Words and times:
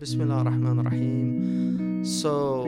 Bismillah 0.00 0.44
ar-Rahman 0.44 0.78
ar-Rahim. 0.78 2.04
So, 2.04 2.62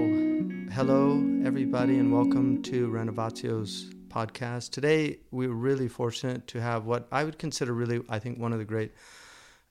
hello 0.73 1.25
everybody 1.45 2.00
and 2.00 2.12
welcome 2.12 2.60
to 2.64 2.88
Renovatio's 2.88 3.95
podcast. 4.08 4.72
Today 4.72 5.18
we're 5.30 5.53
really 5.53 5.87
fortunate 5.87 6.48
to 6.48 6.61
have 6.61 6.87
what 6.87 7.06
I 7.12 7.22
would 7.22 7.38
consider 7.38 7.72
really 7.72 8.01
I 8.08 8.19
think 8.19 8.40
one 8.40 8.53
of 8.53 8.58
the 8.58 8.64
great 8.64 8.90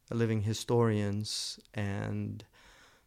living 0.10 0.44
historians 0.44 1.60
and 1.74 2.46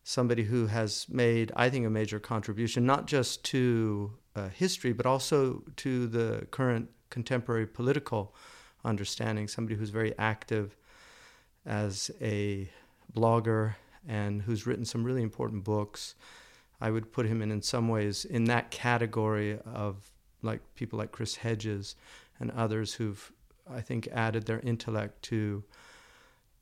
somebody 0.04 0.42
who 0.42 0.66
has 0.66 1.06
made 1.08 1.50
I 1.56 1.70
think 1.70 1.86
a 1.86 1.90
major 1.90 2.20
contribution 2.20 2.84
not 2.84 3.06
just 3.06 3.46
to 3.46 4.12
uh, 4.36 4.50
history 4.50 4.92
but 4.92 5.06
also 5.06 5.62
to 5.76 6.06
the 6.06 6.46
current 6.50 6.90
contemporary 7.08 7.66
political 7.66 8.34
understanding, 8.84 9.48
somebody 9.48 9.76
who's 9.76 9.88
very 9.88 10.12
active 10.18 10.76
as 11.64 12.10
a 12.20 12.68
blogger 13.16 13.76
and 14.06 14.42
who's 14.42 14.66
written 14.66 14.84
some 14.84 15.04
really 15.04 15.22
important 15.22 15.64
books. 15.64 16.14
I 16.80 16.90
would 16.90 17.12
put 17.12 17.26
him 17.26 17.42
in, 17.42 17.52
in 17.52 17.62
some 17.62 17.88
ways, 17.88 18.24
in 18.24 18.44
that 18.44 18.70
category 18.70 19.58
of 19.72 20.10
like 20.42 20.60
people 20.74 20.98
like 20.98 21.12
Chris 21.12 21.36
Hedges 21.36 21.94
and 22.40 22.50
others 22.50 22.94
who've, 22.94 23.32
I 23.70 23.80
think, 23.80 24.08
added 24.08 24.46
their 24.46 24.60
intellect 24.60 25.22
to 25.22 25.62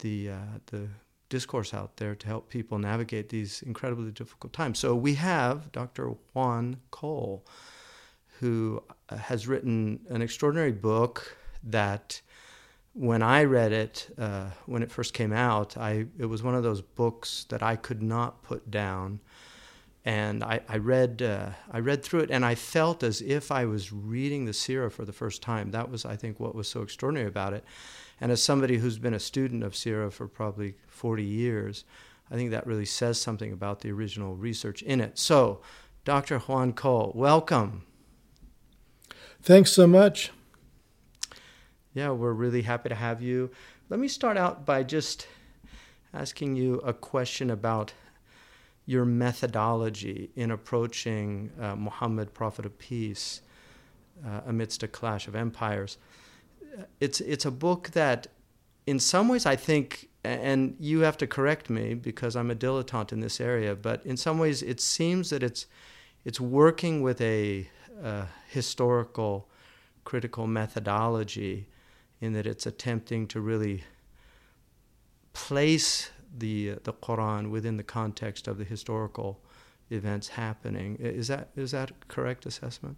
the 0.01 0.31
uh, 0.31 0.59
the 0.67 0.89
discourse 1.31 1.73
out 1.73 1.97
there 1.97 2.15
to 2.15 2.27
help 2.27 2.51
people 2.51 2.79
navigate 2.79 3.29
these 3.29 3.63
incredibly 3.63 4.11
difficult 4.11 4.53
times. 4.53 4.79
So 4.79 4.95
we 4.95 5.15
have 5.15 5.73
Dr. 5.73 6.15
Juan 6.35 6.77
Cole, 6.91 7.47
who 8.41 8.83
has 9.09 9.47
written 9.47 10.01
an 10.11 10.21
extraordinary 10.21 10.73
book 10.73 11.37
that 11.63 12.21
when 12.93 13.23
I 13.23 13.45
read 13.45 13.73
it 13.73 14.09
uh, 14.19 14.51
when 14.67 14.83
it 14.83 14.91
first 14.91 15.15
came 15.15 15.33
out, 15.33 15.77
I 15.77 16.07
it 16.19 16.27
was 16.27 16.43
one 16.43 16.55
of 16.55 16.63
those 16.63 16.83
books 16.83 17.47
that 17.49 17.63
I 17.63 17.77
could 17.77 18.03
not 18.03 18.43
put 18.43 18.71
down, 18.71 19.21
and 20.05 20.43
I, 20.43 20.61
I 20.69 20.79
read 20.79 21.23
uh, 21.23 21.51
I 21.71 21.79
read 21.79 22.03
through 22.03 22.21
it, 22.21 22.31
and 22.31 22.45
I 22.45 22.55
felt 22.55 23.03
as 23.03 23.23
if 23.23 23.53
I 23.53 23.65
was 23.65 23.93
reading 23.93 24.45
the 24.45 24.53
Sirah 24.53 24.91
for 24.91 25.05
the 25.05 25.13
first 25.13 25.43
time. 25.43 25.71
That 25.71 25.91
was, 25.91 26.05
I 26.05 26.17
think, 26.17 26.41
what 26.41 26.55
was 26.55 26.69
so 26.69 26.83
extraordinary 26.83 27.29
about 27.29 27.53
it. 27.53 27.65
And 28.21 28.31
as 28.31 28.43
somebody 28.43 28.79
who's 28.79 28.99
been 28.99 29.15
a 29.15 29.21
student 29.21 29.63
of 29.63 29.73
Sirah 29.73 30.13
for 30.13 30.29
probably 30.29 30.75
40 30.89 31.25
years, 31.25 31.85
I 32.31 32.35
think 32.35 32.51
that 32.51 32.67
really 32.67 32.85
says 32.85 33.19
something 33.19 33.51
about 33.51 33.81
the 33.81 33.91
original 33.91 34.37
research 34.37 34.83
in 34.83 35.01
it. 35.01 35.19
So, 35.19 35.63
Dr. 36.05 36.39
Juan 36.41 36.75
Cole, 36.75 37.13
welcome. 37.15 37.87
Thanks 39.43 39.73
so 39.73 39.87
much. 39.87 40.33
Yeah, 41.93 42.11
we're 42.11 42.33
really 42.33 42.63
happy 42.63 42.89
to 42.89 42.95
have 42.95 43.21
you. 43.21 43.51
Let 43.89 43.99
me 43.99 44.07
start 44.07 44.37
out 44.37 44.65
by 44.65 44.85
just 44.85 45.27
asking 46.15 46.55
you 46.55 46.75
a 46.85 46.93
question 46.93 47.51
about 47.51 47.93
your 48.87 49.05
methodology 49.05 50.31
in 50.37 50.53
approaching 50.53 51.51
uh, 51.61 51.75
Muhammad, 51.75 52.33
Prophet 52.33 52.65
of 52.65 52.79
Peace, 52.79 53.43
uh, 54.25 54.43
amidst 54.47 54.85
a 54.85 54.89
clash 54.89 55.27
of 55.27 55.35
empires. 55.35 55.99
It's 57.01 57.21
it's 57.21 57.45
a 57.45 57.51
book 57.51 57.91
that, 57.91 58.29
in 58.87 59.01
some 59.01 59.27
ways, 59.27 59.45
I 59.45 59.57
think, 59.57 60.11
and 60.23 60.77
you 60.79 61.01
have 61.01 61.17
to 61.19 61.27
correct 61.27 61.71
me 61.71 61.95
because 61.95 62.37
I'm 62.37 62.53
a 62.53 62.55
dilettante 62.55 63.11
in 63.11 63.19
this 63.19 63.41
area, 63.41 63.75
but 63.75 64.07
in 64.07 64.17
some 64.17 64.39
ways, 64.39 64.63
it 64.63 64.81
seems 64.81 65.31
that 65.31 65.43
it's 65.43 65.67
it's 66.25 66.41
working 66.41 67.03
with 67.03 67.21
a 67.21 67.69
uh, 68.05 68.27
historical, 68.49 69.49
critical 70.05 70.47
methodology 70.47 71.67
in 72.21 72.33
that 72.35 72.47
it's 72.47 72.67
attempting 72.67 73.27
to 73.29 73.41
really 73.41 73.85
place 75.33 76.11
the 76.37 76.77
the 76.85 76.93
Quran 76.93 77.51
within 77.51 77.77
the 77.77 77.83
context 77.83 78.47
of 78.47 78.59
the 78.59 78.65
historical 78.65 79.41
events 79.91 80.29
happening. 80.29 80.97
Is 80.97 81.29
that 81.29 81.49
is 81.57 81.73
that 81.73 82.09
correct 82.09 82.47
assessment? 82.47 82.97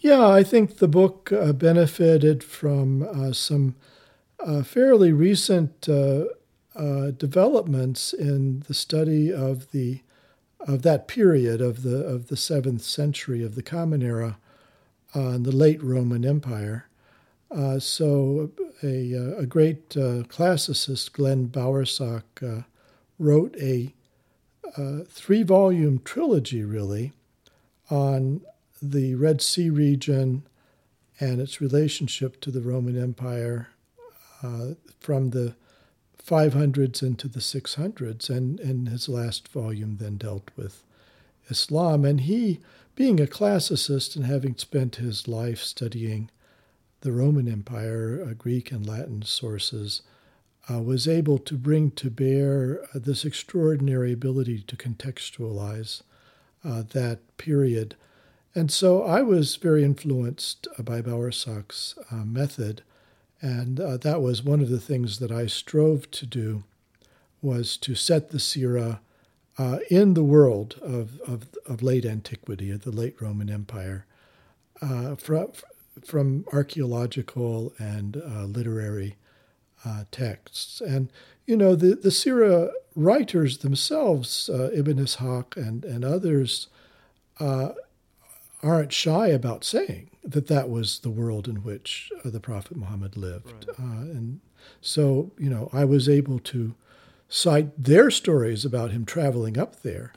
Yeah, 0.00 0.28
I 0.28 0.44
think 0.44 0.78
the 0.78 0.88
book 0.88 1.32
uh, 1.32 1.52
benefited 1.52 2.44
from 2.44 3.02
uh, 3.02 3.32
some 3.32 3.74
uh, 4.38 4.62
fairly 4.62 5.12
recent 5.12 5.88
uh, 5.88 6.26
uh, 6.76 7.10
developments 7.10 8.12
in 8.12 8.60
the 8.68 8.74
study 8.74 9.32
of 9.32 9.72
the 9.72 10.00
of 10.60 10.82
that 10.82 11.08
period 11.08 11.60
of 11.60 11.82
the 11.82 12.04
of 12.04 12.28
the 12.28 12.36
seventh 12.36 12.82
century 12.82 13.42
of 13.44 13.54
the 13.54 13.62
Common 13.62 14.02
Era 14.02 14.38
uh, 15.16 15.30
in 15.30 15.42
the 15.42 15.52
late 15.52 15.82
Roman 15.82 16.24
Empire. 16.24 16.87
Uh, 17.50 17.78
so, 17.78 18.50
a, 18.82 19.12
a 19.38 19.46
great 19.46 19.96
uh, 19.96 20.22
classicist, 20.28 21.12
Glenn 21.12 21.48
Bowersock, 21.48 22.22
uh, 22.42 22.62
wrote 23.18 23.56
a 23.56 23.94
uh, 24.76 25.00
three 25.08 25.42
volume 25.42 26.00
trilogy, 26.04 26.62
really, 26.62 27.12
on 27.90 28.42
the 28.82 29.14
Red 29.14 29.40
Sea 29.40 29.70
region 29.70 30.42
and 31.20 31.40
its 31.40 31.60
relationship 31.60 32.40
to 32.40 32.50
the 32.50 32.60
Roman 32.60 33.00
Empire 33.00 33.68
uh, 34.42 34.74
from 35.00 35.30
the 35.30 35.54
500s 36.24 37.02
into 37.02 37.28
the 37.28 37.40
600s. 37.40 38.30
And, 38.30 38.60
and 38.60 38.88
his 38.88 39.08
last 39.08 39.48
volume 39.48 39.96
then 39.98 40.16
dealt 40.16 40.50
with 40.56 40.84
Islam. 41.48 42.04
And 42.04 42.22
he, 42.22 42.60
being 42.94 43.20
a 43.20 43.26
classicist 43.26 44.14
and 44.16 44.26
having 44.26 44.56
spent 44.56 44.96
his 44.96 45.26
life 45.26 45.60
studying 45.60 46.30
the 47.00 47.12
Roman 47.12 47.50
Empire, 47.50 48.24
uh, 48.28 48.34
Greek 48.34 48.72
and 48.72 48.86
Latin 48.86 49.22
sources, 49.22 50.02
uh, 50.70 50.82
was 50.82 51.08
able 51.08 51.38
to 51.38 51.56
bring 51.56 51.90
to 51.92 52.10
bear 52.10 52.82
uh, 52.94 52.98
this 52.98 53.24
extraordinary 53.24 54.12
ability 54.12 54.60
to 54.62 54.76
contextualize 54.76 56.02
uh, 56.64 56.82
that 56.92 57.20
period. 57.36 57.94
And 58.54 58.70
so 58.70 59.02
I 59.02 59.22
was 59.22 59.56
very 59.56 59.84
influenced 59.84 60.66
uh, 60.78 60.82
by 60.82 61.00
Bowersock's 61.00 61.96
uh, 62.10 62.16
method, 62.16 62.82
and 63.40 63.76
that 63.76 64.20
was 64.20 64.42
one 64.42 64.60
of 64.60 64.68
the 64.68 64.80
things 64.80 65.20
that 65.20 65.30
I 65.30 65.46
strove 65.46 66.10
to 66.10 66.26
do 66.26 66.64
was 67.40 67.76
to 67.76 67.94
set 67.94 68.30
the 68.30 68.38
Sirah 68.38 68.98
in 69.88 70.14
the 70.14 70.24
world 70.24 70.74
of, 70.82 71.20
of, 71.20 71.46
of, 71.64 71.80
late 71.80 72.04
antiquity, 72.04 72.72
of 72.72 72.82
the 72.82 72.90
late 72.90 73.14
Roman 73.22 73.48
Empire, 73.48 74.06
from, 74.80 75.52
from 76.06 76.44
archaeological 76.52 77.72
and 77.78 78.16
uh, 78.16 78.44
literary 78.44 79.16
uh, 79.84 80.04
texts. 80.10 80.80
And, 80.80 81.10
you 81.46 81.56
know, 81.56 81.74
the, 81.74 81.94
the 81.94 82.10
Sirah 82.10 82.70
writers 82.94 83.58
themselves, 83.58 84.50
uh, 84.52 84.70
Ibn 84.72 84.98
Ishaq 84.98 85.56
and, 85.56 85.84
and 85.84 86.04
others, 86.04 86.68
uh, 87.40 87.70
aren't 88.62 88.92
shy 88.92 89.28
about 89.28 89.64
saying 89.64 90.10
that 90.24 90.48
that 90.48 90.68
was 90.68 90.98
the 91.00 91.10
world 91.10 91.48
in 91.48 91.62
which 91.62 92.10
uh, 92.24 92.30
the 92.30 92.40
Prophet 92.40 92.76
Muhammad 92.76 93.16
lived. 93.16 93.66
Right. 93.68 93.78
Uh, 93.78 94.02
and 94.02 94.40
so, 94.80 95.30
you 95.38 95.48
know, 95.48 95.70
I 95.72 95.84
was 95.84 96.08
able 96.08 96.38
to 96.40 96.74
cite 97.28 97.82
their 97.82 98.10
stories 98.10 98.64
about 98.64 98.90
him 98.90 99.04
traveling 99.04 99.58
up 99.58 99.82
there. 99.82 100.12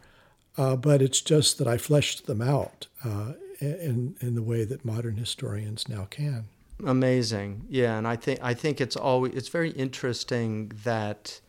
Uh, 0.57 0.75
but 0.75 1.01
it's 1.01 1.21
just 1.21 1.57
that 1.57 1.67
I 1.67 1.77
fleshed 1.77 2.25
them 2.25 2.41
out 2.41 2.87
uh, 3.05 3.33
in 3.61 4.15
in 4.19 4.35
the 4.35 4.41
way 4.41 4.65
that 4.65 4.83
modern 4.83 5.17
historians 5.17 5.87
now 5.87 6.05
can. 6.05 6.45
Amazing, 6.85 7.65
yeah, 7.69 7.97
and 7.97 8.07
I 8.07 8.15
think 8.15 8.39
I 8.41 8.53
think 8.53 8.81
it's 8.81 8.95
always 8.95 9.33
it's 9.35 9.49
very 9.49 9.69
interesting 9.71 10.71
that 10.83 11.39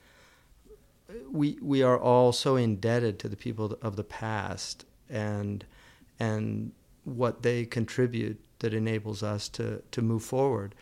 we 1.31 1.59
we 1.63 1.83
are 1.83 1.99
all 1.99 2.33
so 2.33 2.57
indebted 2.57 3.19
to 3.21 3.29
the 3.29 3.37
people 3.37 3.77
of 3.81 3.97
the 3.97 4.05
past 4.05 4.85
and 5.09 5.65
and 6.21 6.73
what 7.05 7.43
they 7.43 7.65
contribute 7.65 8.39
that 8.59 8.75
enables 8.75 9.23
us 9.23 9.49
to 9.51 9.83
to 9.91 10.03
move 10.03 10.23
forward. 10.23 10.75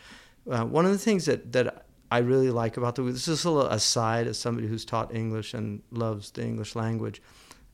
Uh, 0.50 0.64
one 0.64 0.84
of 0.84 0.90
the 0.90 0.98
things 0.98 1.26
that 1.26 1.52
that 1.52 1.86
I 2.10 2.18
really 2.18 2.50
like 2.50 2.76
about 2.76 2.96
the 2.96 3.02
this 3.02 3.28
is 3.28 3.44
a 3.44 3.50
little 3.50 3.70
aside 3.70 4.26
as 4.26 4.36
somebody 4.36 4.66
who's 4.66 4.84
taught 4.84 5.14
English 5.14 5.54
and 5.54 5.82
loves 5.92 6.32
the 6.32 6.42
English 6.42 6.74
language 6.74 7.22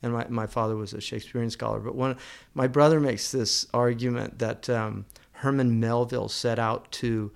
and 0.03 0.13
my, 0.13 0.27
my 0.29 0.47
father 0.47 0.77
was 0.77 0.93
a 0.93 1.01
Shakespearean 1.01 1.51
scholar. 1.51 1.81
But 1.81 1.95
one, 1.95 2.17
my 2.55 2.67
brother 2.67 3.01
makes 3.01 3.33
this 3.33 3.67
argument 3.73 4.39
that 4.39 4.69
um, 4.69 5.07
Herman 5.33 5.81
Melville 5.81 6.29
set 6.29 6.59
out 6.59 6.91
to 6.93 7.31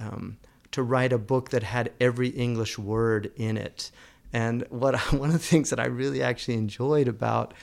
um, 0.00 0.38
to 0.72 0.82
write 0.82 1.12
a 1.12 1.18
book 1.18 1.50
that 1.50 1.62
had 1.62 1.92
every 2.00 2.28
English 2.28 2.78
word 2.78 3.30
in 3.36 3.56
it. 3.56 3.90
And 4.32 4.64
what 4.70 4.98
one 5.12 5.28
of 5.28 5.34
the 5.34 5.38
things 5.38 5.70
that 5.70 5.80
I 5.80 5.86
really 5.86 6.22
actually 6.22 6.54
enjoyed 6.54 7.08
about 7.08 7.54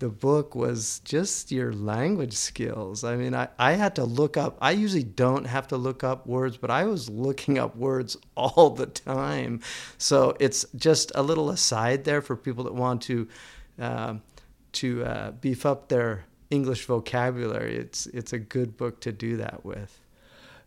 the 0.00 0.08
book 0.08 0.54
was 0.54 1.00
just 1.04 1.52
your 1.52 1.74
language 1.74 2.32
skills. 2.32 3.04
I 3.04 3.16
mean, 3.16 3.34
I, 3.34 3.48
I 3.58 3.72
had 3.72 3.94
to 3.96 4.04
look 4.04 4.38
up, 4.38 4.56
I 4.60 4.70
usually 4.70 5.04
don't 5.04 5.44
have 5.44 5.68
to 5.68 5.76
look 5.76 6.02
up 6.02 6.26
words, 6.26 6.56
but 6.56 6.70
I 6.70 6.84
was 6.84 7.10
looking 7.10 7.58
up 7.58 7.76
words 7.76 8.16
all 8.36 8.70
the 8.70 8.86
time. 8.86 9.60
So 9.98 10.36
it's 10.40 10.64
just 10.74 11.12
a 11.14 11.22
little 11.22 11.50
aside 11.50 12.04
there 12.04 12.22
for 12.22 12.34
people 12.34 12.64
that 12.64 12.74
want 12.74 13.02
to 13.02 13.28
uh, 13.80 14.14
to 14.72 15.04
uh, 15.04 15.30
beef 15.32 15.66
up 15.66 15.88
their 15.88 16.24
English 16.50 16.84
vocabulary, 16.84 17.76
it's 17.76 18.06
it's 18.06 18.32
a 18.32 18.38
good 18.38 18.76
book 18.76 19.00
to 19.00 19.12
do 19.12 19.36
that 19.36 19.64
with. 19.64 20.00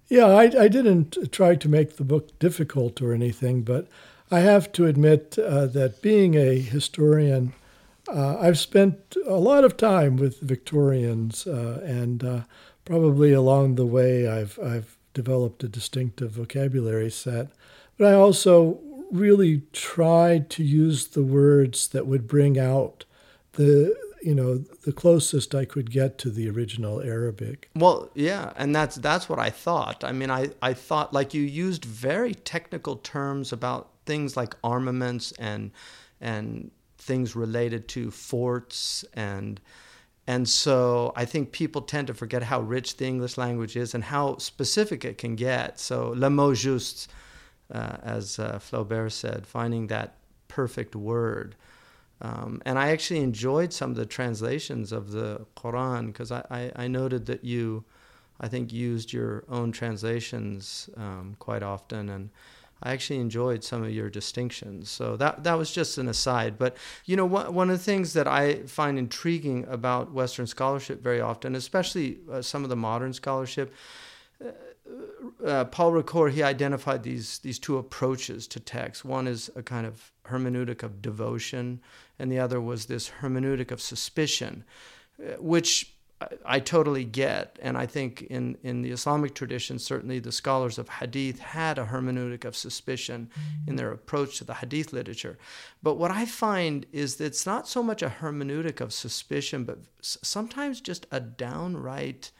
Yeah, 0.09 0.27
I, 0.27 0.43
I 0.43 0.67
didn't 0.67 1.31
try 1.31 1.55
to 1.55 1.69
make 1.69 1.95
the 1.95 2.03
book 2.03 2.37
difficult 2.39 3.01
or 3.01 3.13
anything, 3.13 3.63
but 3.63 3.87
I 4.29 4.39
have 4.39 4.71
to 4.73 4.85
admit 4.85 5.37
uh, 5.39 5.65
that 5.67 6.01
being 6.01 6.35
a 6.35 6.59
historian, 6.59 7.53
uh, 8.07 8.37
I've 8.39 8.59
spent 8.59 9.15
a 9.25 9.37
lot 9.37 9.63
of 9.63 9.77
time 9.77 10.17
with 10.17 10.39
Victorians, 10.39 11.47
uh, 11.47 11.81
and 11.85 12.23
uh, 12.23 12.41
probably 12.85 13.31
along 13.31 13.75
the 13.75 13.85
way, 13.85 14.27
I've 14.27 14.59
I've 14.59 14.97
developed 15.13 15.63
a 15.63 15.67
distinctive 15.67 16.31
vocabulary 16.31 17.11
set. 17.11 17.49
But 17.97 18.07
I 18.07 18.13
also 18.13 18.79
really 19.13 19.61
tried 19.71 20.49
to 20.49 20.63
use 20.63 21.07
the 21.07 21.23
words 21.23 21.87
that 21.89 22.07
would 22.07 22.27
bring 22.27 22.59
out 22.59 23.05
the 23.53 23.95
you 24.23 24.33
know 24.33 24.57
the 24.57 24.93
closest 24.93 25.53
I 25.53 25.65
could 25.65 25.91
get 25.91 26.17
to 26.19 26.29
the 26.29 26.49
original 26.49 27.01
Arabic. 27.01 27.69
Well, 27.75 28.09
yeah, 28.15 28.53
and 28.55 28.75
that's 28.75 28.95
that's 28.95 29.29
what 29.29 29.39
I 29.39 29.49
thought. 29.49 30.03
I 30.03 30.11
mean, 30.11 30.31
I 30.31 30.49
I 30.61 30.73
thought 30.73 31.13
like 31.13 31.33
you 31.33 31.43
used 31.43 31.85
very 31.85 32.33
technical 32.33 32.95
terms 32.97 33.51
about 33.51 33.89
things 34.05 34.35
like 34.35 34.55
armaments 34.63 35.33
and 35.33 35.71
and 36.19 36.71
things 36.97 37.35
related 37.35 37.87
to 37.89 38.09
forts 38.11 39.03
and 39.13 39.59
and 40.25 40.47
so 40.47 41.11
I 41.17 41.25
think 41.25 41.51
people 41.51 41.81
tend 41.81 42.07
to 42.07 42.13
forget 42.13 42.43
how 42.43 42.61
rich 42.61 42.95
the 42.95 43.05
English 43.05 43.37
language 43.37 43.75
is 43.75 43.93
and 43.93 44.05
how 44.05 44.37
specific 44.37 45.03
it 45.03 45.17
can 45.17 45.35
get. 45.35 45.79
So 45.79 46.13
le 46.15 46.29
mot 46.29 46.55
juste, 46.55 47.07
uh, 47.73 47.97
as 48.03 48.39
uh, 48.39 48.59
Flaubert 48.59 49.11
said, 49.11 49.45
finding 49.45 49.87
that 49.87 50.15
perfect 50.47 50.95
word. 50.95 51.55
Um, 52.21 52.61
and 52.65 52.79
I 52.79 52.89
actually 52.89 53.19
enjoyed 53.19 53.73
some 53.73 53.91
of 53.91 53.97
the 53.97 54.05
translations 54.05 54.91
of 54.91 55.11
the 55.11 55.45
Quran 55.57 56.07
because 56.07 56.31
I, 56.31 56.45
I, 56.49 56.71
I, 56.83 56.87
noted 56.87 57.25
that 57.25 57.43
you, 57.43 57.83
I 58.39 58.47
think, 58.47 58.71
used 58.71 59.11
your 59.11 59.43
own 59.49 59.73
translations 59.73 60.89
um, 60.95 61.35
quite 61.39 61.63
often. 61.63 62.09
And 62.09 62.29
I 62.81 62.91
actually 62.91 63.19
enjoyed 63.19 63.63
some 63.63 63.83
of 63.83 63.91
your 63.91 64.09
distinctions. 64.09 64.89
So 64.89 65.17
that 65.17 65.43
that 65.43 65.57
was 65.57 65.71
just 65.71 65.97
an 65.97 66.07
aside. 66.07 66.57
But 66.57 66.77
you 67.05 67.17
know, 67.17 67.25
one 67.25 67.53
one 67.53 67.69
of 67.69 67.77
the 67.77 67.83
things 67.83 68.13
that 68.13 68.27
I 68.27 68.63
find 68.67 68.97
intriguing 68.97 69.65
about 69.67 70.13
Western 70.13 70.47
scholarship 70.47 71.01
very 71.01 71.19
often, 71.19 71.55
especially 71.55 72.19
uh, 72.31 72.41
some 72.41 72.63
of 72.63 72.69
the 72.69 72.75
modern 72.75 73.13
scholarship. 73.13 73.73
Uh, 74.89 75.45
uh, 75.45 75.65
Paul 75.65 75.91
Ricoeur, 75.91 76.31
he 76.31 76.43
identified 76.43 77.03
these 77.03 77.39
these 77.39 77.59
two 77.59 77.77
approaches 77.77 78.47
to 78.47 78.59
text. 78.59 79.05
One 79.05 79.27
is 79.27 79.49
a 79.55 79.63
kind 79.63 79.85
of 79.85 80.11
hermeneutic 80.25 80.83
of 80.83 81.01
devotion, 81.01 81.81
and 82.19 82.31
the 82.31 82.39
other 82.39 82.59
was 82.61 82.85
this 82.85 83.11
hermeneutic 83.21 83.71
of 83.71 83.81
suspicion, 83.81 84.63
uh, 85.19 85.33
which 85.39 85.93
I 86.45 86.59
totally 86.59 87.03
get. 87.03 87.57
And 87.61 87.77
I 87.77 87.85
think 87.85 88.23
in, 88.23 88.57
in 88.63 88.81
the 88.81 88.91
Islamic 88.91 89.33
tradition, 89.33 89.79
certainly 89.79 90.19
the 90.19 90.31
scholars 90.31 90.77
of 90.77 90.89
hadith 90.89 91.39
had 91.39 91.77
a 91.77 91.85
hermeneutic 91.85 92.45
of 92.45 92.55
suspicion 92.55 93.29
in 93.67 93.75
their 93.75 93.91
approach 93.91 94.37
to 94.37 94.43
the 94.43 94.55
hadith 94.55 94.93
literature. 94.93 95.37
But 95.81 95.95
what 95.95 96.11
I 96.11 96.25
find 96.25 96.85
is 96.91 97.15
that 97.17 97.25
it's 97.25 97.45
not 97.45 97.67
so 97.67 97.83
much 97.83 98.01
a 98.01 98.09
hermeneutic 98.21 98.81
of 98.81 98.93
suspicion, 98.93 99.63
but 99.63 99.79
sometimes 100.01 100.81
just 100.81 101.07
a 101.11 101.19
downright 101.19 102.31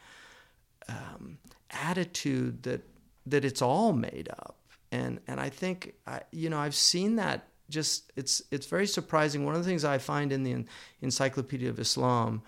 um, 0.88 1.38
attitude 1.70 2.62
that, 2.64 2.82
that 3.26 3.44
it's 3.44 3.62
all 3.62 3.92
made 3.92 4.28
up. 4.30 4.56
And, 4.92 5.20
and 5.26 5.40
I 5.40 5.48
think, 5.48 5.94
I, 6.06 6.20
you 6.30 6.50
know, 6.50 6.58
I've 6.58 6.74
seen 6.74 7.16
that 7.16 7.48
just, 7.68 8.12
it's, 8.16 8.42
it's 8.50 8.66
very 8.66 8.86
surprising. 8.86 9.44
One 9.44 9.54
of 9.54 9.62
the 9.62 9.68
things 9.68 9.84
I 9.84 9.98
find 9.98 10.32
in 10.32 10.42
the 10.42 10.64
Encyclopedia 11.00 11.68
of 11.68 11.78
Islam 11.78 12.42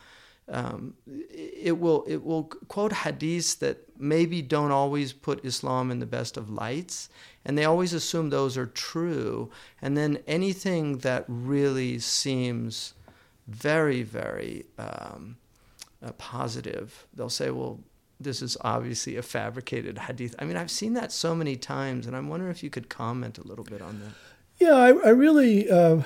um, 0.48 0.94
it 1.06 1.78
will 1.78 2.04
it 2.06 2.24
will 2.24 2.44
quote 2.68 2.92
hadiths 2.92 3.58
that 3.58 3.78
maybe 3.98 4.42
don't 4.42 4.70
always 4.70 5.12
put 5.12 5.44
Islam 5.44 5.90
in 5.90 5.98
the 5.98 6.06
best 6.06 6.36
of 6.36 6.48
lights, 6.48 7.08
and 7.44 7.58
they 7.58 7.64
always 7.64 7.92
assume 7.92 8.30
those 8.30 8.56
are 8.56 8.66
true. 8.66 9.50
And 9.82 9.96
then 9.96 10.18
anything 10.26 10.98
that 10.98 11.24
really 11.26 11.98
seems 11.98 12.94
very 13.48 14.02
very 14.02 14.66
um, 14.78 15.36
uh, 16.04 16.12
positive, 16.12 17.06
they'll 17.14 17.28
say, 17.28 17.50
well. 17.50 17.80
This 18.18 18.40
is 18.40 18.56
obviously 18.62 19.16
a 19.16 19.22
fabricated 19.22 19.98
hadith. 19.98 20.34
I 20.38 20.44
mean, 20.44 20.56
I've 20.56 20.70
seen 20.70 20.94
that 20.94 21.12
so 21.12 21.34
many 21.34 21.56
times, 21.56 22.06
and 22.06 22.16
I'm 22.16 22.28
wondering 22.28 22.50
if 22.50 22.62
you 22.62 22.70
could 22.70 22.88
comment 22.88 23.38
a 23.38 23.46
little 23.46 23.64
bit 23.64 23.82
on 23.82 24.00
that. 24.00 24.12
Yeah, 24.58 24.74
I, 24.74 24.88
I 24.88 25.08
really 25.10 25.70
uh, 25.70 26.02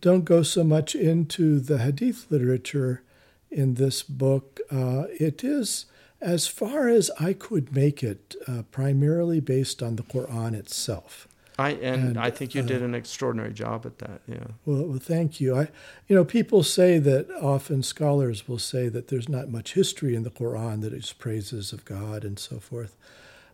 don't 0.00 0.24
go 0.24 0.42
so 0.42 0.64
much 0.64 0.94
into 0.94 1.60
the 1.60 1.78
hadith 1.78 2.26
literature 2.30 3.02
in 3.50 3.74
this 3.74 4.02
book. 4.02 4.60
Uh, 4.70 5.04
it 5.18 5.42
is, 5.42 5.86
as 6.20 6.46
far 6.46 6.88
as 6.88 7.10
I 7.18 7.32
could 7.32 7.74
make 7.74 8.02
it, 8.02 8.34
uh, 8.46 8.62
primarily 8.70 9.40
based 9.40 9.82
on 9.82 9.96
the 9.96 10.02
Quran 10.02 10.54
itself. 10.54 11.27
I 11.58 11.70
and, 11.70 12.10
and 12.10 12.18
I 12.18 12.30
think 12.30 12.54
you 12.54 12.62
uh, 12.62 12.66
did 12.66 12.82
an 12.82 12.94
extraordinary 12.94 13.52
job 13.52 13.84
at 13.84 13.98
that. 13.98 14.20
Yeah. 14.28 14.46
Well, 14.64 14.84
well, 14.84 14.98
thank 14.98 15.40
you. 15.40 15.56
I, 15.56 15.68
you 16.06 16.14
know, 16.14 16.24
people 16.24 16.62
say 16.62 16.98
that 16.98 17.28
often 17.42 17.82
scholars 17.82 18.46
will 18.46 18.60
say 18.60 18.88
that 18.88 19.08
there's 19.08 19.28
not 19.28 19.48
much 19.48 19.74
history 19.74 20.14
in 20.14 20.22
the 20.22 20.30
Quran 20.30 20.82
that 20.82 20.92
is 20.92 21.12
praises 21.12 21.72
of 21.72 21.84
God 21.84 22.24
and 22.24 22.38
so 22.38 22.60
forth. 22.60 22.96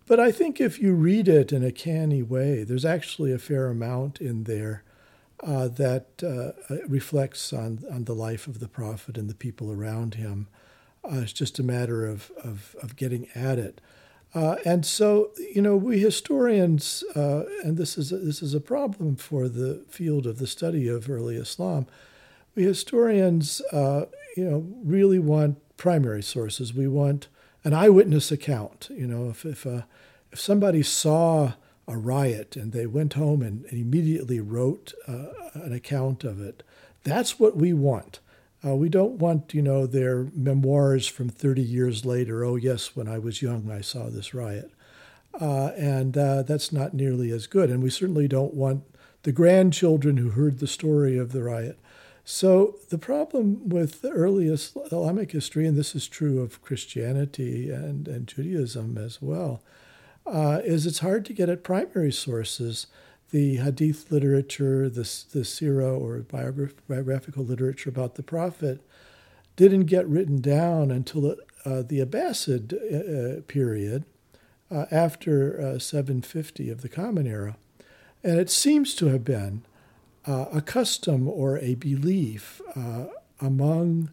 But 0.06 0.20
I 0.20 0.32
think 0.32 0.60
if 0.60 0.78
you 0.78 0.92
read 0.92 1.28
it 1.28 1.50
in 1.50 1.64
a 1.64 1.72
canny 1.72 2.22
way, 2.22 2.62
there's 2.62 2.84
actually 2.84 3.32
a 3.32 3.38
fair 3.38 3.68
amount 3.68 4.20
in 4.20 4.44
there 4.44 4.82
uh, 5.42 5.68
that 5.68 6.22
uh, 6.22 6.76
reflects 6.86 7.52
on, 7.54 7.84
on 7.90 8.04
the 8.04 8.14
life 8.14 8.46
of 8.46 8.60
the 8.60 8.68
prophet 8.68 9.16
and 9.16 9.30
the 9.30 9.34
people 9.34 9.72
around 9.72 10.14
him. 10.14 10.46
Uh, 11.04 11.20
it's 11.20 11.32
just 11.32 11.58
a 11.58 11.62
matter 11.62 12.06
of, 12.06 12.30
of, 12.42 12.76
of 12.82 12.96
getting 12.96 13.28
at 13.34 13.58
it. 13.58 13.80
Uh, 14.34 14.56
and 14.64 14.84
so, 14.84 15.30
you 15.54 15.62
know, 15.62 15.76
we 15.76 16.00
historians, 16.00 17.04
uh, 17.14 17.44
and 17.62 17.76
this 17.76 17.96
is 17.96 18.10
a, 18.10 18.18
this 18.18 18.42
is 18.42 18.52
a 18.52 18.60
problem 18.60 19.14
for 19.14 19.48
the 19.48 19.84
field 19.88 20.26
of 20.26 20.38
the 20.38 20.46
study 20.46 20.88
of 20.88 21.08
early 21.08 21.36
Islam. 21.36 21.86
We 22.56 22.64
historians, 22.64 23.60
uh, 23.72 24.06
you 24.36 24.44
know, 24.44 24.66
really 24.82 25.20
want 25.20 25.58
primary 25.76 26.22
sources. 26.22 26.74
We 26.74 26.88
want 26.88 27.28
an 27.62 27.72
eyewitness 27.72 28.32
account. 28.32 28.88
You 28.90 29.06
know, 29.06 29.30
if 29.30 29.44
if 29.44 29.66
if 29.66 30.40
somebody 30.40 30.82
saw 30.82 31.52
a 31.86 31.96
riot 31.96 32.56
and 32.56 32.72
they 32.72 32.86
went 32.86 33.14
home 33.14 33.42
and, 33.42 33.64
and 33.66 33.80
immediately 33.80 34.40
wrote 34.40 34.94
uh, 35.06 35.26
an 35.54 35.72
account 35.72 36.24
of 36.24 36.40
it. 36.40 36.62
That's 37.02 37.38
what 37.38 37.56
we 37.56 37.72
want. 37.72 38.20
Uh, 38.64 38.74
we 38.74 38.88
don't 38.88 39.18
want, 39.18 39.52
you 39.52 39.60
know, 39.60 39.86
their 39.86 40.28
memoirs 40.34 41.06
from 41.06 41.28
30 41.28 41.60
years 41.60 42.04
later. 42.04 42.44
Oh, 42.44 42.56
yes, 42.56 42.96
when 42.96 43.08
I 43.08 43.18
was 43.18 43.42
young, 43.42 43.70
I 43.70 43.80
saw 43.80 44.08
this 44.08 44.32
riot. 44.32 44.70
Uh, 45.38 45.72
and 45.76 46.16
uh, 46.16 46.42
that's 46.42 46.72
not 46.72 46.94
nearly 46.94 47.30
as 47.30 47.46
good. 47.46 47.70
And 47.70 47.82
we 47.82 47.90
certainly 47.90 48.28
don't 48.28 48.54
want 48.54 48.84
the 49.24 49.32
grandchildren 49.32 50.16
who 50.16 50.30
heard 50.30 50.60
the 50.60 50.66
story 50.66 51.18
of 51.18 51.32
the 51.32 51.42
riot. 51.42 51.78
So 52.24 52.78
the 52.88 52.98
problem 52.98 53.68
with 53.68 54.00
the 54.00 54.10
early 54.10 54.48
Islamic 54.48 55.32
history, 55.32 55.66
and 55.66 55.76
this 55.76 55.94
is 55.94 56.08
true 56.08 56.40
of 56.40 56.62
Christianity 56.62 57.70
and, 57.70 58.08
and 58.08 58.26
Judaism 58.26 58.96
as 58.96 59.20
well, 59.20 59.62
uh, 60.26 60.60
is 60.64 60.86
it's 60.86 61.00
hard 61.00 61.26
to 61.26 61.34
get 61.34 61.50
at 61.50 61.62
primary 61.62 62.12
sources. 62.12 62.86
The 63.34 63.56
hadith 63.56 64.12
literature, 64.12 64.88
the, 64.88 65.02
the 65.32 65.40
sirah 65.40 66.00
or 66.00 66.20
biograph- 66.20 66.76
biographical 66.88 67.44
literature 67.44 67.90
about 67.90 68.14
the 68.14 68.22
prophet 68.22 68.80
didn't 69.56 69.86
get 69.86 70.06
written 70.06 70.40
down 70.40 70.92
until 70.92 71.32
uh, 71.64 71.82
the 71.82 71.98
Abbasid 71.98 72.72
uh, 72.72 73.40
period 73.48 74.04
uh, 74.70 74.84
after 74.92 75.60
uh, 75.60 75.78
750 75.80 76.70
of 76.70 76.82
the 76.82 76.88
Common 76.88 77.26
Era. 77.26 77.56
And 78.22 78.38
it 78.38 78.50
seems 78.50 78.94
to 78.94 79.06
have 79.06 79.24
been 79.24 79.64
uh, 80.28 80.44
a 80.52 80.60
custom 80.60 81.28
or 81.28 81.58
a 81.58 81.74
belief 81.74 82.62
among 83.40 84.10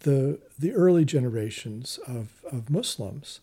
the, 0.00 0.38
the 0.58 0.72
early 0.72 1.04
generations 1.04 1.98
of, 2.06 2.42
of 2.50 2.70
Muslims 2.70 3.40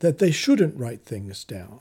that 0.00 0.18
they 0.18 0.30
shouldn't 0.30 0.76
write 0.76 1.06
things 1.06 1.42
down, 1.42 1.80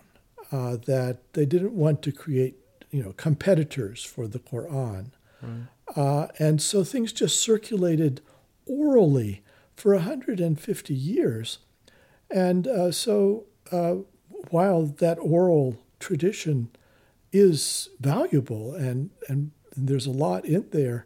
uh, 0.53 0.77
that 0.85 1.33
they 1.33 1.45
didn't 1.45 1.73
want 1.73 2.01
to 2.03 2.13
create, 2.13 2.55
you 2.91 3.03
know, 3.03 3.13
competitors 3.13 4.03
for 4.03 4.27
the 4.27 4.39
Quran. 4.39 5.11
Right. 5.41 5.67
Uh, 5.95 6.27
and 6.39 6.61
so 6.61 6.83
things 6.83 7.13
just 7.13 7.41
circulated 7.41 8.21
orally 8.65 9.43
for 9.75 9.93
150 9.93 10.93
years. 10.93 11.59
And 12.29 12.67
uh, 12.67 12.91
so 12.91 13.45
uh, 13.71 13.95
while 14.49 14.85
that 14.85 15.17
oral 15.19 15.77
tradition 15.99 16.69
is 17.31 17.89
valuable 17.99 18.73
and, 18.73 19.11
and 19.27 19.51
there's 19.75 20.05
a 20.05 20.11
lot 20.11 20.45
in 20.45 20.67
there, 20.71 21.05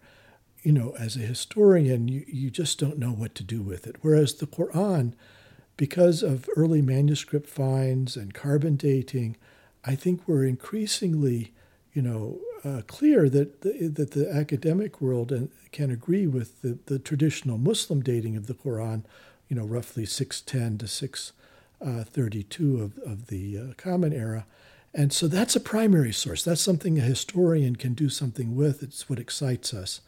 you 0.64 0.72
know, 0.72 0.96
as 0.98 1.16
a 1.16 1.20
historian, 1.20 2.08
you, 2.08 2.24
you 2.28 2.50
just 2.50 2.80
don't 2.80 3.00
know 3.00 3.12
what 3.12 3.36
to 3.36 3.44
do 3.44 3.62
with 3.62 3.88
it. 3.88 3.98
Whereas 4.02 4.36
the 4.36 4.48
Quran, 4.48 5.14
because 5.76 6.22
of 6.22 6.50
early 6.56 6.82
manuscript 6.82 7.50
finds 7.50 8.16
and 8.16 8.34
carbon 8.34 8.76
dating, 8.76 9.38
I 9.84 9.96
think 9.96 10.28
we're 10.28 10.46
increasingly, 10.46 11.54
you 11.94 12.02
know, 12.02 12.40
uh, 12.64 12.82
clear 12.88 13.30
that 13.30 13.62
the, 13.62 13.88
that 13.88 14.12
the 14.12 14.32
academic 14.32 15.02
world 15.02 15.50
can 15.72 15.92
agree 15.92 16.28
with 16.28 16.62
the, 16.62 16.78
the 16.86 17.00
traditional 17.00 17.58
Muslim 17.58 18.02
dating 18.02 18.38
of 18.38 18.48
the 18.48 18.54
Quran, 18.54 19.04
you 19.50 19.56
know, 19.56 19.66
roughly 19.66 20.06
610 20.06 20.78
to 20.78 20.88
632 20.88 22.82
of, 22.82 22.98
of 23.00 23.28
the 23.28 23.58
uh, 23.58 23.64
Common 23.78 24.14
Era. 24.14 24.46
And 24.94 25.12
so 25.14 25.28
that's 25.28 25.56
a 25.56 25.62
primary 25.62 26.12
source. 26.12 26.44
That's 26.44 26.62
something 26.62 26.98
a 26.98 27.02
historian 27.02 27.76
can 27.76 27.94
do 27.94 28.10
something 28.10 28.56
with. 28.56 28.84
It's 28.84 29.10
what 29.10 29.20
excites 29.20 29.74
us. 29.74 30.02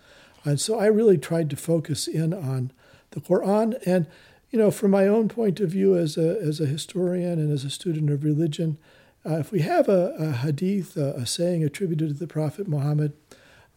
And 0.46 0.60
so 0.60 0.78
I 0.78 0.88
really 0.88 1.18
tried 1.18 1.50
to 1.52 1.56
focus 1.56 2.08
in 2.08 2.34
on 2.34 2.72
the 3.12 3.22
Quran. 3.22 3.82
And, 3.86 4.08
you 4.52 4.60
know, 4.60 4.72
from 4.72 4.92
my 4.92 5.08
own 5.08 5.30
point 5.30 5.60
of 5.62 5.70
view 5.70 5.98
as 5.98 6.18
a, 6.18 6.38
as 6.42 6.60
a 6.60 6.66
historian 6.66 7.40
and 7.40 7.52
as 7.52 7.64
a 7.64 7.70
student 7.70 8.10
of 8.10 8.24
religion, 8.24 8.78
uh, 9.26 9.38
if 9.38 9.52
we 9.52 9.60
have 9.60 9.88
a, 9.88 10.14
a 10.20 10.32
hadith, 10.32 10.98
a, 10.98 11.14
a 11.14 11.26
saying 11.26 11.64
attributed 11.64 12.10
to 12.10 12.14
the 12.14 12.28
Prophet 12.28 12.68
Muhammad, 12.68 13.14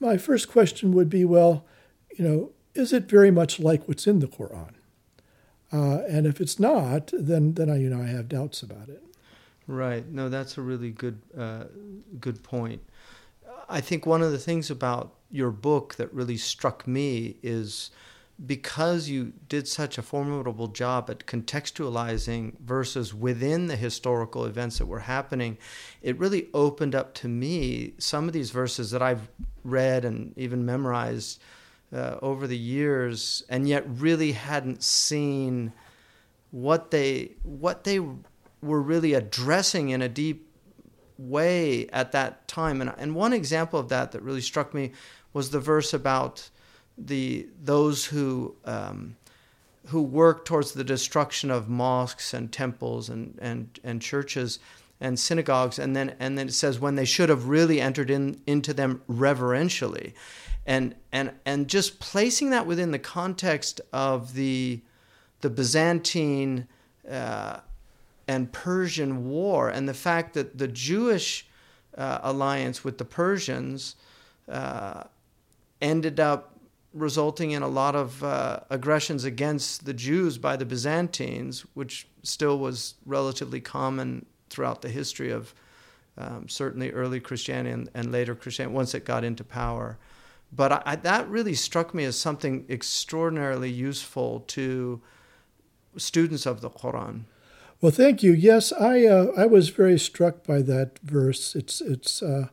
my 0.00 0.16
first 0.16 0.50
question 0.50 0.92
would 0.92 1.08
be 1.08 1.24
well, 1.24 1.64
you 2.16 2.24
know, 2.24 2.50
is 2.74 2.92
it 2.92 3.08
very 3.08 3.30
much 3.30 3.58
like 3.58 3.86
what's 3.86 4.06
in 4.06 4.18
the 4.18 4.26
Quran? 4.26 4.74
Uh, 5.72 6.02
and 6.08 6.26
if 6.26 6.40
it's 6.40 6.60
not, 6.60 7.10
then 7.12 7.54
then 7.54 7.68
I 7.70 7.78
you 7.78 7.90
know 7.90 8.02
I 8.02 8.06
have 8.06 8.28
doubts 8.28 8.62
about 8.62 8.88
it. 8.88 9.02
Right. 9.66 10.06
No, 10.08 10.28
that's 10.28 10.56
a 10.58 10.62
really 10.62 10.90
good 10.90 11.20
uh, 11.36 11.64
good 12.20 12.42
point. 12.42 12.82
I 13.68 13.80
think 13.80 14.06
one 14.06 14.22
of 14.22 14.30
the 14.30 14.38
things 14.38 14.70
about 14.70 15.14
your 15.30 15.50
book 15.50 15.96
that 15.96 16.12
really 16.14 16.36
struck 16.36 16.86
me 16.86 17.36
is 17.42 17.90
because 18.44 19.08
you 19.08 19.32
did 19.48 19.66
such 19.66 19.96
a 19.96 20.02
formidable 20.02 20.68
job 20.68 21.08
at 21.08 21.26
contextualizing 21.26 22.58
verses 22.60 23.14
within 23.14 23.66
the 23.66 23.76
historical 23.76 24.44
events 24.44 24.78
that 24.78 24.86
were 24.86 25.00
happening, 25.00 25.56
it 26.02 26.18
really 26.18 26.48
opened 26.52 26.94
up 26.94 27.14
to 27.14 27.28
me 27.28 27.94
some 27.98 28.26
of 28.26 28.34
these 28.34 28.50
verses 28.50 28.90
that 28.90 29.00
I've 29.00 29.30
read 29.64 30.04
and 30.04 30.36
even 30.36 30.66
memorized 30.66 31.40
uh, 31.94 32.16
over 32.20 32.46
the 32.46 32.58
years, 32.58 33.42
and 33.48 33.68
yet 33.68 33.84
really 33.88 34.32
hadn't 34.32 34.82
seen 34.82 35.72
what 36.50 36.90
they 36.90 37.32
what 37.42 37.84
they 37.84 38.00
were 38.60 38.82
really 38.82 39.14
addressing 39.14 39.90
in 39.90 40.02
a 40.02 40.08
deep 40.08 40.50
way 41.16 41.88
at 41.88 42.12
that 42.12 42.46
time. 42.48 42.80
And 42.80 42.92
and 42.98 43.14
one 43.14 43.32
example 43.32 43.80
of 43.80 43.88
that 43.88 44.12
that 44.12 44.22
really 44.22 44.40
struck 44.42 44.74
me 44.74 44.92
was 45.32 45.50
the 45.50 45.60
verse 45.60 45.94
about 45.94 46.50
the 46.98 47.46
those 47.62 48.06
who 48.06 48.54
um, 48.64 49.16
who 49.86 50.02
work 50.02 50.44
towards 50.44 50.72
the 50.72 50.84
destruction 50.84 51.50
of 51.50 51.68
mosques 51.68 52.34
and 52.34 52.52
temples 52.52 53.08
and, 53.08 53.38
and, 53.40 53.78
and 53.84 54.02
churches 54.02 54.58
and 55.00 55.18
synagogues. 55.18 55.78
And 55.78 55.94
then 55.94 56.16
and 56.18 56.36
then 56.36 56.48
it 56.48 56.54
says 56.54 56.80
when 56.80 56.96
they 56.96 57.04
should 57.04 57.28
have 57.28 57.48
really 57.48 57.80
entered 57.80 58.10
in 58.10 58.40
into 58.46 58.74
them 58.74 59.02
reverentially. 59.06 60.14
And 60.66 60.94
and 61.12 61.32
and 61.44 61.68
just 61.68 62.00
placing 62.00 62.50
that 62.50 62.66
within 62.66 62.90
the 62.90 62.98
context 62.98 63.80
of 63.92 64.34
the 64.34 64.80
the 65.40 65.50
Byzantine 65.50 66.66
uh, 67.08 67.60
and 68.26 68.50
Persian 68.52 69.28
war 69.28 69.68
and 69.68 69.88
the 69.88 69.94
fact 69.94 70.34
that 70.34 70.58
the 70.58 70.66
Jewish 70.66 71.46
uh, 71.96 72.18
alliance 72.22 72.82
with 72.82 72.98
the 72.98 73.04
Persians 73.04 73.94
uh, 74.48 75.04
ended 75.80 76.18
up 76.18 76.55
resulting 76.96 77.50
in 77.50 77.62
a 77.62 77.68
lot 77.68 77.94
of 77.94 78.24
uh, 78.24 78.60
aggressions 78.70 79.24
against 79.24 79.84
the 79.84 79.94
Jews 79.94 80.38
by 80.38 80.56
the 80.56 80.64
Byzantines, 80.64 81.66
which 81.74 82.08
still 82.22 82.58
was 82.58 82.94
relatively 83.04 83.60
common 83.60 84.24
throughout 84.48 84.82
the 84.82 84.88
history 84.88 85.30
of 85.30 85.54
um, 86.18 86.48
certainly 86.48 86.90
early 86.92 87.20
Christianity 87.20 87.70
and, 87.70 87.90
and, 87.94 88.10
later 88.10 88.34
Christianity 88.34 88.74
once 88.74 88.94
it 88.94 89.04
got 89.04 89.22
into 89.22 89.44
power. 89.44 89.98
But 90.50 90.72
I, 90.72 90.82
I, 90.86 90.96
that 90.96 91.28
really 91.28 91.54
struck 91.54 91.92
me 91.92 92.04
as 92.04 92.18
something 92.18 92.64
extraordinarily 92.70 93.70
useful 93.70 94.40
to 94.48 95.02
students 95.98 96.46
of 96.46 96.62
the 96.62 96.70
Quran. 96.70 97.24
Well, 97.82 97.92
thank 97.92 98.22
you. 98.22 98.32
Yes, 98.32 98.72
I 98.72 99.04
uh, 99.04 99.32
I 99.36 99.44
was 99.44 99.68
very 99.68 99.98
struck 99.98 100.44
by 100.44 100.62
that 100.62 100.98
verse. 101.00 101.54
It's 101.54 101.82
it's 101.82 102.22
uh, 102.22 102.48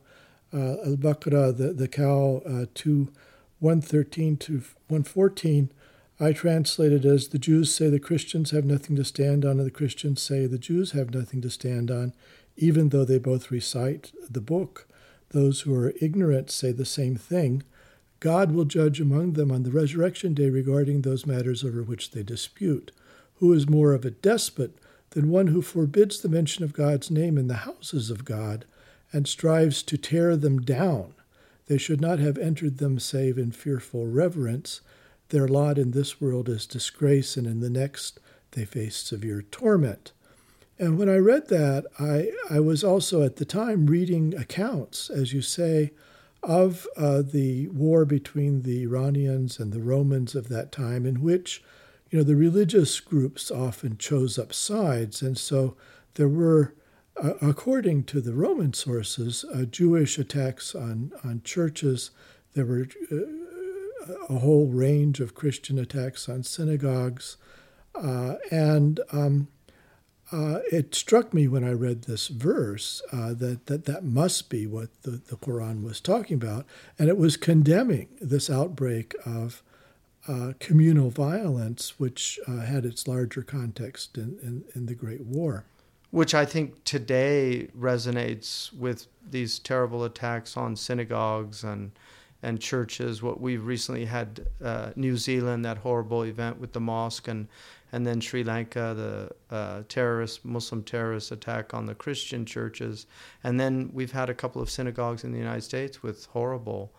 uh, 0.52 0.56
Al 0.84 0.96
Baqarah, 0.96 1.56
the 1.56 1.72
the 1.72 1.88
cow, 1.88 2.42
uh, 2.46 2.66
two, 2.74 3.10
one 3.58 3.80
thirteen 3.80 4.36
to 4.38 4.62
one 4.88 5.04
fourteen. 5.04 5.70
I 6.20 6.32
translated 6.32 7.04
as 7.04 7.28
the 7.28 7.38
Jews 7.38 7.74
say 7.74 7.88
the 7.88 7.98
Christians 7.98 8.52
have 8.52 8.64
nothing 8.64 8.94
to 8.96 9.04
stand 9.04 9.44
on, 9.44 9.58
and 9.58 9.66
the 9.66 9.70
Christians 9.70 10.22
say 10.22 10.46
the 10.46 10.58
Jews 10.58 10.92
have 10.92 11.12
nothing 11.12 11.40
to 11.42 11.50
stand 11.50 11.90
on, 11.90 12.12
even 12.56 12.90
though 12.90 13.04
they 13.04 13.18
both 13.18 13.50
recite 13.50 14.12
the 14.30 14.40
book. 14.40 14.86
Those 15.30 15.62
who 15.62 15.74
are 15.74 15.94
ignorant 16.00 16.50
say 16.50 16.70
the 16.70 16.84
same 16.84 17.16
thing. 17.16 17.64
God 18.20 18.52
will 18.52 18.64
judge 18.64 19.00
among 19.00 19.32
them 19.32 19.50
on 19.50 19.64
the 19.64 19.72
resurrection 19.72 20.34
day 20.34 20.48
regarding 20.48 21.02
those 21.02 21.26
matters 21.26 21.64
over 21.64 21.82
which 21.82 22.12
they 22.12 22.22
dispute. 22.22 22.92
Who 23.38 23.52
is 23.52 23.68
more 23.68 23.92
of 23.92 24.04
a 24.04 24.12
despot 24.12 24.78
than 25.10 25.28
one 25.28 25.48
who 25.48 25.60
forbids 25.62 26.20
the 26.20 26.28
mention 26.28 26.62
of 26.62 26.72
God's 26.72 27.10
name 27.10 27.36
in 27.36 27.48
the 27.48 27.54
houses 27.54 28.10
of 28.10 28.24
God 28.24 28.64
and 29.12 29.26
strives 29.26 29.82
to 29.82 29.98
tear 29.98 30.36
them 30.36 30.60
down? 30.60 31.14
They 31.66 31.78
should 31.78 32.00
not 32.00 32.18
have 32.18 32.38
entered 32.38 32.78
them 32.78 32.98
save 32.98 33.38
in 33.38 33.52
fearful 33.52 34.06
reverence. 34.06 34.80
Their 35.30 35.48
lot 35.48 35.78
in 35.78 35.92
this 35.92 36.20
world 36.20 36.48
is 36.48 36.66
disgrace, 36.66 37.36
and 37.36 37.46
in 37.46 37.60
the 37.60 37.70
next 37.70 38.20
they 38.52 38.64
face 38.64 38.96
severe 38.96 39.42
torment. 39.42 40.12
And 40.78 40.98
when 40.98 41.08
I 41.08 41.16
read 41.16 41.48
that, 41.48 41.86
I, 41.98 42.32
I 42.50 42.60
was 42.60 42.82
also 42.82 43.22
at 43.22 43.36
the 43.36 43.44
time 43.44 43.86
reading 43.86 44.34
accounts, 44.34 45.08
as 45.08 45.32
you 45.32 45.40
say, 45.40 45.92
of 46.42 46.86
uh, 46.96 47.22
the 47.22 47.68
war 47.68 48.04
between 48.04 48.62
the 48.62 48.82
Iranians 48.82 49.58
and 49.58 49.72
the 49.72 49.80
Romans 49.80 50.34
of 50.34 50.48
that 50.48 50.72
time, 50.72 51.06
in 51.06 51.22
which 51.22 51.62
you 52.10 52.18
know 52.18 52.24
the 52.24 52.36
religious 52.36 53.00
groups 53.00 53.50
often 53.50 53.96
chose 53.96 54.38
up 54.38 54.52
sides, 54.52 55.22
and 55.22 55.38
so 55.38 55.76
there 56.14 56.28
were, 56.28 56.74
uh, 57.16 57.34
according 57.40 58.04
to 58.04 58.20
the 58.20 58.34
Roman 58.34 58.72
sources, 58.72 59.44
uh, 59.54 59.64
Jewish 59.64 60.18
attacks 60.18 60.74
on 60.74 61.12
on 61.22 61.42
churches. 61.44 62.10
There 62.54 62.66
were 62.66 62.88
uh, 63.10 64.14
a 64.28 64.38
whole 64.38 64.68
range 64.68 65.20
of 65.20 65.34
Christian 65.34 65.78
attacks 65.78 66.28
on 66.28 66.42
synagogues, 66.42 67.36
uh, 67.94 68.36
and 68.50 69.00
um, 69.12 69.48
it 70.32 70.94
struck 70.94 71.32
me 71.32 71.46
when 71.46 71.62
I 71.62 71.72
read 71.72 72.02
this 72.02 72.26
verse 72.26 73.00
that, 73.12 73.66
that 73.66 73.84
that 73.84 74.04
must 74.04 74.50
be 74.50 74.66
what 74.66 74.88
the, 75.02 75.12
the 75.12 75.36
Quran 75.36 75.84
was 75.84 76.00
talking 76.00 76.34
about. 76.34 76.66
And 76.98 77.08
it 77.08 77.16
was 77.16 77.36
condemning 77.36 78.08
this 78.20 78.50
outbreak 78.50 79.14
of 79.24 79.62
uh, 80.26 80.52
communal 80.58 81.10
violence, 81.10 81.98
which 81.98 82.38
uh, 82.46 82.60
had 82.60 82.84
its 82.84 83.06
larger 83.06 83.42
context 83.42 84.16
in, 84.16 84.38
in, 84.42 84.64
in, 84.74 84.86
the 84.86 84.94
Great 84.94 85.20
War. 85.20 85.64
Which 86.14 86.32
I 86.32 86.44
think 86.44 86.84
today 86.84 87.66
resonates 87.76 88.72
with 88.72 89.08
these 89.28 89.58
terrible 89.58 90.04
attacks 90.04 90.56
on 90.56 90.76
synagogues 90.76 91.64
and 91.64 91.90
and 92.40 92.60
churches. 92.60 93.20
What 93.20 93.40
we've 93.40 93.66
recently 93.66 94.04
had, 94.04 94.46
uh, 94.62 94.90
New 94.94 95.16
Zealand, 95.16 95.64
that 95.64 95.78
horrible 95.78 96.22
event 96.22 96.60
with 96.60 96.72
the 96.72 96.78
mosque, 96.78 97.26
and 97.26 97.48
and 97.90 98.06
then 98.06 98.20
Sri 98.20 98.44
Lanka, 98.44 98.94
the 98.94 99.56
uh, 99.56 99.82
terrorist 99.88 100.44
Muslim 100.44 100.84
terrorist 100.84 101.32
attack 101.32 101.74
on 101.74 101.86
the 101.86 101.96
Christian 101.96 102.46
churches, 102.46 103.06
and 103.42 103.58
then 103.58 103.90
we've 103.92 104.12
had 104.12 104.30
a 104.30 104.34
couple 104.34 104.62
of 104.62 104.70
synagogues 104.70 105.24
in 105.24 105.32
the 105.32 105.38
United 105.38 105.62
States 105.62 106.00
with 106.00 106.26
horrible 106.26 106.92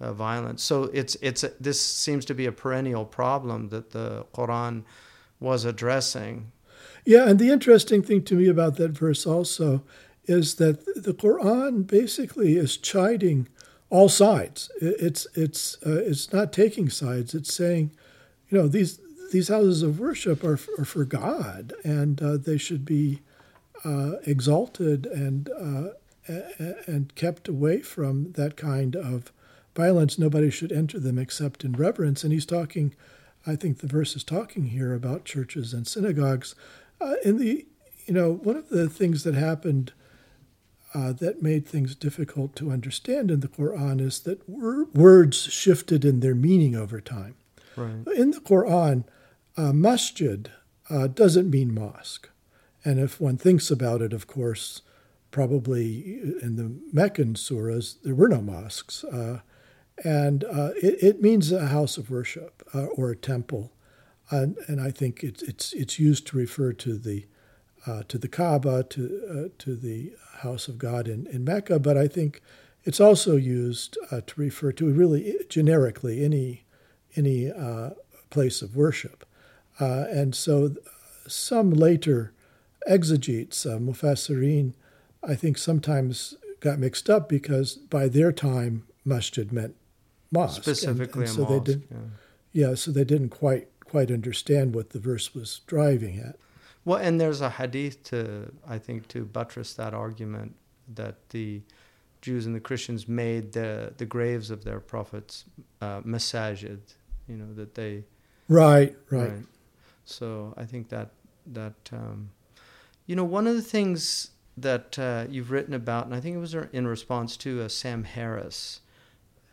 uh, 0.00 0.14
violence. 0.14 0.62
So 0.62 0.84
it's 0.94 1.14
it's 1.20 1.44
this 1.60 1.78
seems 1.78 2.24
to 2.24 2.34
be 2.34 2.46
a 2.46 2.52
perennial 2.52 3.04
problem 3.04 3.68
that 3.68 3.90
the 3.90 4.24
Quran 4.32 4.84
was 5.40 5.66
addressing. 5.66 6.52
Yeah, 7.06 7.28
and 7.28 7.38
the 7.38 7.50
interesting 7.50 8.02
thing 8.02 8.22
to 8.24 8.34
me 8.34 8.48
about 8.48 8.76
that 8.76 8.90
verse 8.90 9.26
also 9.26 9.84
is 10.24 10.56
that 10.56 10.84
the 10.96 11.14
Quran 11.14 11.86
basically 11.86 12.56
is 12.56 12.76
chiding 12.76 13.48
all 13.90 14.08
sides. 14.08 14.70
It's 14.80 15.26
it's 15.34 15.76
uh, 15.86 16.02
it's 16.04 16.32
not 16.32 16.52
taking 16.52 16.90
sides. 16.90 17.32
It's 17.32 17.54
saying, 17.54 17.92
you 18.50 18.58
know, 18.58 18.66
these 18.66 18.98
these 19.32 19.48
houses 19.48 19.82
of 19.82 20.00
worship 20.00 20.42
are, 20.42 20.58
are 20.78 20.84
for 20.84 21.04
God, 21.04 21.72
and 21.84 22.20
uh, 22.20 22.36
they 22.38 22.58
should 22.58 22.84
be 22.84 23.20
uh, 23.84 24.14
exalted 24.26 25.06
and 25.06 25.48
uh, 25.50 25.90
and 26.88 27.14
kept 27.14 27.46
away 27.46 27.82
from 27.82 28.32
that 28.32 28.56
kind 28.56 28.96
of 28.96 29.30
violence. 29.76 30.18
Nobody 30.18 30.50
should 30.50 30.72
enter 30.72 30.98
them 30.98 31.18
except 31.18 31.64
in 31.64 31.72
reverence. 31.72 32.24
And 32.24 32.32
he's 32.32 32.46
talking, 32.46 32.96
I 33.46 33.54
think 33.54 33.78
the 33.78 33.86
verse 33.86 34.16
is 34.16 34.24
talking 34.24 34.64
here 34.64 34.92
about 34.92 35.24
churches 35.24 35.72
and 35.72 35.86
synagogues. 35.86 36.56
Uh, 37.00 37.14
in 37.24 37.38
the, 37.38 37.66
you 38.06 38.14
know, 38.14 38.32
one 38.32 38.56
of 38.56 38.68
the 38.68 38.88
things 38.88 39.24
that 39.24 39.34
happened. 39.34 39.92
Uh, 40.94 41.12
that 41.12 41.42
made 41.42 41.66
things 41.66 41.94
difficult 41.94 42.56
to 42.56 42.70
understand 42.70 43.30
in 43.30 43.40
the 43.40 43.48
Quran 43.48 44.00
is 44.00 44.20
that 44.20 44.48
wor- 44.48 44.86
words 44.94 45.36
shifted 45.36 46.06
in 46.06 46.20
their 46.20 46.34
meaning 46.34 46.74
over 46.74 47.02
time. 47.02 47.34
Right. 47.76 48.06
In 48.16 48.30
the 48.30 48.40
Quran, 48.40 49.04
uh, 49.58 49.72
masjid 49.74 50.50
uh, 50.88 51.08
doesn't 51.08 51.50
mean 51.50 51.74
mosque. 51.74 52.30
And 52.84 53.00
if 53.00 53.20
one 53.20 53.36
thinks 53.36 53.70
about 53.70 54.00
it, 54.00 54.12
of 54.12 54.26
course, 54.26 54.82
probably 55.30 56.20
in 56.40 56.56
the 56.56 56.72
Meccan 56.92 57.34
surahs, 57.34 57.96
there 58.02 58.14
were 58.14 58.28
no 58.28 58.40
mosques. 58.40 59.04
Uh, 59.04 59.40
and 60.04 60.44
uh, 60.44 60.70
it, 60.76 61.02
it, 61.02 61.22
means 61.22 61.50
a 61.50 61.66
house 61.66 61.96
of 61.96 62.10
worship 62.10 62.62
uh, 62.74 62.84
or 62.84 63.10
a 63.10 63.16
temple. 63.16 63.72
And, 64.30 64.56
and 64.66 64.80
I 64.80 64.90
think 64.90 65.22
it's, 65.22 65.42
it's, 65.42 65.72
it's 65.72 65.98
used 65.98 66.26
to 66.28 66.36
refer 66.36 66.72
to 66.72 66.98
the 66.98 67.26
uh, 67.86 68.02
to 68.08 68.18
the 68.18 68.28
Kaaba, 68.28 68.82
to 68.82 69.20
uh, 69.30 69.48
to 69.58 69.76
the 69.76 70.12
house 70.38 70.66
of 70.66 70.76
God 70.76 71.06
in, 71.08 71.26
in 71.28 71.44
Mecca, 71.44 71.78
but 71.78 71.96
I 71.96 72.08
think 72.08 72.42
it's 72.84 73.00
also 73.00 73.36
used 73.36 73.96
uh, 74.10 74.20
to 74.26 74.40
refer 74.40 74.72
to 74.72 74.92
really 74.92 75.36
generically 75.48 76.24
any 76.24 76.64
any 77.14 77.50
uh, 77.50 77.90
place 78.30 78.60
of 78.60 78.76
worship. 78.76 79.24
Uh, 79.80 80.06
and 80.10 80.34
so 80.34 80.74
some 81.26 81.70
later 81.70 82.32
exegetes, 82.88 83.66
uh, 83.66 83.78
mufassirin, 83.78 84.74
I 85.22 85.34
think 85.34 85.58
sometimes 85.58 86.34
got 86.60 86.78
mixed 86.78 87.08
up 87.10 87.28
because 87.28 87.74
by 87.74 88.08
their 88.08 88.32
time, 88.32 88.84
masjid 89.04 89.52
meant 89.52 89.76
mosque. 90.30 90.62
Specifically 90.62 91.22
and, 91.22 91.28
and 91.28 91.36
so 91.36 91.42
mosque, 91.42 91.64
They 91.64 91.72
did, 91.72 91.88
yeah. 91.90 92.68
yeah, 92.68 92.74
so 92.74 92.90
they 92.90 93.04
didn't 93.04 93.30
quite 93.30 93.68
quite 93.88 94.10
understand 94.10 94.74
what 94.74 94.90
the 94.90 94.98
verse 94.98 95.34
was 95.34 95.60
driving 95.66 96.18
at. 96.18 96.36
Well, 96.84 96.98
and 96.98 97.20
there's 97.20 97.40
a 97.40 97.50
hadith 97.50 98.02
to, 98.04 98.52
I 98.66 98.78
think, 98.78 99.08
to 99.08 99.24
buttress 99.24 99.74
that 99.74 99.94
argument 99.94 100.54
that 100.94 101.30
the 101.30 101.62
Jews 102.20 102.46
and 102.46 102.54
the 102.54 102.60
Christians 102.60 103.08
made 103.08 103.52
the, 103.52 103.92
the 103.96 104.06
graves 104.06 104.50
of 104.50 104.64
their 104.64 104.80
prophets 104.80 105.44
uh, 105.80 106.00
masajid, 106.02 106.78
you 107.28 107.36
know, 107.36 107.52
that 107.54 107.74
they. 107.74 108.04
Right, 108.48 108.96
right. 109.10 109.32
So 110.04 110.54
I 110.56 110.64
think 110.64 110.88
that, 110.90 111.10
that 111.46 111.74
um, 111.92 112.30
you 113.06 113.16
know, 113.16 113.24
one 113.24 113.46
of 113.46 113.56
the 113.56 113.62
things 113.62 114.30
that 114.56 114.98
uh, 114.98 115.26
you've 115.28 115.50
written 115.50 115.74
about, 115.74 116.06
and 116.06 116.14
I 116.14 116.20
think 116.20 116.36
it 116.36 116.40
was 116.40 116.54
in 116.54 116.86
response 116.86 117.36
to 117.38 117.62
uh, 117.62 117.68
Sam 117.68 118.04
Harris, 118.04 118.80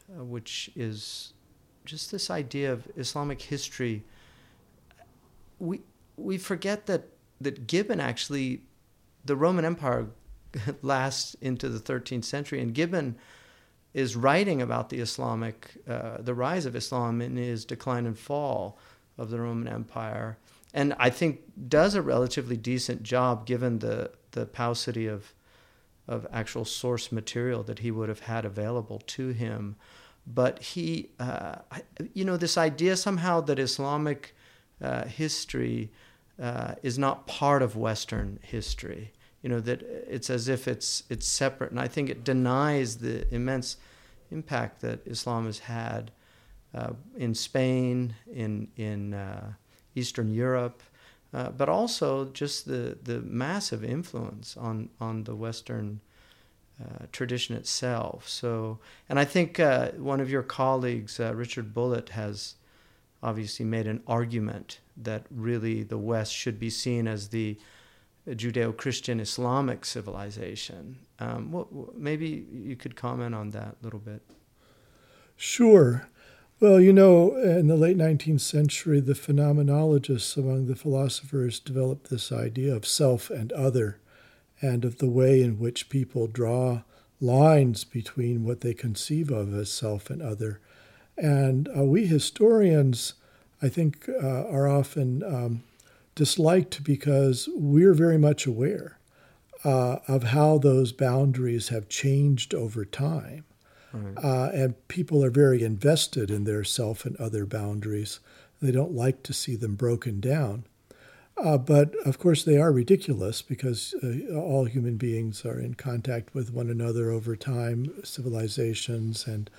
uh, 0.10 0.24
which 0.24 0.72
is 0.76 1.34
just 1.86 2.12
this 2.12 2.30
idea 2.30 2.72
of 2.72 2.88
Islamic 2.96 3.42
history. 3.42 4.04
We 5.64 5.82
we 6.18 6.38
forget 6.38 6.86
that 6.88 7.10
that 7.42 7.68
Gibbon 7.68 8.00
actually, 8.00 8.62
the 9.26 9.36
Roman 9.36 9.66
Empire 9.66 10.08
lasts 10.82 11.36
into 11.42 11.70
the 11.70 11.80
13th 11.80 12.26
century, 12.26 12.62
and 12.62 12.74
Gibbon 12.74 13.16
is 13.94 14.16
writing 14.16 14.62
about 14.62 14.90
the 14.90 15.00
Islamic, 15.00 15.72
uh, 15.88 16.18
the 16.20 16.34
rise 16.34 16.66
of 16.66 16.76
Islam 16.76 17.22
and 17.22 17.38
his 17.38 17.64
decline 17.64 18.06
and 18.06 18.18
fall 18.18 18.78
of 19.18 19.30
the 19.30 19.40
Roman 19.40 19.68
Empire, 19.68 20.38
and 20.74 20.96
I 20.98 21.10
think 21.10 21.42
does 21.68 21.96
a 21.96 22.02
relatively 22.02 22.58
decent 22.58 23.04
job 23.04 23.46
given 23.46 23.80
the 23.80 24.12
the 24.32 24.46
paucity 24.46 25.08
of 25.08 25.34
of 26.08 26.28
actual 26.32 26.66
source 26.66 27.12
material 27.12 27.64
that 27.64 27.80
he 27.80 27.92
would 27.92 28.10
have 28.10 28.22
had 28.22 28.44
available 28.46 29.00
to 29.00 29.30
him. 29.30 29.76
But 30.26 30.62
he, 30.62 31.10
uh, 31.20 31.56
you 32.14 32.26
know, 32.26 32.38
this 32.38 32.58
idea 32.58 32.96
somehow 32.96 33.42
that 33.42 33.60
Islamic 33.60 34.36
uh, 34.82 35.06
history 35.06 35.92
uh, 36.42 36.76
is 36.82 36.98
not 36.98 37.28
part 37.28 37.62
of 37.62 37.76
Western 37.76 38.40
history. 38.42 39.12
You 39.42 39.50
know 39.50 39.60
that 39.60 39.82
it's 39.82 40.30
as 40.30 40.48
if 40.48 40.68
it's 40.68 41.04
it's 41.10 41.28
separate, 41.28 41.72
and 41.72 41.80
I 41.80 41.88
think 41.88 42.10
it 42.10 42.24
denies 42.24 42.98
the 42.98 43.28
immense 43.34 43.78
impact 44.32 44.82
that 44.82 45.06
Islam 45.06 45.46
has 45.46 45.60
had 45.60 46.12
uh, 46.74 46.94
in 47.18 47.36
Spain, 47.36 48.16
in 48.34 48.70
in 48.78 49.14
uh, 49.14 49.54
Eastern 49.96 50.34
Europe, 50.34 50.82
uh, 51.34 51.50
but 51.50 51.70
also 51.70 52.26
just 52.26 52.66
the 52.66 52.98
the 53.04 53.20
massive 53.22 53.84
influence 53.84 54.58
on 54.58 54.90
on 55.00 55.24
the 55.24 55.36
Western. 55.36 56.02
Uh, 56.84 57.06
tradition 57.12 57.56
itself. 57.56 58.28
So, 58.28 58.80
and 59.08 59.20
I 59.20 59.26
think 59.26 59.60
uh, 59.60 59.92
one 59.92 60.20
of 60.20 60.30
your 60.32 60.42
colleagues, 60.42 61.20
Richard 61.20 61.72
Bulliet, 61.72 62.10
has 62.10 62.56
obviously 63.24 63.66
made 63.66 63.88
an 63.88 64.04
argument 64.06 64.80
that 64.98 65.26
really 65.32 65.82
the 65.82 65.98
West 65.98 66.34
should 66.34 66.60
be 66.60 66.70
seen 66.70 67.08
as 67.08 67.30
the 67.30 67.58
Judeo 68.28 68.76
Christian 68.76 69.20
Islamic 69.20 69.86
civilization. 69.86 71.00
Um, 71.20 71.52
what, 71.52 71.98
maybe 71.98 72.46
you 72.52 72.76
could 72.76 72.96
comment 72.96 73.34
on 73.34 73.50
that 73.52 73.78
a 73.82 73.84
little 73.84 74.00
bit. 74.00 74.22
Sure. 75.36 76.08
Well, 76.60 76.80
you 76.80 76.94
know, 76.94 77.36
in 77.36 77.68
the 77.68 77.76
late 77.76 77.98
19th 77.98 78.42
century, 78.42 79.02
the 79.02 79.14
phenomenologists 79.14 80.38
among 80.38 80.68
the 80.68 80.76
philosophers 80.76 81.60
developed 81.60 82.10
this 82.10 82.32
idea 82.32 82.74
of 82.74 82.86
self 82.86 83.30
and 83.30 83.52
other, 83.52 84.00
and 84.62 84.86
of 84.86 85.00
the 85.00 85.10
way 85.10 85.42
in 85.42 85.60
which 85.60 85.90
people 85.90 86.28
draw 86.28 86.84
lines 87.20 87.84
between 87.84 88.46
what 88.46 88.62
they 88.62 88.74
conceive 88.74 89.30
of 89.30 89.54
as 89.54 89.72
self 89.72 90.10
and 90.10 90.22
other. 90.22 90.62
And 91.18 91.70
uh, 91.76 91.84
we 91.84 92.06
historians, 92.06 93.14
I 93.62 93.70
think, 93.70 94.10
uh, 94.10 94.48
are 94.48 94.68
often 94.68 95.24
um, 95.24 95.64
disliked 96.16 96.84
because 96.84 97.50
we're 97.56 97.94
very 97.94 98.18
much 98.18 98.46
aware 98.46 98.98
uh, 99.64 99.98
of 100.08 100.24
how 100.24 100.58
those 100.58 100.92
boundaries 100.92 101.70
have 101.70 101.90
changed 101.90 102.54
over 102.54 102.86
time. 102.86 103.46
Right. 103.94 104.24
Uh, 104.24 104.50
and 104.54 104.88
people 104.88 105.24
are 105.24 105.30
very 105.30 105.64
invested 105.64 106.32
in 106.32 106.46
their 106.46 106.64
self 106.64 107.06
and 107.06 107.16
other 107.18 107.46
boundaries. 107.46 108.20
They 108.62 108.72
don't 108.72 108.94
like 108.94 109.24
to 109.24 109.34
see 109.34 109.56
them 109.56 109.76
broken 109.76 110.20
down. 110.20 110.66
Uh, 111.38 111.58
but 111.58 111.96
of 112.06 112.20
course, 112.20 112.44
they 112.44 112.58
are 112.58 112.72
ridiculous 112.72 113.42
because 113.42 113.94
uh, 114.04 114.36
all 114.36 114.66
human 114.66 114.98
beings 114.98 115.46
are 115.46 115.60
in 115.60 115.74
contact 115.74 116.34
with 116.34 116.54
one 116.54 116.70
another 116.70 117.10
over 117.10 117.36
time, 117.36 117.92
civilizations, 118.04 119.26
and 119.28 119.50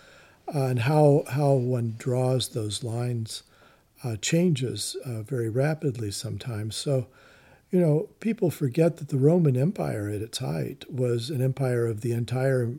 uh, 0.52 0.64
and 0.64 0.80
how 0.80 1.24
how 1.28 1.52
one 1.52 1.94
draws 1.98 2.48
those 2.48 2.82
lines 2.82 3.42
uh, 4.02 4.16
changes 4.16 4.96
uh, 5.04 5.22
very 5.22 5.48
rapidly 5.48 6.10
sometimes. 6.10 6.76
So, 6.76 7.06
you 7.70 7.80
know, 7.80 8.08
people 8.20 8.50
forget 8.50 8.98
that 8.98 9.08
the 9.08 9.16
Roman 9.16 9.56
Empire 9.56 10.08
at 10.08 10.22
its 10.22 10.38
height 10.38 10.84
was 10.92 11.30
an 11.30 11.40
empire 11.40 11.86
of 11.86 12.02
the 12.02 12.12
entire 12.12 12.74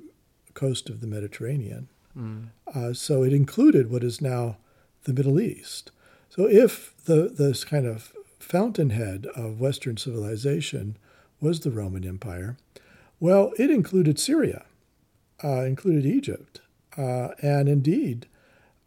coast 0.54 0.89
of 0.89 1.01
the 1.01 1.08
Mediterranean. 1.08 1.88
Mm. 2.17 2.47
Uh, 2.73 2.93
so 2.93 3.23
it 3.23 3.34
included 3.34 3.89
what 3.89 4.04
is 4.04 4.21
now 4.21 4.58
the 5.04 5.13
Middle 5.13 5.39
East. 5.39 5.91
So 6.30 6.47
if 6.47 6.93
the 7.06 7.30
this 7.30 7.63
kind 7.63 7.86
of 7.86 8.13
fountainhead 8.39 9.25
of 9.36 9.60
Western 9.60 9.97
civilization 9.97 10.97
was 11.41 11.62
the 11.62 11.71
Roman 11.71 12.08
Empire, 12.08 12.58
well, 13.19 13.54
it 13.58 13.69
included 13.69 14.19
Syria, 14.19 14.65
uh, 15.43 15.62
included 15.62 16.06
Egypt, 16.06 16.62
uh, 16.97 17.29
and 17.41 17.67
indeed, 17.67 18.27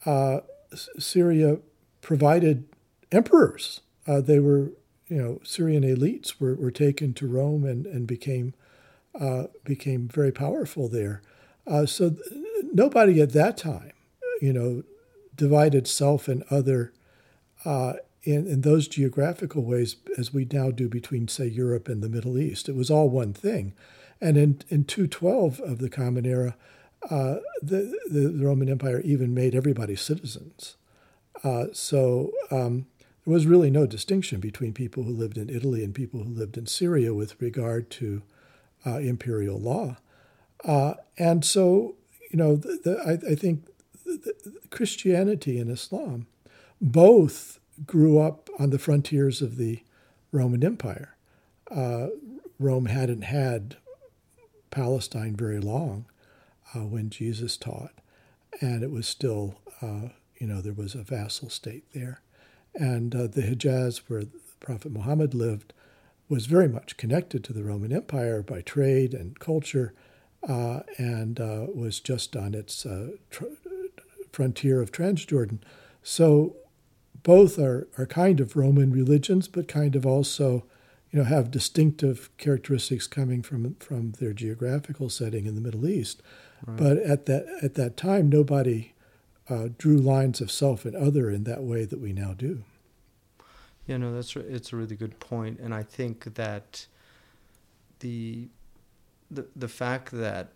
uh, 0.06 0.40
Syria 0.98 1.58
provided 2.00 2.64
emperors. 3.12 3.80
Uh, 4.06 4.20
they 4.20 4.38
were, 4.38 4.72
you 5.08 5.16
know, 5.16 5.40
Syrian 5.42 5.82
elites 5.82 6.40
were, 6.40 6.54
were 6.54 6.70
taken 6.70 7.12
to 7.14 7.26
Rome 7.26 7.64
and, 7.64 7.86
and 7.86 8.06
became 8.06 8.54
uh, 9.18 9.44
became 9.64 10.06
very 10.06 10.30
powerful 10.30 10.88
there. 10.88 11.22
Uh, 11.66 11.86
so 11.86 12.10
th- 12.10 12.22
nobody 12.72 13.20
at 13.20 13.32
that 13.32 13.56
time, 13.56 13.92
you 14.40 14.52
know, 14.52 14.84
divided 15.34 15.88
self 15.88 16.28
and 16.28 16.44
other 16.50 16.92
uh, 17.64 17.94
in, 18.22 18.46
in 18.46 18.60
those 18.60 18.86
geographical 18.86 19.62
ways 19.62 19.96
as 20.16 20.32
we 20.32 20.46
now 20.52 20.70
do 20.70 20.88
between, 20.88 21.26
say, 21.26 21.46
Europe 21.46 21.88
and 21.88 22.02
the 22.02 22.08
Middle 22.08 22.38
East. 22.38 22.68
It 22.68 22.76
was 22.76 22.90
all 22.90 23.08
one 23.08 23.32
thing. 23.32 23.72
And 24.20 24.36
in, 24.36 24.60
in 24.68 24.84
212 24.84 25.60
of 25.60 25.78
the 25.78 25.88
Common 25.88 26.26
Era, 26.26 26.56
uh, 27.10 27.36
the, 27.62 27.98
the 28.10 28.32
Roman 28.44 28.68
Empire 28.68 29.00
even 29.00 29.34
made 29.34 29.54
everybody 29.54 29.96
citizens. 29.96 30.76
Uh, 31.44 31.66
so 31.72 32.32
um, 32.50 32.86
there 33.24 33.32
was 33.32 33.46
really 33.46 33.70
no 33.70 33.86
distinction 33.86 34.40
between 34.40 34.72
people 34.72 35.04
who 35.04 35.12
lived 35.12 35.38
in 35.38 35.48
Italy 35.48 35.84
and 35.84 35.94
people 35.94 36.22
who 36.22 36.30
lived 36.30 36.56
in 36.56 36.66
Syria 36.66 37.14
with 37.14 37.40
regard 37.40 37.90
to 37.90 38.22
uh, 38.86 38.96
imperial 38.96 39.58
law. 39.58 39.96
Uh, 40.64 40.94
and 41.16 41.44
so, 41.44 41.94
you 42.30 42.36
know, 42.36 42.56
the, 42.56 42.80
the, 42.82 42.98
I, 43.00 43.32
I, 43.32 43.34
think 43.36 43.66
Christianity 44.70 45.58
and 45.60 45.70
Islam 45.70 46.26
both 46.80 47.60
grew 47.86 48.18
up 48.18 48.50
on 48.58 48.70
the 48.70 48.78
frontiers 48.78 49.40
of 49.40 49.56
the 49.56 49.82
Roman 50.32 50.64
Empire. 50.64 51.16
Uh, 51.70 52.08
Rome 52.58 52.86
hadn't 52.86 53.22
had 53.22 53.76
Palestine 54.70 55.36
very 55.36 55.60
long 55.60 56.06
uh, 56.74 56.80
when 56.80 57.10
Jesus 57.10 57.56
taught, 57.56 57.92
and 58.60 58.82
it 58.82 58.90
was 58.90 59.06
still 59.06 59.56
uh, 59.80 60.08
you 60.38 60.46
know, 60.46 60.60
there 60.60 60.72
was 60.72 60.94
a 60.94 61.02
vassal 61.02 61.50
state 61.50 61.84
there. 61.92 62.22
And 62.74 63.14
uh, 63.14 63.26
the 63.26 63.42
Hejaz, 63.42 64.02
where 64.08 64.24
the 64.24 64.40
Prophet 64.60 64.92
Muhammad 64.92 65.34
lived, 65.34 65.72
was 66.28 66.46
very 66.46 66.68
much 66.68 66.96
connected 66.96 67.42
to 67.44 67.52
the 67.52 67.64
Roman 67.64 67.92
Empire 67.92 68.42
by 68.42 68.60
trade 68.60 69.14
and 69.14 69.38
culture, 69.38 69.94
uh, 70.48 70.80
and 70.96 71.40
uh, 71.40 71.66
was 71.74 72.00
just 72.00 72.36
on 72.36 72.54
its 72.54 72.86
uh, 72.86 73.12
tr- 73.30 73.44
frontier 74.30 74.80
of 74.80 74.92
Transjordan. 74.92 75.58
So 76.02 76.56
both 77.22 77.58
are, 77.58 77.88
are 77.96 78.06
kind 78.06 78.38
of 78.40 78.54
Roman 78.54 78.92
religions, 78.92 79.48
but 79.48 79.66
kind 79.66 79.96
of 79.96 80.06
also, 80.06 80.64
you 81.10 81.18
know, 81.18 81.24
have 81.24 81.50
distinctive 81.50 82.30
characteristics 82.36 83.06
coming 83.06 83.42
from 83.42 83.74
from 83.80 84.12
their 84.12 84.32
geographical 84.32 85.08
setting 85.08 85.46
in 85.46 85.54
the 85.54 85.60
Middle 85.60 85.88
East. 85.88 86.22
Right. 86.66 86.76
But 86.76 86.98
at 86.98 87.26
that 87.26 87.46
at 87.62 87.74
that 87.74 87.96
time, 87.96 88.28
nobody 88.28 88.92
uh, 89.48 89.68
drew 89.78 89.96
lines 89.96 90.40
of 90.40 90.50
self 90.50 90.84
and 90.84 90.94
other 90.94 91.30
in 91.30 91.44
that 91.44 91.62
way 91.62 91.84
that 91.84 92.00
we 92.00 92.12
now 92.12 92.34
do. 92.34 92.64
Yeah, 93.86 93.96
no, 93.96 94.14
that's 94.14 94.36
it's 94.36 94.72
a 94.72 94.76
really 94.76 94.96
good 94.96 95.18
point, 95.18 95.58
and 95.60 95.74
I 95.74 95.82
think 95.82 96.34
that 96.34 96.86
the 98.00 98.48
the 99.30 99.46
the 99.56 99.68
fact 99.68 100.10
that 100.12 100.52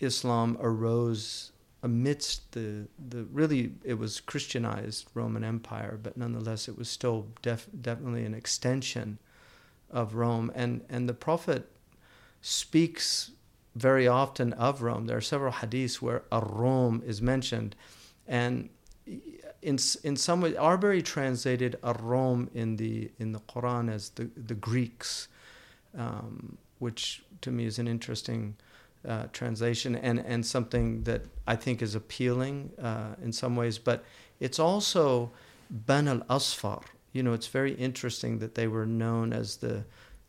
Islam 0.00 0.56
arose 0.60 1.52
amidst 1.82 2.52
the 2.52 2.88
the 3.08 3.24
really 3.24 3.72
it 3.84 3.94
was 3.94 4.20
Christianized 4.20 5.08
Roman 5.14 5.44
Empire, 5.44 5.98
but 6.02 6.16
nonetheless 6.16 6.68
it 6.68 6.78
was 6.78 6.88
still 6.88 7.26
def, 7.42 7.68
definitely 7.80 8.24
an 8.24 8.34
extension 8.34 9.18
of 9.90 10.14
Rome, 10.14 10.50
and 10.54 10.82
and 10.88 11.08
the 11.08 11.14
Prophet 11.14 11.68
speaks 12.40 13.32
very 13.74 14.08
often 14.08 14.52
of 14.54 14.82
Rome. 14.82 15.06
There 15.06 15.16
are 15.16 15.22
several 15.22 15.52
hadiths 15.52 15.96
where 16.02 16.22
a 16.32 16.40
Rome 16.40 17.02
is 17.06 17.22
mentioned, 17.22 17.76
and 18.26 18.68
in 19.62 19.78
in 20.02 20.16
some 20.16 20.40
way, 20.40 20.52
Arberry 20.52 21.02
translated 21.04 21.78
a 21.82 21.92
Rome 21.94 22.50
in 22.54 22.76
the 22.76 23.10
in 23.18 23.32
the 23.32 23.40
Quran 23.40 23.92
as 23.92 24.10
the 24.10 24.30
the 24.36 24.54
Greeks, 24.54 25.28
um, 25.96 26.56
which 26.78 27.22
to 27.42 27.50
me 27.50 27.66
is 27.66 27.78
an 27.78 27.86
interesting 27.86 28.56
uh, 29.06 29.26
translation 29.32 29.96
and 29.96 30.18
and 30.20 30.44
something 30.44 31.02
that 31.04 31.22
I 31.46 31.56
think 31.56 31.82
is 31.82 31.94
appealing 31.94 32.70
uh, 32.82 33.14
in 33.22 33.32
some 33.32 33.56
ways. 33.56 33.78
But 33.78 34.04
it's 34.40 34.58
also 34.58 35.30
Ban 35.70 36.08
al 36.08 36.20
Asfar. 36.28 36.82
You 37.12 37.22
know, 37.22 37.32
it's 37.32 37.48
very 37.48 37.72
interesting 37.74 38.38
that 38.38 38.54
they 38.54 38.66
were 38.66 38.86
known 38.86 39.32
as 39.32 39.56
the 39.56 39.84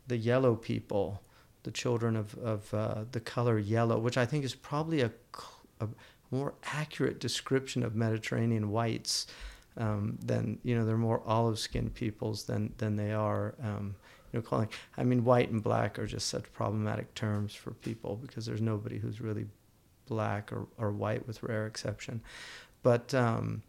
the 0.08 0.16
yellow 0.16 0.56
people, 0.56 1.22
the 1.62 1.70
children 1.70 2.16
of 2.16 2.36
of 2.38 2.72
uh, 2.74 3.04
the 3.12 3.20
color 3.20 3.58
yellow, 3.58 3.98
which 3.98 4.16
I 4.16 4.26
think 4.26 4.44
is 4.44 4.54
probably 4.54 5.02
a, 5.02 5.10
a 5.80 5.88
more 6.30 6.54
accurate 6.64 7.20
description 7.20 7.82
of 7.82 7.94
Mediterranean 7.94 8.70
whites 8.70 9.26
um, 9.76 10.18
than 10.24 10.58
you 10.62 10.74
know 10.74 10.84
they're 10.84 10.96
more 10.96 11.22
olive 11.26 11.58
skinned 11.58 11.94
peoples 11.94 12.44
than 12.44 12.72
than 12.78 12.96
they 12.96 13.12
are 13.12 13.54
um, 13.62 13.94
you 14.32 14.38
know 14.38 14.42
calling 14.42 14.68
I 14.96 15.04
mean 15.04 15.24
white 15.24 15.50
and 15.50 15.62
black 15.62 15.98
are 15.98 16.06
just 16.06 16.28
such 16.28 16.52
problematic 16.52 17.14
terms 17.14 17.54
for 17.54 17.72
people 17.72 18.16
because 18.16 18.46
there's 18.46 18.60
nobody 18.60 18.98
who's 18.98 19.20
really 19.20 19.46
black 20.06 20.52
or, 20.52 20.66
or 20.78 20.90
white 20.90 21.26
with 21.26 21.42
rare 21.42 21.66
exception. 21.66 22.20
But 22.82 23.14
um, 23.14 23.62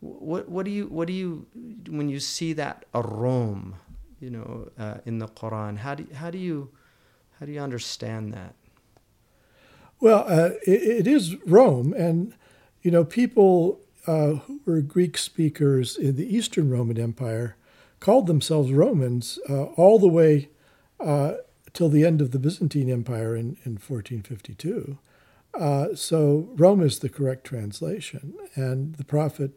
what 0.00 0.48
what 0.48 0.64
do 0.64 0.70
you 0.70 0.86
what 0.88 1.06
do 1.06 1.12
you 1.12 1.46
when 1.88 2.08
you 2.08 2.20
see 2.20 2.52
that 2.54 2.84
ar-Rum 2.92 3.76
you 4.20 4.30
know 4.30 4.68
uh, 4.78 4.98
in 5.06 5.18
the 5.18 5.28
Quran 5.28 5.78
how 5.78 5.94
do 5.94 6.06
how 6.14 6.30
do 6.30 6.38
you 6.38 6.70
how 7.38 7.46
do 7.46 7.52
you 7.52 7.60
understand 7.60 8.32
that 8.32 8.54
well, 10.00 10.24
uh, 10.28 10.50
it, 10.66 10.82
it 10.82 11.06
is 11.06 11.36
Rome, 11.46 11.94
and 11.94 12.34
you 12.82 12.90
know 12.90 13.04
people 13.04 13.80
uh, 14.06 14.34
who 14.34 14.60
were 14.66 14.80
Greek 14.80 15.16
speakers 15.16 15.96
in 15.96 16.16
the 16.16 16.36
Eastern 16.36 16.70
Roman 16.70 16.98
Empire 16.98 17.56
called 17.98 18.26
themselves 18.26 18.72
Romans 18.72 19.38
uh, 19.48 19.64
all 19.64 19.98
the 19.98 20.08
way 20.08 20.48
uh, 21.00 21.34
till 21.72 21.88
the 21.88 22.04
end 22.04 22.20
of 22.20 22.30
the 22.30 22.38
Byzantine 22.38 22.90
Empire 22.90 23.34
in, 23.34 23.56
in 23.64 23.72
1452. 23.72 24.98
Uh, 25.54 25.94
so 25.94 26.50
Rome 26.56 26.82
is 26.82 26.98
the 26.98 27.08
correct 27.08 27.44
translation, 27.44 28.34
and 28.54 28.96
the 28.96 29.04
prophet 29.04 29.52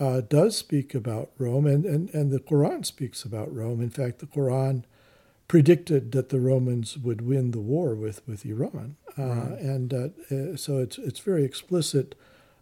uh, 0.00 0.22
does 0.22 0.56
speak 0.56 0.94
about 0.94 1.30
Rome, 1.36 1.66
and, 1.66 1.84
and, 1.84 2.08
and 2.14 2.30
the 2.30 2.40
Quran 2.40 2.86
speaks 2.86 3.22
about 3.22 3.54
Rome. 3.54 3.82
In 3.82 3.90
fact, 3.90 4.20
the 4.20 4.26
Quran 4.26 4.84
predicted 5.48 6.12
that 6.12 6.28
the 6.28 6.38
Romans 6.38 6.98
would 6.98 7.22
win 7.22 7.50
the 7.50 7.60
war 7.60 7.94
with, 7.94 8.20
with 8.28 8.44
Iran. 8.44 8.96
Uh, 9.18 9.22
right. 9.22 9.58
And 9.60 9.94
uh, 9.94 10.08
uh, 10.30 10.56
so 10.56 10.78
it's, 10.78 10.98
it's 10.98 11.20
very 11.20 11.42
explicit 11.42 12.14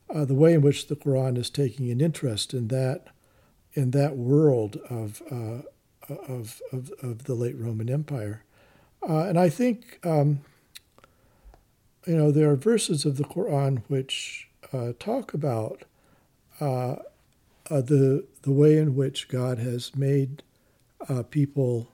uh, 0.08 0.24
the 0.24 0.34
way 0.34 0.54
in 0.54 0.62
which 0.62 0.86
the 0.86 0.94
Quran 0.94 1.36
is 1.36 1.50
taking 1.50 1.90
an 1.90 2.00
interest 2.00 2.54
in 2.54 2.68
that, 2.68 3.08
in 3.74 3.90
that 3.90 4.16
world 4.16 4.76
of, 4.88 5.20
uh, 5.30 5.62
of, 6.08 6.62
of, 6.72 6.92
of, 7.02 7.24
the 7.24 7.34
late 7.34 7.58
Roman 7.58 7.90
Empire. 7.90 8.44
Uh, 9.06 9.24
and 9.24 9.38
I 9.38 9.48
think, 9.48 9.98
um, 10.06 10.40
you 12.06 12.16
know, 12.16 12.30
there 12.30 12.48
are 12.50 12.56
verses 12.56 13.04
of 13.04 13.16
the 13.16 13.24
Quran 13.24 13.82
which 13.88 14.48
talk 15.00 15.34
about 15.34 15.82
the, 16.60 18.24
the 18.42 18.52
way 18.52 18.76
in 18.76 18.94
which 18.94 19.28
God 19.28 19.58
has 19.58 19.96
made 19.96 20.44
people 21.30 21.88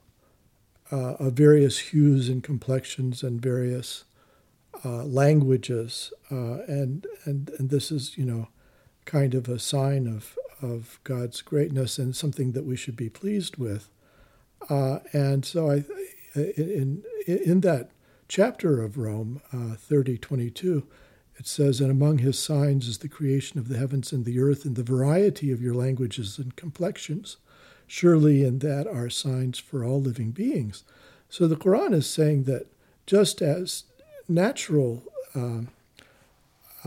uh, 0.92 1.14
of 1.14 1.33
various 1.33 1.78
hues 1.78 2.28
and 2.28 2.44
complexions 2.44 3.22
and 3.22 3.40
various 3.40 4.05
uh, 4.85 5.05
languages, 5.05 6.12
uh, 6.31 6.59
and 6.68 7.07
and 7.24 7.50
and 7.59 7.70
this 7.70 7.90
is 7.90 8.18
you 8.18 8.26
know 8.26 8.48
kind 9.07 9.35
of 9.35 9.48
a 9.48 9.59
sign 9.59 10.07
of 10.07 10.38
of 10.61 11.00
God's 11.02 11.42
greatness 11.42 11.98
and 11.98 12.14
something 12.14 12.52
that 12.52 12.64
we 12.64 12.76
should 12.76 12.96
be 12.96 13.09
pleased 13.09 13.57
with. 13.57 13.88
Uh, 14.68 14.98
and 15.12 15.44
so 15.44 15.70
I, 15.70 15.85
in 16.35 17.02
in 17.26 17.62
that 17.62 17.90
chapter 18.28 18.83
of 18.83 18.98
Rome, 18.98 19.40
uh, 19.52 19.74
thirty 19.76 20.18
twenty 20.18 20.50
two. 20.50 20.87
It 21.38 21.46
says, 21.46 21.81
and 21.81 21.90
among 21.90 22.18
his 22.18 22.38
signs 22.38 22.87
is 22.87 22.98
the 22.98 23.09
creation 23.09 23.59
of 23.59 23.68
the 23.68 23.78
heavens 23.78 24.12
and 24.12 24.24
the 24.24 24.38
earth 24.38 24.64
and 24.66 24.76
the 24.76 24.83
variety 24.83 25.50
of 25.50 25.62
your 25.62 25.74
languages 25.74 26.38
and 26.38 26.55
complexions. 26.55 27.38
Surely 27.92 28.42
in 28.42 28.61
that 28.61 28.87
are 28.87 29.11
signs 29.11 29.59
for 29.59 29.85
all 29.85 30.00
living 30.00 30.31
beings. 30.31 30.83
So 31.28 31.46
the 31.46 31.57
Quran 31.57 31.92
is 31.92 32.09
saying 32.09 32.44
that 32.44 32.68
just 33.05 33.42
as 33.42 33.85
natural 34.26 35.02
uh, 35.35 35.64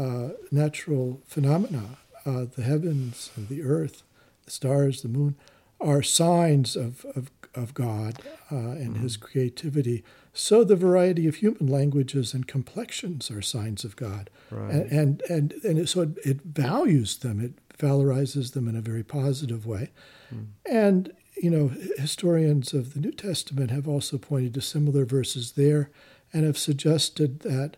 uh, 0.01 0.29
natural 0.51 1.21
phenomena, 1.27 1.99
uh, 2.25 2.45
the 2.55 2.63
heavens 2.63 3.29
and 3.35 3.49
the 3.49 3.61
earth, 3.61 4.01
the 4.45 4.51
stars, 4.51 5.03
the 5.03 5.07
moon, 5.07 5.35
are 5.79 6.01
signs 6.01 6.75
of, 6.75 7.05
of, 7.15 7.29
of 7.53 7.75
God 7.75 8.17
uh, 8.51 8.55
and 8.55 8.95
mm-hmm. 8.95 9.03
His 9.03 9.15
creativity. 9.15 10.03
So 10.33 10.63
the 10.63 10.75
variety 10.75 11.27
of 11.27 11.35
human 11.35 11.67
languages 11.67 12.33
and 12.33 12.47
complexions 12.47 13.29
are 13.29 13.43
signs 13.43 13.85
of 13.85 13.95
God, 13.95 14.31
right. 14.49 14.73
and, 14.73 14.91
and 14.91 15.21
and 15.29 15.53
and 15.63 15.87
so 15.87 16.01
it, 16.01 16.17
it 16.25 16.41
values 16.41 17.17
them. 17.17 17.39
It 17.39 17.53
valorizes 17.77 18.53
them 18.53 18.67
in 18.67 18.75
a 18.75 18.81
very 18.81 19.03
positive 19.03 19.65
way. 19.65 19.91
Mm. 20.33 20.47
And, 20.65 21.13
you 21.35 21.49
know, 21.49 21.71
historians 21.97 22.73
of 22.73 22.93
the 22.93 22.99
New 22.99 23.11
Testament 23.11 23.71
have 23.71 23.87
also 23.87 24.17
pointed 24.17 24.53
to 24.53 24.61
similar 24.61 25.05
verses 25.05 25.53
there 25.53 25.89
and 26.33 26.45
have 26.45 26.57
suggested 26.57 27.39
that 27.39 27.77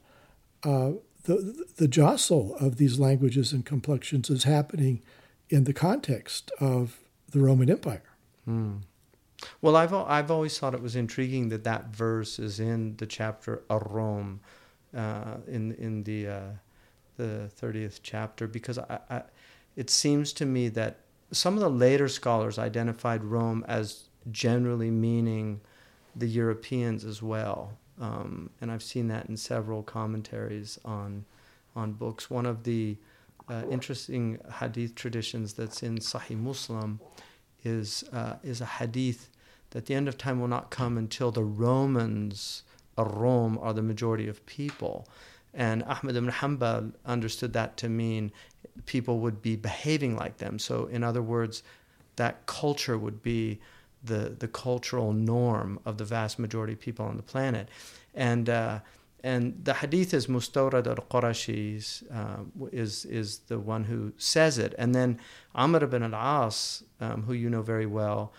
uh, 0.64 0.92
the, 1.24 1.66
the 1.78 1.88
jostle 1.88 2.56
of 2.60 2.78
these 2.78 3.00
languages 3.00 3.54
and 3.54 3.66
complexions 3.66 4.30
is 4.30 4.44
happening 4.44 5.02
in 5.50 5.64
the 5.64 5.74
context 5.74 6.52
of 6.60 7.00
the 7.32 7.40
Roman 7.40 7.70
Empire. 7.70 8.04
Mm. 8.48 8.82
Well, 9.62 9.76
I've 9.76 9.94
I've 9.94 10.32
always 10.32 10.58
thought 10.58 10.74
it 10.74 10.82
was 10.82 10.96
intriguing 10.96 11.50
that 11.50 11.64
that 11.64 11.88
verse 11.96 12.40
is 12.40 12.60
in 12.60 12.98
the 12.98 13.06
chapter 13.06 13.62
of 13.70 13.84
Rome, 13.86 14.40
uh, 14.96 15.36
in 15.48 15.74
in 15.74 16.04
the 16.04 16.28
uh, 16.28 16.42
the 17.18 17.48
thirtieth 17.50 18.00
chapter, 18.02 18.48
because 18.48 18.80
I, 18.80 19.00
I, 19.10 19.22
it 19.78 19.90
seems 19.90 20.34
to 20.34 20.46
me 20.46 20.68
that 20.70 20.98
some 21.32 21.54
of 21.54 21.62
the 21.62 21.70
later 21.70 22.10
scholars 22.10 22.58
identified 22.58 23.24
Rome 23.24 23.64
as 23.68 24.10
generally 24.32 24.90
meaning 24.90 25.62
the 26.16 26.28
Europeans 26.28 27.06
as 27.06 27.22
well. 27.22 27.78
Um, 28.02 28.50
and 28.60 28.72
I've 28.72 28.84
seen 28.84 29.08
that 29.10 29.28
in 29.28 29.38
several 29.38 29.84
commentaries 29.84 30.78
on 30.84 31.26
on 31.76 31.94
books. 31.94 32.30
One 32.30 32.48
of 32.48 32.64
the 32.64 32.98
uh, 33.48 33.64
interesting 33.70 34.40
hadith 34.60 34.96
traditions 34.96 35.54
that's 35.54 35.84
in 35.84 36.00
Sahih 36.00 36.38
Muslim 36.38 37.00
is 37.64 38.04
uh, 38.12 38.36
is 38.44 38.62
a 38.62 38.66
hadith 38.66 39.30
that 39.72 39.86
the 39.86 39.94
end 39.94 40.08
of 40.08 40.18
time 40.18 40.40
will 40.40 40.48
not 40.48 40.72
come 40.72 40.98
until 40.98 41.30
the 41.30 41.44
Romans, 41.44 42.64
Rome, 42.98 43.60
are 43.62 43.74
the 43.74 43.84
majority 43.84 44.28
of 44.28 44.44
people. 44.46 45.08
And 45.54 45.84
Ahmed 45.84 46.16
ibn 46.16 46.32
Hanbal 46.32 46.94
understood 47.06 47.54
that 47.54 47.78
to 47.78 47.90
mean 47.90 48.32
people 48.86 49.20
would 49.20 49.42
be 49.42 49.56
behaving 49.56 50.16
like 50.16 50.38
them. 50.38 50.60
So, 50.60 50.86
in 50.86 51.04
other 51.04 51.22
words, 51.22 51.64
that 52.16 52.46
culture 52.46 52.98
would 52.98 53.22
be 53.22 53.60
the, 54.04 54.36
the 54.40 54.48
cultural 54.48 55.14
norm 55.14 55.80
of 55.86 55.98
the 55.98 56.06
vast 56.06 56.40
majority 56.40 56.74
of 56.74 56.80
people 56.80 57.06
on 57.06 57.18
the 57.18 57.24
planet. 57.24 57.70
And, 58.14 58.50
uh, 58.50 58.80
and 59.24 59.60
the 59.64 59.74
hadith 59.74 60.14
is 60.14 60.28
Mustawrid 60.28 60.88
al-Qurashi 60.88 62.04
uh, 62.14 62.68
is, 62.72 63.06
is 63.06 63.40
the 63.48 63.60
one 63.60 63.84
who 63.86 64.14
says 64.18 64.58
it. 64.58 64.74
And 64.78 64.94
then 64.94 65.20
Amr 65.56 65.84
ibn 65.84 66.04
al-As, 66.04 66.84
um, 67.02 67.24
who 67.24 67.34
you 67.34 67.50
know 67.50 67.62
very 67.62 67.86
well, 67.86 68.34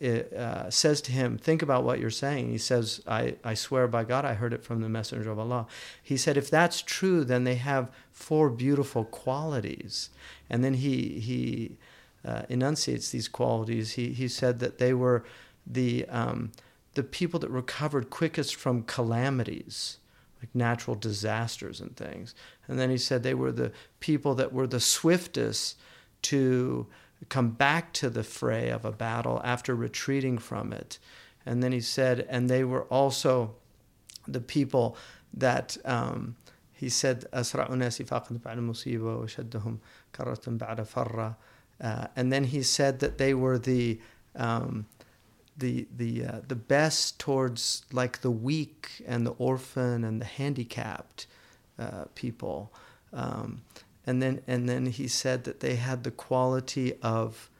it, 0.00 0.32
uh, 0.32 0.70
says 0.70 1.00
to 1.02 1.12
him, 1.12 1.38
Think 1.38 1.62
about 1.62 1.84
what 1.84 2.00
you're 2.00 2.10
saying. 2.10 2.50
He 2.50 2.58
says, 2.58 3.00
I, 3.06 3.36
I 3.44 3.54
swear 3.54 3.86
by 3.86 4.04
God, 4.04 4.24
I 4.24 4.34
heard 4.34 4.52
it 4.52 4.64
from 4.64 4.80
the 4.80 4.88
Messenger 4.88 5.30
of 5.30 5.38
Allah. 5.38 5.66
He 6.02 6.16
said, 6.16 6.36
If 6.36 6.50
that's 6.50 6.82
true, 6.82 7.24
then 7.24 7.44
they 7.44 7.54
have 7.56 7.90
four 8.10 8.50
beautiful 8.50 9.04
qualities. 9.04 10.10
And 10.50 10.64
then 10.64 10.74
he, 10.74 11.20
he 11.20 11.76
uh, 12.24 12.42
enunciates 12.48 13.10
these 13.10 13.28
qualities. 13.28 13.92
He, 13.92 14.12
he 14.12 14.28
said 14.28 14.58
that 14.58 14.78
they 14.78 14.94
were 14.94 15.24
the, 15.66 16.06
um, 16.06 16.52
the 16.94 17.04
people 17.04 17.38
that 17.40 17.50
recovered 17.50 18.10
quickest 18.10 18.56
from 18.56 18.82
calamities, 18.82 19.98
like 20.40 20.52
natural 20.54 20.96
disasters 20.96 21.80
and 21.80 21.96
things. 21.96 22.34
And 22.66 22.78
then 22.78 22.90
he 22.90 22.98
said 22.98 23.22
they 23.22 23.34
were 23.34 23.52
the 23.52 23.72
people 24.00 24.34
that 24.36 24.52
were 24.52 24.66
the 24.66 24.80
swiftest 24.80 25.76
to 26.22 26.86
come 27.29 27.51
back 27.51 27.93
to 27.93 28.09
the 28.09 28.23
fray 28.23 28.69
of 28.69 28.85
a 28.85 28.91
battle 28.91 29.41
after 29.43 29.75
retreating 29.75 30.37
from 30.37 30.73
it. 30.73 30.99
And 31.45 31.61
then 31.61 31.71
he 31.71 31.81
said, 31.81 32.25
and 32.29 32.49
they 32.49 32.63
were 32.63 32.83
also 32.83 33.55
the 34.27 34.41
people 34.41 34.97
that 35.33 35.77
um, 35.85 36.35
he 36.71 36.89
said, 36.89 37.25
أسرع 37.33 37.69
الناس 37.69 38.01
فاقد 38.01 38.41
بعد 38.41 38.57
مصيبة 38.57 39.25
وشدهم 39.25 39.77
كرة 40.13 40.57
بعد 40.57 40.85
فرة. 40.85 41.35
Uh, 41.81 42.07
and 42.15 42.31
then 42.31 42.45
he 42.45 42.61
said 42.61 42.99
that 42.99 43.17
they 43.17 43.33
were 43.33 43.57
the 43.57 43.99
um, 44.35 44.85
the 45.57 45.87
the 45.97 46.25
uh, 46.25 46.41
the 46.47 46.55
best 46.55 47.19
towards 47.19 47.83
like 47.91 48.21
the 48.21 48.31
weak 48.31 48.89
and 49.05 49.25
the 49.25 49.31
orphan 49.31 50.03
and 50.03 50.21
the 50.21 50.25
handicapped 50.25 51.27
uh, 51.79 52.05
people. 52.15 52.71
Um, 53.11 53.61
and 54.08 54.22
then 54.22 54.40
and 54.46 54.66
then 54.66 54.86
he 54.86 55.06
said 55.06 55.44
that 55.44 55.60
they 55.60 55.74
had 55.76 56.02
the 56.02 56.10
quality 56.10 56.94
of 57.02 57.50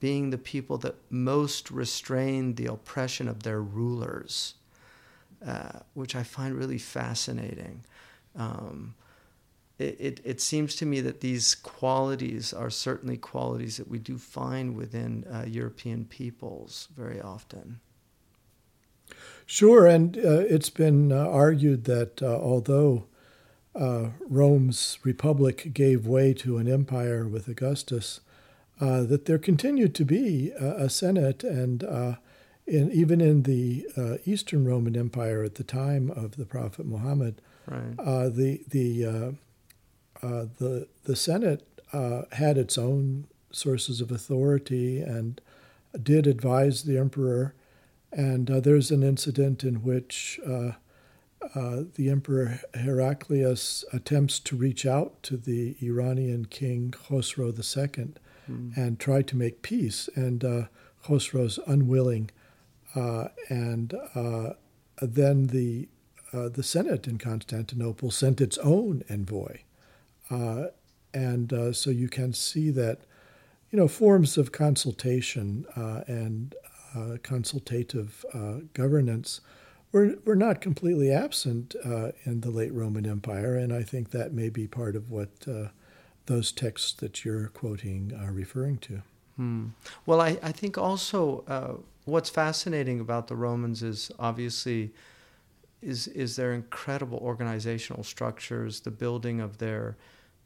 being 0.00 0.30
the 0.30 0.38
people 0.38 0.78
that 0.78 0.94
most 1.10 1.70
restrained 1.70 2.56
the 2.56 2.64
oppression 2.64 3.28
of 3.28 3.42
their 3.42 3.60
rulers, 3.60 4.54
uh, 5.46 5.80
which 5.92 6.16
I 6.16 6.22
find 6.22 6.54
really 6.54 6.78
fascinating. 6.78 7.84
Um, 8.34 8.94
it, 9.78 9.96
it, 10.00 10.20
it, 10.24 10.40
seems 10.40 10.76
to 10.76 10.86
me 10.86 11.00
that 11.02 11.20
these 11.20 11.54
qualities 11.54 12.54
are 12.54 12.70
certainly 12.70 13.16
qualities 13.18 13.76
that 13.76 13.88
we 13.88 13.98
do 13.98 14.16
find 14.16 14.76
within 14.76 15.24
uh, 15.30 15.44
European 15.46 16.04
peoples 16.06 16.88
very 16.96 17.20
often. 17.20 17.80
Sure, 19.44 19.86
and 19.86 20.16
uh, 20.16 20.44
it's 20.48 20.70
been 20.70 21.12
uh, 21.12 21.26
argued 21.28 21.84
that 21.84 22.22
uh, 22.22 22.38
although 22.38 23.04
uh, 23.74 24.10
Rome's 24.28 24.98
republic 25.02 25.72
gave 25.72 26.06
way 26.06 26.34
to 26.34 26.58
an 26.58 26.68
empire 26.70 27.26
with 27.26 27.48
Augustus, 27.48 28.20
uh, 28.80 29.02
that 29.02 29.26
there 29.26 29.38
continued 29.38 29.94
to 29.96 30.04
be 30.04 30.50
a, 30.52 30.84
a 30.84 30.90
Senate, 30.90 31.42
and 31.44 31.82
in, 32.66 32.90
even 32.92 33.20
in 33.20 33.42
the 33.42 34.20
Eastern 34.24 34.64
Roman 34.66 34.96
Empire 34.96 35.42
at 35.42 35.56
the 35.56 35.64
time 35.64 36.10
of 36.10 36.36
the 36.36 36.44
Prophet 36.44 36.86
Muhammad, 36.86 37.40
right. 37.66 37.96
the 38.28 38.60
the 38.68 39.32
uh, 40.22 40.46
the 40.58 40.88
the 41.04 41.16
Senate 41.16 41.64
uh, 41.92 42.22
had 42.32 42.58
its 42.58 42.76
own 42.76 43.26
sources 43.50 44.00
of 44.00 44.10
authority 44.10 45.00
and 45.00 45.40
did 46.02 46.26
advise 46.26 46.82
the 46.82 46.98
emperor. 46.98 47.54
And 48.12 48.50
uh, 48.50 48.60
there's 48.60 48.90
an 48.90 49.02
incident 49.02 49.64
in 49.64 49.82
which 49.82 50.40
uh, 51.42 51.58
uh, 51.58 51.84
the 51.94 52.10
emperor 52.10 52.60
Heraclius 52.74 53.84
attempts 53.92 54.38
to 54.40 54.56
reach 54.56 54.86
out 54.86 55.22
to 55.24 55.36
the 55.36 55.76
Iranian 55.80 56.46
king 56.46 56.90
Khosrow 56.90 57.48
II 57.48 58.14
mm. 58.50 58.76
and 58.76 58.98
try 58.98 59.22
to 59.22 59.36
make 59.36 59.62
peace, 59.62 60.08
and 60.14 60.68
Khosrow's 61.04 61.58
unwilling. 61.66 62.30
and 62.94 63.94
then 65.00 65.46
the 65.48 65.88
the 66.32 66.62
Senate 66.62 67.06
in 67.06 67.18
Constantinople 67.18 68.10
sent 68.10 68.40
its 68.40 68.58
own 68.58 69.02
envoy 69.08 69.58
uh, 70.30 70.66
and 71.14 71.52
uh, 71.52 71.72
so 71.72 71.90
you 71.90 72.08
can 72.08 72.32
see 72.32 72.70
that, 72.70 73.00
you 73.70 73.78
know, 73.78 73.88
forms 73.88 74.36
of 74.36 74.52
consultation 74.52 75.66
uh, 75.76 76.02
and 76.06 76.54
uh, 76.96 77.16
consultative 77.22 78.24
uh, 78.34 78.60
governance 78.74 79.40
were, 79.92 80.16
were 80.24 80.36
not 80.36 80.60
completely 80.60 81.10
absent 81.10 81.74
in 82.24 82.40
the 82.40 82.50
late 82.50 82.72
Roman 82.72 83.06
Empire. 83.06 83.56
And 83.56 83.72
I 83.72 83.82
think 83.82 84.10
that 84.10 84.32
may 84.32 84.48
be 84.48 84.66
part 84.66 84.96
of 84.96 85.10
what 85.10 85.46
those 86.26 86.52
texts 86.52 86.92
that 86.94 87.24
you're 87.24 87.48
quoting 87.48 88.12
are 88.20 88.32
referring 88.32 88.78
to. 88.78 89.02
Hmm. 89.36 89.66
Well, 90.04 90.20
I, 90.20 90.38
I 90.42 90.52
think 90.52 90.76
also 90.76 91.84
what's 92.04 92.30
fascinating 92.30 93.00
about 93.00 93.28
the 93.28 93.36
Romans 93.36 93.82
is 93.82 94.10
obviously 94.18 94.92
is 95.80 96.08
is 96.08 96.36
their 96.36 96.52
incredible 96.54 97.18
organizational 97.18 98.02
structures, 98.02 98.80
the 98.80 98.90
building 98.90 99.40
of 99.40 99.58
their 99.58 99.96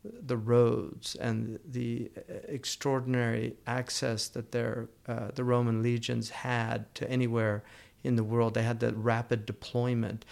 the 0.04 0.36
roads 0.36 1.14
and 1.14 1.60
the 1.70 2.10
extraordinary 2.48 3.54
access 3.66 4.28
that 4.28 4.50
their 4.50 4.88
uh, 5.06 5.28
the 5.34 5.44
Roman 5.44 5.82
legions 5.82 6.30
had 6.30 6.92
to 6.96 7.08
anywhere 7.08 7.62
in 8.04 8.16
the 8.16 8.24
world. 8.24 8.54
They 8.54 8.62
had 8.62 8.80
the 8.80 8.92
rapid 8.92 9.46
deployment. 9.46 10.24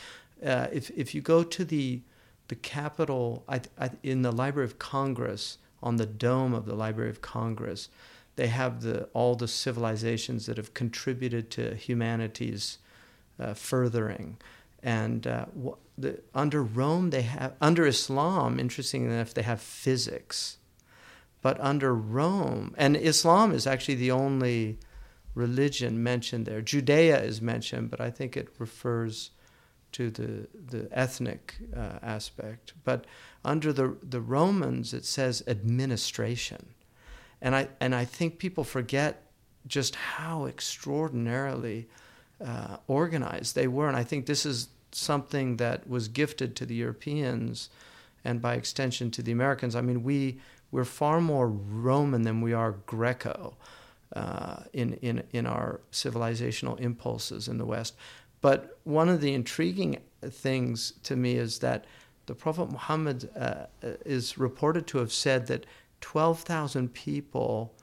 Uh, 0.45 0.69
if 0.73 0.91
if 0.91 1.15
you 1.15 1.21
go 1.21 1.43
to 1.43 1.65
the 1.65 2.01
the 2.49 2.57
Capitol 2.57 3.45
I, 3.49 3.61
I, 3.79 3.91
in 4.03 4.23
the 4.23 4.33
Library 4.33 4.67
of 4.67 4.79
Congress 4.79 5.59
on 5.83 5.97
the 5.97 6.07
dome 6.07 6.53
of 6.53 6.67
the 6.67 6.75
Library 6.75 7.11
of 7.11 7.21
Congress, 7.21 7.89
they 8.37 8.49
have 8.49 8.83
the 8.83 9.05
all 9.13 9.35
the 9.35 9.49
civilizations 9.49 10.47
that 10.47 10.57
have 10.57 10.75
contributed 10.75 11.51
to 11.53 11.75
humanity's 11.75 12.79
uh, 13.39 13.55
furthering 13.55 14.37
and 14.83 15.27
uh, 15.27 15.47
the, 15.99 16.21
under 16.35 16.63
Rome 16.63 17.11
they 17.11 17.23
have 17.23 17.55
under 17.61 17.87
Islam. 17.87 18.59
Interestingly 18.59 19.15
enough, 19.15 19.35
they 19.35 19.43
have 19.43 19.61
physics, 19.61 20.59
but 21.43 21.61
under 21.61 21.95
Rome 21.95 22.75
and 22.79 22.97
Islam 22.97 23.53
is 23.53 23.67
actually 23.67 23.97
the 23.97 24.11
only 24.11 24.79
religion 25.35 26.03
mentioned 26.03 26.47
there. 26.47 26.61
Judea 26.61 27.21
is 27.23 27.41
mentioned, 27.41 27.91
but 27.91 28.01
I 28.01 28.11
think 28.11 28.37
it 28.37 28.49
refers 28.59 29.31
to 29.93 30.11
the 30.11 30.47
the 30.55 30.89
ethnic 30.93 31.57
uh, 31.77 31.99
aspect. 32.03 32.75
But 32.85 33.07
under 33.45 33.73
the 33.73 33.97
the 34.03 34.21
Romans, 34.21 34.95
it 34.95 35.05
says 35.05 35.43
administration, 35.47 36.67
and 37.41 37.55
I 37.55 37.69
and 37.81 37.95
I 37.95 38.05
think 38.05 38.39
people 38.39 38.65
forget 38.65 39.27
just 39.67 39.95
how 39.95 40.47
extraordinarily 40.47 41.89
uh, 42.45 42.79
organized 42.87 43.55
they 43.55 43.69
were. 43.69 43.89
And 43.89 43.97
I 43.97 44.05
think 44.05 44.27
this 44.27 44.47
is 44.47 44.69
something 44.93 45.57
that 45.59 45.89
was 45.89 46.09
gifted 46.09 46.57
to 46.57 46.67
the 46.67 46.75
Europeans 46.75 47.69
and 48.25 48.41
by 48.41 48.55
extension 48.55 49.11
to 49.13 49.23
the 49.23 49.33
Americans. 49.33 49.77
I 49.77 49.81
mean, 49.81 50.03
we, 50.03 50.41
we're 50.71 50.85
far 50.85 51.21
more 51.21 51.49
Roman 51.49 52.23
than 52.23 52.41
we 52.41 52.53
are 52.53 52.73
Greco 52.87 53.57
uh, 54.15 54.65
in, 54.73 54.95
in, 54.95 55.23
in 55.33 55.47
our 55.47 55.81
civilizational 55.93 56.81
impulses 56.81 57.49
in 57.49 57.59
the 57.59 57.67
West. 57.67 57.95
But 58.41 58.79
one 58.85 59.09
of 59.09 59.21
the 59.21 59.35
intriguing 59.35 59.99
things 60.23 60.95
to 61.05 61.17
me 61.17 61.35
is 61.35 61.59
that 61.61 61.85
the 62.27 62.35
Prophet 62.35 62.71
Muhammad 62.71 63.29
uh, 63.37 63.67
is 64.05 64.39
reported 64.39 64.87
to 64.89 64.99
have 64.99 65.13
said 65.13 65.47
that 65.49 65.67
12,000 66.01 66.93
people 66.93 67.75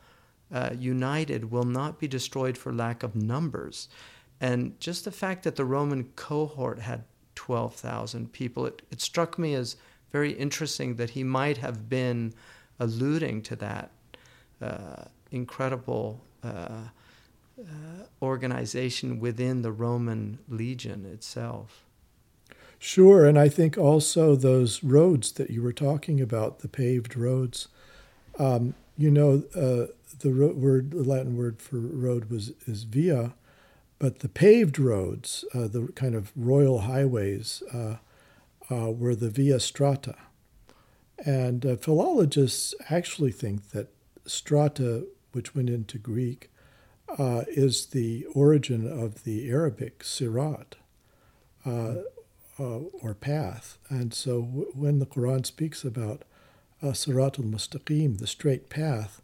uh, 0.51 0.71
united 0.77 1.51
will 1.51 1.63
not 1.63 1.99
be 1.99 2.07
destroyed 2.07 2.57
for 2.57 2.73
lack 2.73 3.03
of 3.03 3.15
numbers. 3.15 3.89
And 4.39 4.79
just 4.79 5.05
the 5.05 5.11
fact 5.11 5.43
that 5.43 5.55
the 5.55 5.65
Roman 5.65 6.05
cohort 6.15 6.79
had 6.79 7.03
12,000 7.35 8.31
people, 8.31 8.65
it, 8.65 8.81
it 8.91 9.01
struck 9.01 9.37
me 9.37 9.53
as 9.53 9.75
very 10.11 10.31
interesting 10.31 10.95
that 10.95 11.11
he 11.11 11.23
might 11.23 11.57
have 11.57 11.89
been 11.89 12.33
alluding 12.79 13.41
to 13.41 13.55
that 13.57 13.91
uh, 14.61 15.05
incredible 15.31 16.21
uh, 16.43 16.89
uh, 17.59 17.63
organization 18.21 19.19
within 19.19 19.61
the 19.61 19.71
Roman 19.71 20.39
legion 20.47 21.05
itself. 21.05 21.83
Sure, 22.79 23.25
and 23.25 23.39
I 23.39 23.49
think 23.49 23.77
also 23.77 24.35
those 24.35 24.83
roads 24.83 25.31
that 25.33 25.49
you 25.49 25.63
were 25.63 25.73
talking 25.73 26.21
about, 26.21 26.59
the 26.59 26.67
paved 26.67 27.15
roads. 27.15 27.67
Um, 28.37 28.75
you 28.95 29.09
know, 29.09 29.43
uh, 29.55 29.91
the 30.19 30.31
ro- 30.31 30.53
word, 30.53 30.91
the 30.91 31.03
Latin 31.03 31.35
word 31.35 31.59
for 31.59 31.77
road 31.79 32.29
was 32.29 32.51
is 32.67 32.83
via, 32.83 33.33
but 33.99 34.19
the 34.19 34.29
paved 34.29 34.77
roads, 34.77 35.43
uh, 35.55 35.67
the 35.67 35.91
kind 35.95 36.13
of 36.13 36.31
royal 36.35 36.81
highways, 36.81 37.63
uh, 37.73 37.95
uh, 38.69 38.91
were 38.91 39.15
the 39.15 39.29
Via 39.29 39.59
Strata. 39.59 40.15
And 41.25 41.65
uh, 41.65 41.75
philologists 41.77 42.75
actually 42.89 43.31
think 43.31 43.69
that 43.69 43.89
strata, 44.25 45.07
which 45.37 45.53
went 45.55 45.69
into 45.69 45.99
Greek, 45.99 46.49
uh, 47.17 47.43
is 47.47 47.85
the 47.87 48.25
origin 48.33 48.91
of 48.91 49.23
the 49.23 49.49
Arabic 49.49 50.03
sirat, 50.03 50.75
uh, 51.63 51.93
or 52.57 53.13
path. 53.13 53.77
And 53.87 54.15
so 54.15 54.41
w- 54.41 54.71
when 54.73 54.97
the 54.97 55.05
Quran 55.05 55.45
speaks 55.45 55.85
about 55.85 56.23
uh, 56.81 56.87
sirat 56.93 57.37
al-mustaqim, 57.37 58.17
the 58.17 58.25
straight 58.25 58.67
path, 58.69 59.21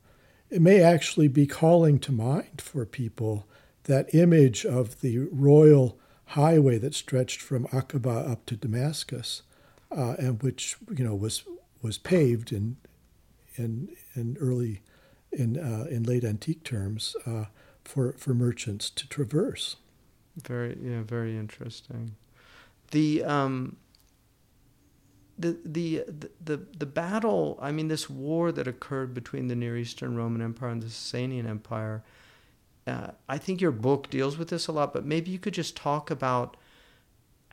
it 0.52 0.62
may 0.62 0.82
actually 0.82 1.28
be 1.28 1.48
calling 1.48 1.98
to 2.02 2.12
mind 2.12 2.62
for 2.62 2.86
people 2.86 3.48
that 3.86 4.14
image 4.14 4.66
of 4.68 5.02
the 5.02 5.18
royal 5.32 5.98
highway 6.26 6.78
that 6.78 6.94
stretched 6.94 7.42
from 7.42 7.66
Aqaba 7.80 8.30
up 8.30 8.46
to 8.46 8.56
Damascus, 8.56 9.42
uh, 9.92 10.16
and 10.20 10.44
which 10.44 10.78
you 10.96 11.04
know 11.04 11.16
was 11.16 11.44
was 11.82 11.98
paved 11.98 12.52
in 12.52 12.78
in 13.56 13.90
in 14.16 14.38
early 14.40 14.82
in 15.34 15.58
uh, 15.58 15.86
in 15.90 16.04
late 16.04 16.24
antique 16.24 16.64
terms 16.64 17.16
uh, 17.26 17.46
for 17.84 18.14
for 18.14 18.34
merchants 18.34 18.90
to 18.92 19.08
traverse. 19.08 19.78
Very 20.42 20.78
yeah, 20.82 21.02
very 21.02 21.38
interesting. 21.38 22.16
The 22.92 23.24
um, 23.24 23.78
the, 25.38 25.58
the 25.66 26.04
the 26.44 26.58
the 26.78 26.86
battle. 26.86 27.60
I 27.62 27.72
mean, 27.72 27.88
this 27.88 28.10
war 28.10 28.52
that 28.52 28.68
occurred 28.68 29.14
between 29.14 29.48
the 29.48 29.56
Near 29.56 29.78
Eastern 29.78 30.16
Roman 30.16 30.42
Empire 30.42 30.70
and 30.70 30.82
the 30.82 30.88
Sasanian 30.88 31.48
Empire 31.48 32.04
uh, 32.86 33.12
I 33.30 33.38
think 33.38 33.62
your 33.62 33.72
book 33.72 34.10
deals 34.10 34.38
with 34.38 34.50
this 34.50 34.68
a 34.68 34.72
lot, 34.72 34.94
but 34.94 35.06
maybe 35.06 35.32
you 35.32 35.40
could 35.40 35.54
just 35.54 35.76
talk 35.76 36.12
about 36.12 36.58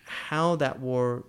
how 0.05 0.57
that 0.57 0.81
war 0.81 1.25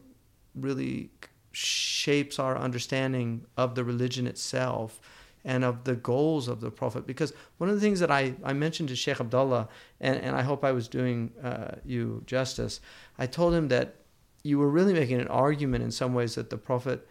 really 0.56 1.12
shapes 1.52 2.40
our 2.40 2.58
understanding 2.58 3.46
of 3.58 3.76
the 3.76 3.84
religion 3.84 4.26
itself 4.26 5.00
and 5.44 5.64
of 5.64 5.84
the 5.84 5.96
goals 5.96 6.48
of 6.48 6.62
the 6.62 6.72
Prophet. 6.72 7.08
Because 7.08 7.34
one 7.58 7.70
of 7.70 7.76
the 7.76 7.82
things 7.82 8.00
that 8.00 8.12
I, 8.12 8.36
I 8.44 8.54
mentioned 8.54 8.90
to 8.90 8.96
Sheikh 8.96 9.20
Abdullah, 9.20 9.68
and, 10.00 10.18
and 10.20 10.36
I 10.36 10.42
hope 10.42 10.64
I 10.64 10.72
was 10.72 10.88
doing 10.88 11.32
uh, 11.44 11.76
you 11.84 12.24
justice, 12.26 12.80
I 13.18 13.26
told 13.26 13.54
him 13.54 13.68
that 13.70 13.96
you 14.44 14.60
were 14.60 14.70
really 14.70 14.94
making 14.94 15.20
an 15.20 15.28
argument 15.28 15.84
in 15.84 15.92
some 15.92 16.14
ways 16.14 16.36
that 16.36 16.50
the 16.50 16.58
Prophet 16.58 17.08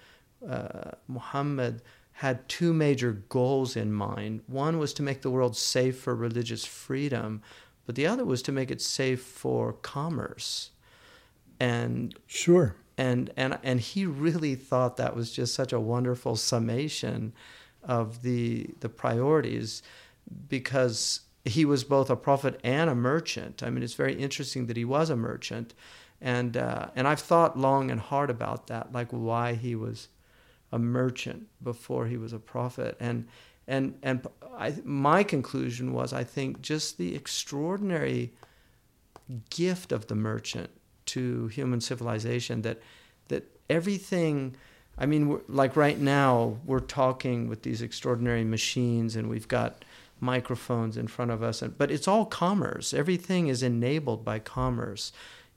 uh, 0.49 0.93
Muhammad 1.09 1.83
had 2.13 2.47
two 2.49 2.73
major 2.73 3.13
goals 3.29 3.77
in 3.77 3.93
mind. 3.93 4.43
One 4.47 4.79
was 4.79 4.93
to 4.95 5.03
make 5.03 5.23
the 5.23 5.31
world 5.31 5.57
safe 5.57 5.99
for 5.99 6.15
religious 6.15 6.65
freedom, 6.65 7.41
but 7.87 7.95
the 7.95 8.07
other 8.07 8.25
was 8.25 8.43
to 8.43 8.53
make 8.53 8.71
it 8.71 8.83
safe 8.83 9.23
for 9.23 9.73
commerce. 9.73 10.71
And 11.59 12.15
sure. 12.27 12.77
And 12.99 13.31
and 13.37 13.59
and 13.63 13.81
he 13.81 14.05
really 14.05 14.55
thought 14.55 14.99
that 14.99 15.17
was 15.17 15.33
just 15.33 15.55
such 15.55 15.73
a 15.73 15.81
wonderful 15.81 16.37
summation 16.37 17.33
of 17.83 18.23
the 18.23 18.71
the 18.81 18.89
priorities 18.89 19.83
because 20.49 21.21
he 21.45 21.65
was 21.65 21.85
both 21.85 22.11
a 22.11 22.17
prophet 22.17 22.61
and 22.63 22.91
a 22.91 22.95
merchant. 22.95 23.63
I 23.63 23.71
mean, 23.71 23.83
it's 23.83 23.95
very 23.95 24.15
interesting 24.15 24.67
that 24.67 24.77
he 24.77 24.85
was 24.85 25.11
a 25.11 25.17
merchant, 25.17 25.75
and 26.21 26.57
uh, 26.57 26.89
and 26.95 27.09
I've 27.09 27.21
thought 27.21 27.59
long 27.59 27.91
and 27.91 28.01
hard 28.01 28.31
about 28.31 28.67
that, 28.67 28.93
like 28.93 29.11
why 29.11 29.55
he 29.55 29.75
was 29.75 30.09
a 30.73 30.79
merchant 30.79 31.47
before 31.63 32.07
he 32.07 32.17
was 32.17 32.33
a 32.33 32.39
prophet. 32.39 32.97
And 33.01 33.27
and 33.67 33.99
and 34.03 34.27
I, 34.57 34.75
my 34.85 35.23
conclusion 35.23 35.93
was 35.93 36.13
I 36.13 36.25
think 36.25 36.61
just 36.61 36.99
the 36.99 37.15
extraordinary 37.15 38.33
gift 39.49 39.93
of 39.93 40.09
the 40.09 40.15
merchant 40.15 40.71
to 41.07 41.47
human 41.49 41.81
civilization 41.81 42.63
that 42.63 42.81
that 43.29 43.45
everything 43.69 44.57
I 45.01 45.07
mean 45.07 45.41
like 45.49 45.75
right 45.75 45.99
now 45.99 46.59
we're 46.65 46.81
talking 46.81 47.49
with 47.49 47.63
these 47.63 47.83
extraordinary 47.83 48.45
machines 48.45 49.17
and 49.17 49.29
we've 49.29 49.49
got 49.49 49.85
microphones 50.21 50.99
in 50.99 51.09
front 51.09 51.31
of 51.31 51.43
us 51.43 51.63
and 51.63 51.77
but 51.79 51.91
it's 51.91 52.07
all 52.07 52.27
commerce 52.27 52.93
everything 52.93 53.49
is 53.49 53.63
enabled 53.63 54.23
by 54.23 54.39
commerce 54.39 55.13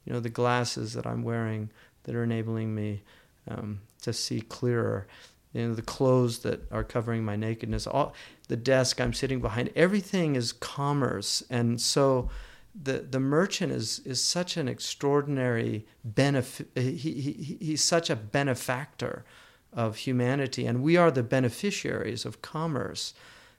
you 0.05 0.13
know 0.13 0.21
the 0.21 0.29
glasses 0.29 0.93
that 0.93 1.05
I'm 1.05 1.21
wearing 1.21 1.69
that 2.03 2.15
are 2.15 2.23
enabling 2.23 2.75
me 2.75 3.01
um, 3.47 3.81
to 4.01 4.13
see 4.13 4.41
clearer. 4.41 5.07
You 5.53 5.67
know, 5.67 5.73
the 5.75 5.81
clothes 5.81 6.39
that 6.39 6.71
are 6.71 6.83
covering 6.83 7.23
my 7.23 7.35
nakedness, 7.35 7.85
all 7.85 8.13
the 8.47 8.55
desk 8.55 8.99
I'm 8.99 9.13
sitting 9.13 9.39
behind, 9.39 9.69
everything 9.75 10.35
is 10.35 10.51
commerce. 10.51 11.43
And 11.49 11.79
so 11.79 12.29
the 12.75 12.99
the 12.99 13.19
merchant 13.19 13.71
is 13.71 13.99
is 13.99 14.23
such 14.23 14.57
an 14.57 14.67
extraordinary 14.67 15.85
benefit 16.03 16.67
he, 16.75 16.95
he 16.95 17.57
he's 17.59 17.83
such 17.83 18.09
a 18.09 18.15
benefactor 18.15 19.23
of 19.71 19.97
humanity 19.97 20.65
and 20.65 20.81
we 20.81 20.97
are 20.97 21.11
the 21.11 21.23
beneficiaries 21.23 22.25
of 22.25 22.41
commerce 22.41 23.13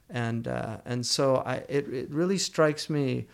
and 0.09 0.47
uh, 0.47 0.77
and 0.85 1.05
so 1.05 1.37
I 1.37 1.63
it, 1.69 1.87
it 1.87 2.09
really 2.11 2.37
strikes 2.37 2.89
me 2.89 3.27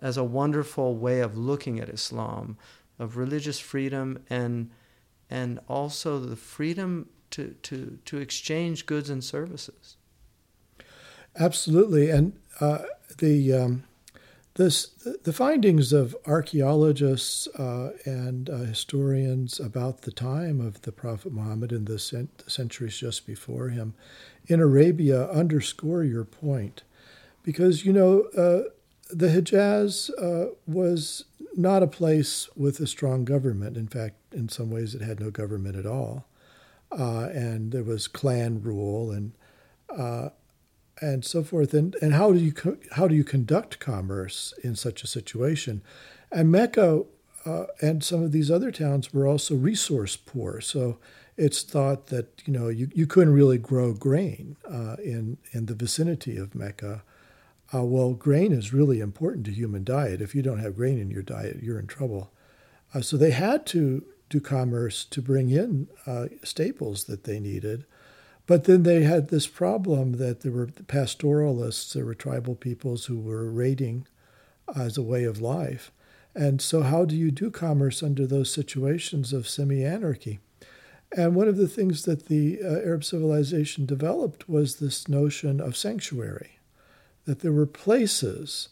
as 0.00 0.16
a 0.16 0.24
wonderful 0.24 0.96
way 0.96 1.20
of 1.20 1.36
looking 1.36 1.80
at 1.80 1.88
Islam 1.88 2.56
of 2.98 3.16
religious 3.16 3.58
freedom 3.58 4.24
and 4.28 4.70
and 5.30 5.60
also 5.68 6.18
the 6.18 6.36
freedom 6.36 7.08
to, 7.30 7.54
to, 7.62 7.98
to 8.04 8.18
exchange 8.18 8.86
goods 8.86 9.10
and 9.10 9.22
services. 9.22 9.96
Absolutely. 11.38 12.10
And 12.10 12.38
uh, 12.60 12.78
the, 13.18 13.52
um, 13.52 13.84
this, 14.58 14.88
the 15.22 15.32
findings 15.32 15.92
of 15.92 16.16
archaeologists 16.26 17.46
uh, 17.58 17.92
and 18.04 18.50
uh, 18.50 18.56
historians 18.58 19.60
about 19.60 20.02
the 20.02 20.10
time 20.10 20.60
of 20.60 20.82
the 20.82 20.90
Prophet 20.90 21.32
Muhammad 21.32 21.70
and 21.70 21.86
the, 21.86 21.98
cent- 21.98 22.38
the 22.38 22.50
centuries 22.50 22.98
just 22.98 23.24
before 23.24 23.68
him 23.68 23.94
in 24.48 24.60
Arabia 24.60 25.30
underscore 25.30 26.02
your 26.02 26.24
point. 26.24 26.82
Because, 27.44 27.84
you 27.84 27.92
know, 27.92 28.22
uh, 28.36 28.68
the 29.10 29.28
Hijaz 29.28 30.10
uh, 30.20 30.50
was 30.66 31.24
not 31.56 31.84
a 31.84 31.86
place 31.86 32.48
with 32.56 32.80
a 32.80 32.86
strong 32.86 33.24
government. 33.24 33.76
In 33.76 33.86
fact, 33.86 34.16
in 34.32 34.48
some 34.48 34.70
ways, 34.70 34.92
it 34.92 35.02
had 35.02 35.20
no 35.20 35.30
government 35.30 35.76
at 35.76 35.86
all, 35.86 36.26
uh, 36.90 37.28
and 37.32 37.70
there 37.70 37.84
was 37.84 38.08
clan 38.08 38.60
rule 38.60 39.12
and 39.12 39.32
uh, 39.96 40.30
and 41.00 41.24
so 41.24 41.42
forth. 41.42 41.74
And 41.74 41.96
and 42.02 42.14
how 42.14 42.32
do 42.32 42.38
you 42.38 42.52
co- 42.52 42.78
how 42.92 43.08
do 43.08 43.14
you 43.14 43.24
conduct 43.24 43.78
commerce 43.78 44.54
in 44.62 44.76
such 44.76 45.02
a 45.02 45.06
situation? 45.06 45.82
And 46.30 46.50
Mecca 46.50 47.04
uh, 47.44 47.64
and 47.80 48.04
some 48.04 48.22
of 48.22 48.32
these 48.32 48.50
other 48.50 48.70
towns 48.70 49.12
were 49.12 49.26
also 49.26 49.54
resource 49.54 50.16
poor, 50.16 50.60
so 50.60 50.98
it's 51.36 51.62
thought 51.62 52.08
that 52.08 52.42
you 52.44 52.52
know 52.52 52.68
you, 52.68 52.88
you 52.94 53.06
couldn't 53.06 53.32
really 53.32 53.58
grow 53.58 53.92
grain 53.92 54.56
uh, 54.70 54.96
in 55.02 55.38
in 55.52 55.66
the 55.66 55.74
vicinity 55.74 56.36
of 56.36 56.54
Mecca 56.54 57.02
uh, 57.72 57.84
well, 57.84 58.14
grain 58.14 58.52
is 58.52 58.72
really 58.72 59.00
important 59.00 59.44
to 59.46 59.52
human 59.52 59.84
diet. 59.84 60.22
If 60.22 60.34
you 60.34 60.42
don't 60.42 60.60
have 60.60 60.76
grain 60.76 60.98
in 60.98 61.10
your 61.10 61.22
diet, 61.22 61.62
you're 61.62 61.78
in 61.78 61.86
trouble. 61.86 62.32
Uh, 62.94 63.02
so 63.02 63.16
they 63.16 63.30
had 63.30 63.66
to 63.66 64.04
do 64.30 64.40
commerce 64.40 65.04
to 65.04 65.20
bring 65.20 65.50
in 65.50 65.88
uh, 66.06 66.26
staples 66.42 67.04
that 67.04 67.24
they 67.24 67.38
needed. 67.38 67.84
But 68.48 68.64
then 68.64 68.82
they 68.82 69.02
had 69.02 69.28
this 69.28 69.46
problem 69.46 70.12
that 70.12 70.40
there 70.40 70.50
were 70.50 70.70
pastoralists, 70.86 71.92
there 71.92 72.06
were 72.06 72.14
tribal 72.14 72.54
peoples 72.54 73.04
who 73.04 73.20
were 73.20 73.50
raiding 73.50 74.06
as 74.74 74.96
a 74.96 75.02
way 75.02 75.24
of 75.24 75.42
life. 75.42 75.92
And 76.34 76.62
so, 76.62 76.80
how 76.80 77.04
do 77.04 77.14
you 77.14 77.30
do 77.30 77.50
commerce 77.50 78.02
under 78.02 78.26
those 78.26 78.50
situations 78.50 79.34
of 79.34 79.46
semi 79.46 79.84
anarchy? 79.84 80.40
And 81.14 81.34
one 81.34 81.46
of 81.46 81.58
the 81.58 81.68
things 81.68 82.04
that 82.04 82.26
the 82.26 82.60
uh, 82.64 82.68
Arab 82.86 83.04
civilization 83.04 83.84
developed 83.84 84.48
was 84.48 84.76
this 84.76 85.08
notion 85.08 85.60
of 85.60 85.76
sanctuary 85.76 86.58
that 87.26 87.40
there 87.40 87.52
were 87.52 87.66
places 87.66 88.70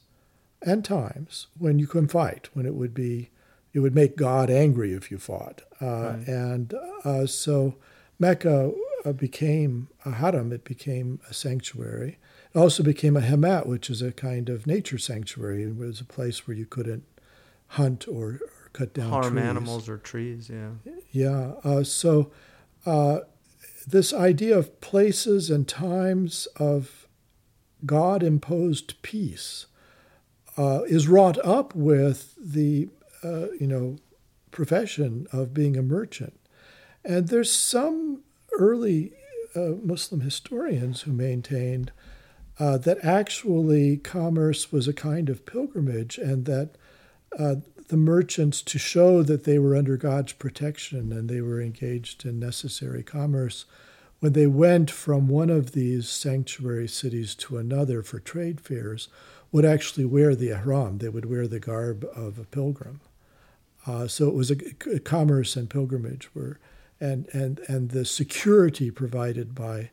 and 0.62 0.86
times 0.86 1.48
when 1.58 1.78
you 1.78 1.86
couldn't 1.86 2.08
fight, 2.08 2.48
when 2.54 2.64
it 2.64 2.74
would 2.74 2.94
be, 2.94 3.28
it 3.74 3.80
would 3.80 3.94
make 3.94 4.16
God 4.16 4.48
angry 4.48 4.94
if 4.94 5.10
you 5.10 5.18
fought. 5.18 5.60
Uh, 5.82 5.86
right. 5.86 6.28
And 6.28 6.74
uh, 7.04 7.26
so 7.26 7.74
Mecca 8.18 8.72
became 9.12 9.88
a 10.04 10.12
haram, 10.12 10.52
it 10.52 10.64
became 10.64 11.20
a 11.28 11.34
sanctuary. 11.34 12.18
It 12.54 12.58
also 12.58 12.82
became 12.82 13.16
a 13.16 13.20
hemat, 13.20 13.66
which 13.66 13.90
is 13.90 14.02
a 14.02 14.12
kind 14.12 14.48
of 14.48 14.66
nature 14.66 14.98
sanctuary. 14.98 15.64
It 15.64 15.76
was 15.76 16.00
a 16.00 16.04
place 16.04 16.46
where 16.46 16.56
you 16.56 16.66
couldn't 16.66 17.04
hunt 17.68 18.06
or, 18.08 18.40
or 18.42 18.70
cut 18.72 18.94
down 18.94 19.10
harm 19.10 19.34
trees. 19.34 19.44
animals 19.44 19.88
or 19.88 19.98
trees. 19.98 20.50
Yeah. 20.50 20.70
Yeah. 21.10 21.52
Uh, 21.64 21.82
so 21.82 22.30
uh, 22.84 23.20
this 23.86 24.12
idea 24.12 24.56
of 24.56 24.80
places 24.80 25.50
and 25.50 25.66
times 25.68 26.46
of 26.56 27.06
God 27.84 28.22
imposed 28.22 29.00
peace 29.02 29.66
uh, 30.56 30.82
is 30.86 31.08
wrought 31.08 31.38
up 31.44 31.74
with 31.74 32.34
the 32.38 32.88
uh, 33.22 33.48
you 33.60 33.66
know 33.66 33.96
profession 34.50 35.26
of 35.32 35.52
being 35.52 35.76
a 35.76 35.82
merchant, 35.82 36.38
and 37.04 37.28
there's 37.28 37.52
some 37.52 38.22
early 38.58 39.12
uh, 39.54 39.72
Muslim 39.82 40.20
historians 40.20 41.02
who 41.02 41.12
maintained 41.12 41.92
uh, 42.58 42.78
that 42.78 43.04
actually 43.04 43.98
commerce 43.98 44.72
was 44.72 44.88
a 44.88 44.92
kind 44.92 45.28
of 45.28 45.44
pilgrimage, 45.44 46.16
and 46.16 46.46
that 46.46 46.70
uh, 47.38 47.56
the 47.88 47.96
merchants, 47.96 48.62
to 48.62 48.78
show 48.78 49.22
that 49.22 49.44
they 49.44 49.58
were 49.58 49.76
under 49.76 49.96
God's 49.96 50.32
protection 50.32 51.12
and 51.12 51.28
they 51.28 51.40
were 51.40 51.60
engaged 51.60 52.24
in 52.24 52.38
necessary 52.38 53.02
commerce, 53.02 53.64
when 54.20 54.32
they 54.32 54.46
went 54.46 54.90
from 54.90 55.28
one 55.28 55.50
of 55.50 55.72
these 55.72 56.08
sanctuary 56.08 56.88
cities 56.88 57.34
to 57.34 57.58
another 57.58 58.02
for 58.02 58.18
trade 58.18 58.60
fairs, 58.60 59.08
would 59.52 59.64
actually 59.64 60.04
wear 60.04 60.34
the 60.34 60.50
ihram. 60.50 60.98
They 60.98 61.08
would 61.08 61.26
wear 61.26 61.46
the 61.46 61.60
garb 61.60 62.04
of 62.16 62.38
a 62.38 62.44
pilgrim. 62.44 63.00
Uh, 63.86 64.08
so 64.08 64.26
it 64.26 64.34
was 64.34 64.50
a, 64.50 64.56
a, 64.92 64.98
commerce 64.98 65.54
and 65.54 65.70
pilgrimage 65.70 66.34
were, 66.34 66.58
and, 67.00 67.28
and, 67.32 67.60
and 67.68 67.90
the 67.90 68.04
security 68.04 68.90
provided 68.90 69.54
by 69.54 69.90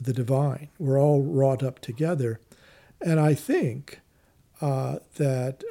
the 0.00 0.12
divine 0.12 0.68
were 0.78 0.98
all 0.98 1.22
wrought 1.22 1.62
up 1.62 1.78
together. 1.78 2.40
And 3.00 3.20
I 3.20 3.34
think 3.34 4.00
uh, 4.60 4.98
that 5.16 5.62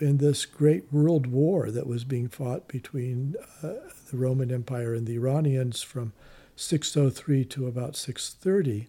in 0.00 0.18
this 0.18 0.46
great 0.46 0.92
world 0.92 1.26
war 1.26 1.70
that 1.70 1.86
was 1.86 2.04
being 2.04 2.28
fought 2.28 2.68
between 2.68 3.34
uh, 3.62 3.74
the 4.10 4.16
Roman 4.16 4.50
Empire 4.50 4.94
and 4.94 5.06
the 5.06 5.14
Iranians 5.14 5.82
from 5.82 6.12
603 6.56 7.44
to 7.46 7.66
about 7.66 7.96
630, 7.96 8.88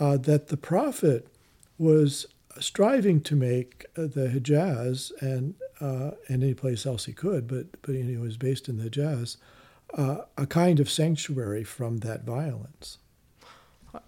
uh, 0.00 0.16
that 0.16 0.48
the 0.48 0.56
prophet 0.56 1.28
was 1.76 2.26
striving 2.60 3.20
to 3.20 3.36
make 3.36 3.86
uh, 3.96 4.02
the 4.02 4.28
Hijaz 4.28 5.12
and 5.20 5.54
uh, 5.80 6.10
and 6.28 6.42
any 6.42 6.54
place 6.54 6.86
else 6.86 7.04
he 7.04 7.12
could, 7.12 7.46
but 7.46 7.66
but 7.82 7.94
he 7.94 8.16
was 8.16 8.36
based 8.36 8.68
in 8.68 8.78
the 8.78 8.90
Hijaz, 8.90 9.36
uh, 9.94 10.18
a 10.36 10.46
kind 10.46 10.80
of 10.80 10.90
sanctuary 10.90 11.64
from 11.64 11.98
that 11.98 12.24
violence. 12.24 12.98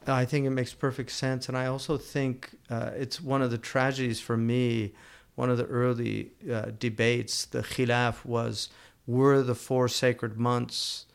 I 0.07 0.24
think 0.24 0.47
it 0.47 0.51
makes 0.51 0.74
perfect 0.74 1.11
sense, 1.11 1.49
and 1.49 1.57
I 1.57 1.66
also 1.66 1.97
think 1.97 2.51
uh, 2.68 2.91
it's 2.97 3.20
one 3.20 3.43
of 3.43 3.51
the 3.51 3.59
tragedies 3.59 4.20
for 4.20 4.37
me. 4.37 4.93
One 5.37 5.49
of 5.49 5.57
the 5.57 5.66
early 5.66 6.33
uh, 6.53 6.66
debates, 6.78 7.47
the 7.47 7.62
khilaf, 7.62 8.24
was 8.24 8.68
were 9.07 9.43
the 9.43 9.55
four 9.55 9.89
sacred 9.89 10.39
months 10.39 11.07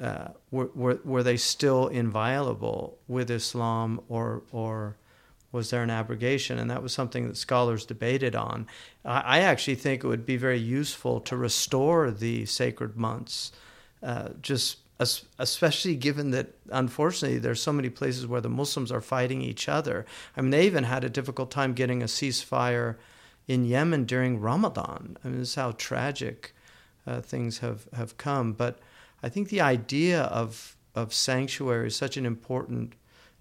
uh, 0.00 0.28
were, 0.50 0.70
were 0.74 1.00
were 1.04 1.22
they 1.22 1.36
still 1.36 1.88
inviolable 1.88 2.98
with 3.08 3.30
Islam, 3.30 4.00
or 4.08 4.42
or 4.52 4.96
was 5.52 5.70
there 5.70 5.82
an 5.82 5.90
abrogation? 5.90 6.58
And 6.58 6.70
that 6.70 6.82
was 6.82 6.92
something 6.92 7.26
that 7.28 7.36
scholars 7.36 7.86
debated 7.86 8.34
on. 8.34 8.66
I, 9.04 9.20
I 9.20 9.38
actually 9.40 9.76
think 9.76 10.04
it 10.04 10.06
would 10.06 10.26
be 10.26 10.36
very 10.36 10.58
useful 10.58 11.20
to 11.20 11.36
restore 11.36 12.10
the 12.10 12.44
sacred 12.44 12.96
months, 12.96 13.52
uh, 14.06 14.28
just 14.40 14.78
especially 15.38 15.94
given 15.94 16.30
that 16.30 16.54
unfortunately 16.70 17.38
there's 17.38 17.60
so 17.60 17.72
many 17.72 17.90
places 17.90 18.26
where 18.26 18.40
the 18.40 18.48
Muslims 18.48 18.90
are 18.90 19.02
fighting 19.02 19.42
each 19.42 19.68
other. 19.68 20.06
I 20.36 20.40
mean, 20.40 20.50
they 20.50 20.64
even 20.64 20.84
had 20.84 21.04
a 21.04 21.10
difficult 21.10 21.50
time 21.50 21.74
getting 21.74 22.02
a 22.02 22.06
ceasefire 22.06 22.96
in 23.46 23.66
Yemen 23.66 24.04
during 24.04 24.40
Ramadan. 24.40 25.18
I 25.22 25.28
mean, 25.28 25.40
this 25.40 25.50
is 25.50 25.54
how 25.56 25.72
tragic 25.72 26.54
uh, 27.06 27.20
things 27.20 27.58
have, 27.58 27.86
have 27.92 28.16
come. 28.16 28.54
But 28.54 28.78
I 29.22 29.28
think 29.28 29.48
the 29.48 29.60
idea 29.60 30.22
of 30.22 30.76
of 30.94 31.12
sanctuary 31.12 31.88
is 31.88 31.96
such 31.96 32.16
an 32.16 32.24
important 32.24 32.94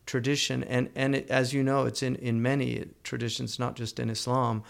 tradition, 0.05 0.63
and 0.63 0.89
and 0.93 1.15
it, 1.15 1.29
as 1.29 1.53
you 1.53 1.63
know, 1.63 1.85
it's 1.85 2.03
in 2.03 2.15
in 2.17 2.41
many 2.41 2.89
traditions, 3.03 3.59
not 3.59 3.75
just 3.75 3.99
in 3.99 4.09
Islam. 4.09 4.63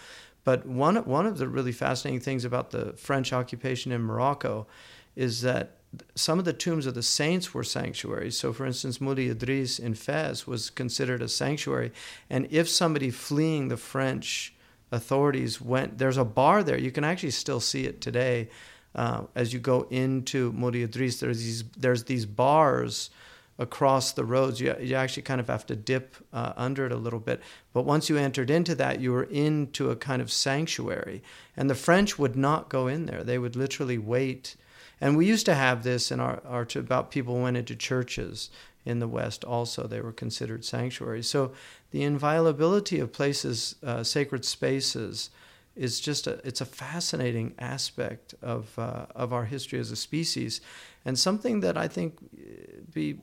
But 0.44 0.66
one 0.66 0.96
one 1.04 1.26
of 1.26 1.38
the 1.38 1.48
really 1.48 1.72
fascinating 1.72 2.20
things 2.20 2.44
about 2.44 2.70
the 2.70 2.92
French 2.92 3.32
occupation 3.32 3.90
in 3.90 4.02
Morocco 4.02 4.68
is 5.16 5.40
that 5.40 5.75
some 6.14 6.38
of 6.38 6.44
the 6.44 6.52
tombs 6.52 6.86
of 6.86 6.94
the 6.94 7.02
saints 7.02 7.54
were 7.54 7.64
sanctuaries. 7.64 8.38
So, 8.38 8.52
for 8.52 8.66
instance, 8.66 9.00
Moulay 9.00 9.28
Idris 9.28 9.78
in 9.78 9.94
Fez 9.94 10.46
was 10.46 10.70
considered 10.70 11.22
a 11.22 11.28
sanctuary. 11.28 11.92
And 12.30 12.48
if 12.50 12.68
somebody 12.68 13.10
fleeing 13.10 13.68
the 13.68 13.76
French 13.76 14.54
authorities 14.92 15.60
went, 15.60 15.98
there's 15.98 16.16
a 16.16 16.24
bar 16.24 16.62
there. 16.62 16.78
You 16.78 16.90
can 16.90 17.04
actually 17.04 17.30
still 17.32 17.60
see 17.60 17.84
it 17.84 18.00
today. 18.00 18.48
Uh, 18.94 19.24
as 19.34 19.52
you 19.52 19.58
go 19.58 19.86
into 19.90 20.52
Moulay 20.52 20.82
Idris, 20.82 21.20
there's 21.20 21.42
these, 21.42 21.64
there's 21.76 22.04
these 22.04 22.24
bars 22.24 23.10
across 23.58 24.12
the 24.12 24.24
roads. 24.24 24.60
You, 24.60 24.74
you 24.80 24.94
actually 24.94 25.22
kind 25.22 25.40
of 25.40 25.48
have 25.48 25.66
to 25.66 25.76
dip 25.76 26.16
uh, 26.32 26.52
under 26.56 26.86
it 26.86 26.92
a 26.92 26.96
little 26.96 27.20
bit. 27.20 27.40
But 27.72 27.84
once 27.84 28.08
you 28.08 28.16
entered 28.16 28.50
into 28.50 28.74
that, 28.76 29.00
you 29.00 29.12
were 29.12 29.24
into 29.24 29.90
a 29.90 29.96
kind 29.96 30.22
of 30.22 30.30
sanctuary. 30.30 31.22
And 31.56 31.68
the 31.68 31.74
French 31.74 32.18
would 32.18 32.36
not 32.36 32.68
go 32.68 32.86
in 32.86 33.06
there, 33.06 33.22
they 33.22 33.38
would 33.38 33.56
literally 33.56 33.98
wait 33.98 34.56
and 35.00 35.16
we 35.16 35.26
used 35.26 35.46
to 35.46 35.54
have 35.54 35.82
this 35.82 36.10
in 36.10 36.20
our, 36.20 36.40
our 36.46 36.66
about 36.76 37.10
people 37.10 37.40
went 37.40 37.56
into 37.56 37.76
churches 37.76 38.50
in 38.84 38.98
the 38.98 39.08
West 39.08 39.44
also. 39.44 39.86
They 39.86 40.00
were 40.00 40.12
considered 40.12 40.64
sanctuaries. 40.64 41.28
So 41.28 41.52
the 41.90 42.02
inviolability 42.02 43.00
of 43.00 43.12
places, 43.12 43.74
uh, 43.82 44.02
sacred 44.04 44.44
spaces, 44.44 45.30
is 45.74 46.00
just 46.00 46.26
a, 46.26 46.40
it's 46.44 46.62
a 46.62 46.66
fascinating 46.66 47.54
aspect 47.58 48.34
of, 48.40 48.76
uh, 48.78 49.06
of 49.14 49.32
our 49.34 49.44
history 49.44 49.78
as 49.78 49.90
a 49.90 49.96
species 49.96 50.62
and 51.04 51.18
something 51.18 51.60
that 51.60 51.76
I 51.76 51.86
think 51.86 52.16
uh, 52.22 52.80
be 52.92 53.18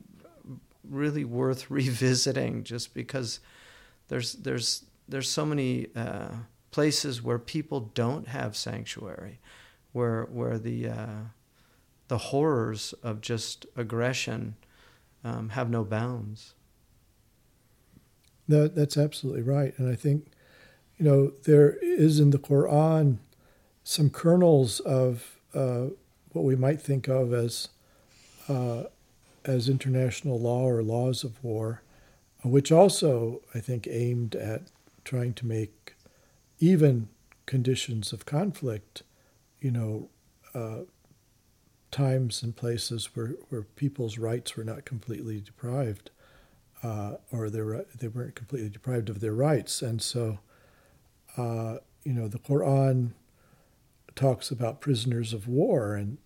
really 0.88 1.24
worth 1.24 1.70
revisiting 1.70 2.62
just 2.62 2.94
because 2.94 3.40
there's, 4.08 4.34
there's, 4.34 4.84
there's 5.08 5.28
so 5.28 5.44
many 5.44 5.88
uh, 5.96 6.28
places 6.70 7.22
where 7.22 7.38
people 7.38 7.90
don't 7.94 8.28
have 8.28 8.56
sanctuary, 8.56 9.40
where, 9.92 10.24
where 10.30 10.58
the, 10.58 10.88
uh, 10.88 11.06
the 12.08 12.18
horrors 12.18 12.92
of 13.02 13.20
just 13.20 13.66
aggression 13.76 14.56
um, 15.24 15.50
have 15.50 15.70
no 15.70 15.84
bounds. 15.84 16.54
That, 18.46 18.74
that's 18.74 18.96
absolutely 18.96 19.42
right. 19.42 19.72
And 19.78 19.90
I 19.90 19.94
think, 19.96 20.26
you 20.98 21.04
know, 21.04 21.32
there 21.44 21.78
is 21.80 22.20
in 22.20 22.30
the 22.30 22.38
Quran 22.38 23.18
some 23.82 24.10
kernels 24.10 24.80
of 24.80 25.38
uh, 25.54 25.86
what 26.32 26.44
we 26.44 26.56
might 26.56 26.80
think 26.80 27.08
of 27.08 27.32
as, 27.32 27.68
uh, 28.48 28.84
as 29.44 29.68
international 29.68 30.38
law 30.38 30.64
or 30.64 30.82
laws 30.82 31.24
of 31.24 31.42
war, 31.42 31.82
which 32.42 32.70
also, 32.70 33.40
I 33.54 33.60
think, 33.60 33.86
aimed 33.90 34.34
at 34.34 34.62
trying 35.04 35.32
to 35.34 35.46
make 35.46 35.94
even 36.58 37.08
conditions 37.46 38.12
of 38.12 38.26
conflict, 38.26 39.02
you 39.60 39.70
know, 39.70 40.08
uh, 40.54 40.84
times 41.94 42.42
and 42.42 42.56
places 42.56 43.14
where, 43.14 43.36
where 43.50 43.62
people's 43.62 44.18
rights 44.18 44.56
were 44.56 44.64
not 44.64 44.84
completely 44.84 45.40
deprived, 45.40 46.10
uh, 46.82 47.14
or 47.30 47.48
they, 47.48 47.60
were, 47.60 47.86
they 47.96 48.08
weren't 48.08 48.34
completely 48.34 48.68
deprived 48.68 49.08
of 49.08 49.20
their 49.20 49.32
rights. 49.32 49.80
And 49.80 50.02
so, 50.02 50.40
uh, 51.36 51.76
you 52.02 52.12
know, 52.12 52.26
the 52.26 52.40
Quran 52.40 53.12
talks 54.16 54.50
about 54.50 54.80
prisoners 54.80 55.32
of 55.32 55.46
war 55.46 55.94
and, 55.94 56.18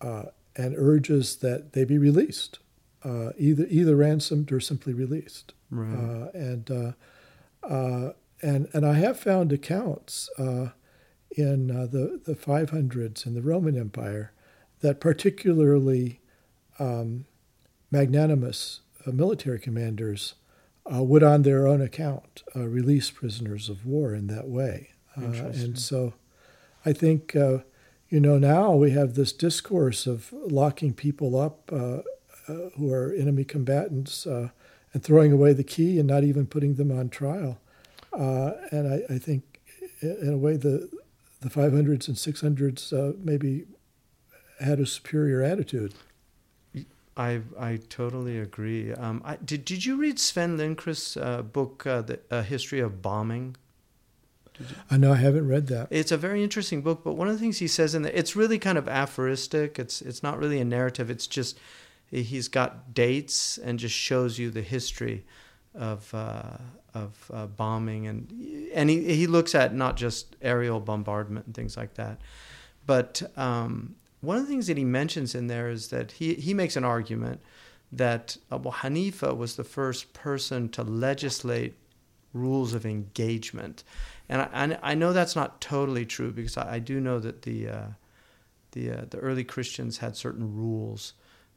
uh, 0.00 0.24
and 0.56 0.74
urges 0.78 1.36
that 1.36 1.74
they 1.74 1.84
be 1.84 1.98
released, 1.98 2.58
uh, 3.04 3.32
either, 3.36 3.66
either 3.68 3.96
ransomed 3.96 4.50
or 4.50 4.58
simply 4.58 4.94
released. 4.94 5.52
Right. 5.70 5.94
Uh, 5.94 6.30
and, 6.32 6.70
uh, 7.62 8.12
and, 8.40 8.68
and 8.72 8.86
I 8.86 8.94
have 8.94 9.20
found 9.20 9.52
accounts 9.52 10.30
in 10.38 11.66
the, 11.66 12.20
the 12.24 12.34
500s 12.34 13.26
in 13.26 13.34
the 13.34 13.42
Roman 13.42 13.78
Empire 13.78 14.32
that 14.80 15.00
particularly 15.00 16.20
um, 16.78 17.26
magnanimous 17.90 18.80
uh, 19.06 19.10
military 19.10 19.58
commanders 19.58 20.34
uh, 20.92 21.02
would, 21.02 21.22
on 21.22 21.42
their 21.42 21.66
own 21.66 21.80
account, 21.80 22.42
uh, 22.56 22.66
release 22.66 23.10
prisoners 23.10 23.68
of 23.68 23.86
war 23.86 24.14
in 24.14 24.26
that 24.28 24.48
way. 24.48 24.90
Uh, 25.16 25.24
and 25.24 25.78
so 25.78 26.14
I 26.84 26.92
think, 26.92 27.36
uh, 27.36 27.58
you 28.08 28.20
know, 28.20 28.38
now 28.38 28.74
we 28.74 28.90
have 28.92 29.14
this 29.14 29.32
discourse 29.32 30.06
of 30.06 30.32
locking 30.32 30.94
people 30.94 31.38
up 31.38 31.70
uh, 31.72 31.98
who 32.76 32.92
are 32.92 33.12
enemy 33.12 33.44
combatants 33.44 34.26
and 34.26 35.02
throwing 35.02 35.32
away 35.32 35.52
the 35.52 35.62
key 35.62 35.98
and 35.98 36.08
not 36.08 36.24
even 36.24 36.46
putting 36.46 36.74
them 36.74 36.90
on 36.90 37.08
trial. 37.08 37.60
and 38.12 38.92
I, 38.92 39.14
I, 39.14 39.18
think, 39.18 39.60
in 40.00 40.32
a 40.32 40.38
way, 40.38 40.56
the 40.56 40.88
the 41.40 41.48
500s 41.48 42.06
and 42.08 42.16
600s 42.16 43.18
maybe 43.24 43.64
had 44.60 44.80
a 44.80 44.86
superior 44.86 45.42
attitude. 45.42 45.94
I 47.16 47.40
I 47.58 47.80
totally 47.88 48.38
agree. 48.38 48.92
Um, 48.92 49.22
I, 49.24 49.36
did 49.36 49.64
did 49.64 49.84
you 49.84 49.96
read 49.96 50.18
Sven 50.18 50.56
Lindqvist's 50.56 51.16
uh, 51.16 51.42
book, 51.42 51.86
uh, 51.86 52.02
The 52.02 52.20
A 52.30 52.42
History 52.42 52.80
of 52.80 53.02
Bombing? 53.02 53.56
I 54.90 54.96
know 54.96 55.12
I 55.12 55.16
haven't 55.16 55.48
read 55.48 55.68
that. 55.68 55.88
It's 55.90 56.12
a 56.12 56.16
very 56.16 56.42
interesting 56.42 56.82
book, 56.82 57.02
but 57.02 57.14
one 57.14 57.28
of 57.28 57.34
the 57.34 57.40
things 57.40 57.58
he 57.58 57.68
says 57.68 57.94
in 57.94 58.02
there, 58.02 58.12
it's 58.14 58.36
really 58.36 58.58
kind 58.58 58.78
of 58.78 58.88
aphoristic. 58.88 59.78
It's 59.78 60.02
it's 60.02 60.22
not 60.22 60.38
really 60.38 60.60
a 60.60 60.64
narrative. 60.64 61.10
It's 61.10 61.26
just 61.26 61.58
he's 62.10 62.48
got 62.48 62.92
dates 62.94 63.58
and 63.58 63.78
just 63.78 63.94
shows 63.94 64.38
you 64.38 64.50
the 64.50 64.62
history 64.62 65.24
of 65.74 66.12
uh, 66.14 66.58
of 66.94 67.30
uh, 67.32 67.46
bombing 67.46 68.06
and 68.06 68.30
and 68.74 68.90
he 68.90 69.14
he 69.14 69.26
looks 69.26 69.54
at 69.54 69.74
not 69.74 69.96
just 69.96 70.36
aerial 70.42 70.80
bombardment 70.80 71.46
and 71.46 71.54
things 71.54 71.76
like 71.76 71.94
that, 71.94 72.20
but 72.86 73.22
um, 73.36 73.94
one 74.20 74.36
of 74.36 74.42
the 74.42 74.48
things 74.48 74.66
that 74.66 74.76
he 74.76 74.84
mentions 74.84 75.34
in 75.34 75.46
there 75.46 75.68
is 75.70 75.88
that 75.88 76.12
he, 76.12 76.34
he 76.34 76.54
makes 76.54 76.76
an 76.76 76.84
argument 76.84 77.40
that 77.92 78.36
Abu 78.52 78.70
Hanifa 78.70 79.36
was 79.36 79.56
the 79.56 79.64
first 79.64 80.12
person 80.12 80.68
to 80.70 80.82
legislate 80.82 81.76
rules 82.32 82.74
of 82.74 82.86
engagement. 82.86 83.82
And 84.28 84.42
I, 84.42 84.78
I 84.82 84.94
know 84.94 85.12
that's 85.12 85.34
not 85.34 85.60
totally 85.60 86.06
true 86.06 86.30
because 86.30 86.56
I, 86.56 86.74
I 86.74 86.78
do 86.78 87.00
know 87.00 87.18
that 87.18 87.42
the, 87.42 87.68
uh, 87.68 87.86
the, 88.72 88.90
uh, 88.90 89.04
the 89.10 89.18
early 89.18 89.42
Christians 89.42 89.98
had 89.98 90.16
certain 90.16 90.54
rules 90.54 91.14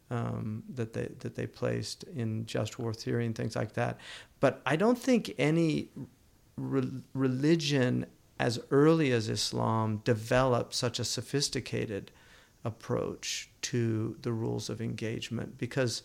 um, 0.09 0.63
that, 0.73 0.93
they, 0.93 1.09
that 1.19 1.35
they 1.35 1.45
placed 1.45 2.03
in 2.15 2.45
just 2.45 2.79
war 2.79 2.93
theory 2.93 3.25
and 3.25 3.35
things 3.35 3.55
like 3.55 3.73
that. 3.73 3.99
But 4.39 4.61
I 4.65 4.75
don't 4.75 4.97
think 4.97 5.33
any 5.37 5.89
re- 6.57 7.01
religion 7.13 8.05
as 8.39 8.59
early 8.71 9.11
as 9.11 9.29
Islam 9.29 10.01
developed 10.03 10.73
such 10.73 10.99
a 10.99 11.05
sophisticated 11.05 12.11
approach 12.65 13.49
to 13.61 14.15
the 14.21 14.31
rules 14.31 14.69
of 14.69 14.81
engagement 14.81 15.57
because 15.57 16.03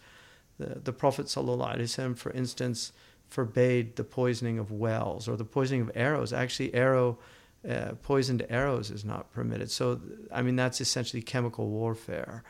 the, 0.59 0.81
the 0.83 0.93
Prophet 0.93 1.27
ﷺ, 1.27 2.17
for 2.17 2.33
instance, 2.33 2.93
forbade 3.29 3.97
the 3.97 4.05
poisoning 4.05 4.59
of 4.59 4.73
wells 4.73 5.29
or 5.29 5.37
the 5.37 5.45
poisoning 5.45 5.83
of 5.83 5.91
arrows. 5.95 6.33
Actually, 6.33 6.75
arrow 6.75 7.19
uh, 7.69 7.93
poisoned 8.03 8.47
arrows 8.49 8.91
is 8.91 9.05
not 9.05 9.33
permitted. 9.33 9.71
So, 9.71 10.01
I 10.33 10.43
mean, 10.43 10.57
that's 10.57 10.81
essentially 10.81 11.23
chemical 11.23 11.69
warfare. 11.69 12.45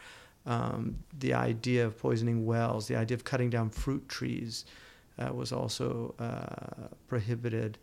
Um, 0.47 0.99
the 1.19 1.35
idea 1.35 1.87
of 1.87 1.99
poisoning 1.99 2.47
wells, 2.47 2.89
the 2.89 2.97
idea 2.97 3.17
of 3.17 3.25
cutting 3.25 3.51
down 3.51 3.71
fruit 3.71 4.09
trees 4.09 4.65
uh, 5.19 5.33
was 5.33 5.53
also 5.53 6.15
uh, 6.19 6.89
prohibited. 7.09 7.79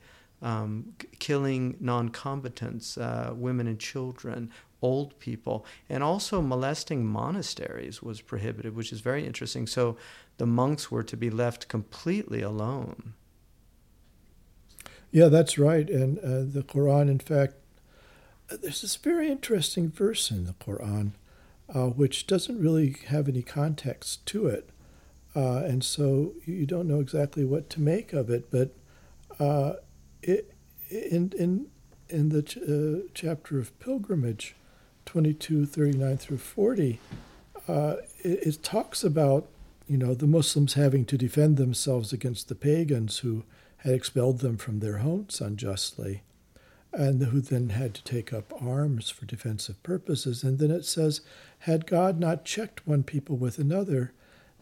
Um, 0.46 0.94
killing 1.20 1.76
non 1.80 2.10
combatants, 2.10 2.98
uh, 2.98 3.34
women 3.36 3.68
and 3.68 3.80
children, 3.80 4.52
old 4.82 5.18
people, 5.20 5.66
and 5.90 6.04
also 6.04 6.42
molesting 6.42 7.06
monasteries 7.06 8.02
was 8.02 8.22
prohibited, 8.22 8.76
which 8.76 8.94
is 8.94 9.02
very 9.02 9.26
interesting. 9.26 9.68
So 9.68 9.98
the 10.38 10.46
monks 10.46 10.92
were 10.92 11.04
to 11.04 11.18
be 11.18 11.30
left 11.30 11.68
completely 11.68 12.42
alone. 12.42 13.14
Yeah, 15.12 15.30
that's 15.30 15.58
right. 15.58 15.90
And 15.90 16.20
uh, 16.20 16.44
the 16.46 16.64
Quran, 16.64 17.10
in 17.10 17.20
fact, 17.20 17.56
there's 18.50 18.82
this 18.82 18.96
very 18.96 19.30
interesting 19.30 19.90
verse 19.90 20.30
in 20.30 20.46
the 20.46 20.54
Quran 20.54 21.14
uh, 21.74 21.88
which 21.88 22.28
doesn't 22.28 22.60
really 22.60 22.96
have 23.08 23.28
any 23.28 23.42
context 23.42 24.26
to 24.28 24.48
it. 24.48 24.70
Uh, 25.36 25.58
and 25.58 25.84
so 25.84 26.34
you 26.46 26.66
don't 26.66 26.88
know 26.88 27.00
exactly 27.00 27.44
what 27.44 27.70
to 27.72 27.82
make 27.82 28.14
of 28.14 28.30
it. 28.30 28.52
But 28.52 28.76
uh, 29.40 29.74
in, 30.26 31.34
in, 31.38 31.68
in 32.10 32.30
the 32.30 32.42
ch- 32.42 32.58
uh, 32.58 33.08
chapter 33.14 33.60
of 33.60 33.78
pilgrimage, 33.80 34.56
22, 35.06 35.66
39 35.66 36.18
through 36.18 36.38
40, 36.38 37.00
uh, 37.68 37.96
it, 38.20 38.48
it 38.48 38.64
talks 38.64 39.04
about 39.04 39.48
you 39.88 39.98
know 39.98 40.16
the 40.16 40.28
Muslims 40.28 40.74
having 40.74 41.06
to 41.06 41.18
defend 41.18 41.58
themselves 41.58 42.12
against 42.12 42.50
the 42.50 42.56
pagans 42.56 43.20
who 43.20 43.44
had 43.78 43.94
expelled 43.94 44.40
them 44.40 44.58
from 44.58 44.80
their 44.80 44.98
homes 44.98 45.40
unjustly, 45.40 46.24
and 46.92 47.22
who 47.22 47.40
then 47.40 47.70
had 47.70 47.94
to 47.94 48.04
take 48.04 48.34
up 48.34 48.52
arms 48.62 49.10
for 49.10 49.26
defensive 49.26 49.82
purposes. 49.84 50.44
And 50.44 50.58
then 50.58 50.72
it 50.72 50.86
says, 50.86 51.22
had 51.60 51.86
God 51.86 52.20
not 52.20 52.46
checked 52.46 52.88
one 52.88 53.04
people 53.04 53.36
with 53.36 53.60
another, 53.60 54.12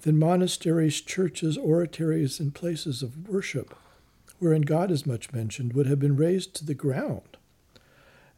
then 0.02 0.18
monasteries, 0.18 1.00
churches, 1.00 1.58
oratories, 1.58 2.40
and 2.40 2.54
places 2.54 3.02
of 3.02 3.30
worship, 3.30 3.76
wherein 4.40 4.62
God 4.62 4.92
is 4.92 5.06
much 5.06 5.32
mentioned, 5.32 5.74
would 5.74 5.88
have 5.88 6.00
been 6.00 6.16
razed 6.16 6.54
to 6.56 6.66
the 6.66 6.74
ground. 6.74 7.38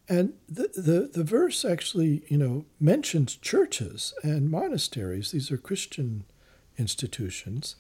And 0.08 0.34
the, 0.48 0.70
the, 0.76 1.10
the 1.12 1.24
verse 1.24 1.66
actually, 1.66 2.24
you 2.28 2.38
know, 2.38 2.66
mentions 2.80 3.36
churches 3.36 4.14
and 4.22 4.52
monasteries. 4.52 5.32
These 5.32 5.52
are 5.52 5.58
Christian 5.58 6.26
institutions. 6.78 7.76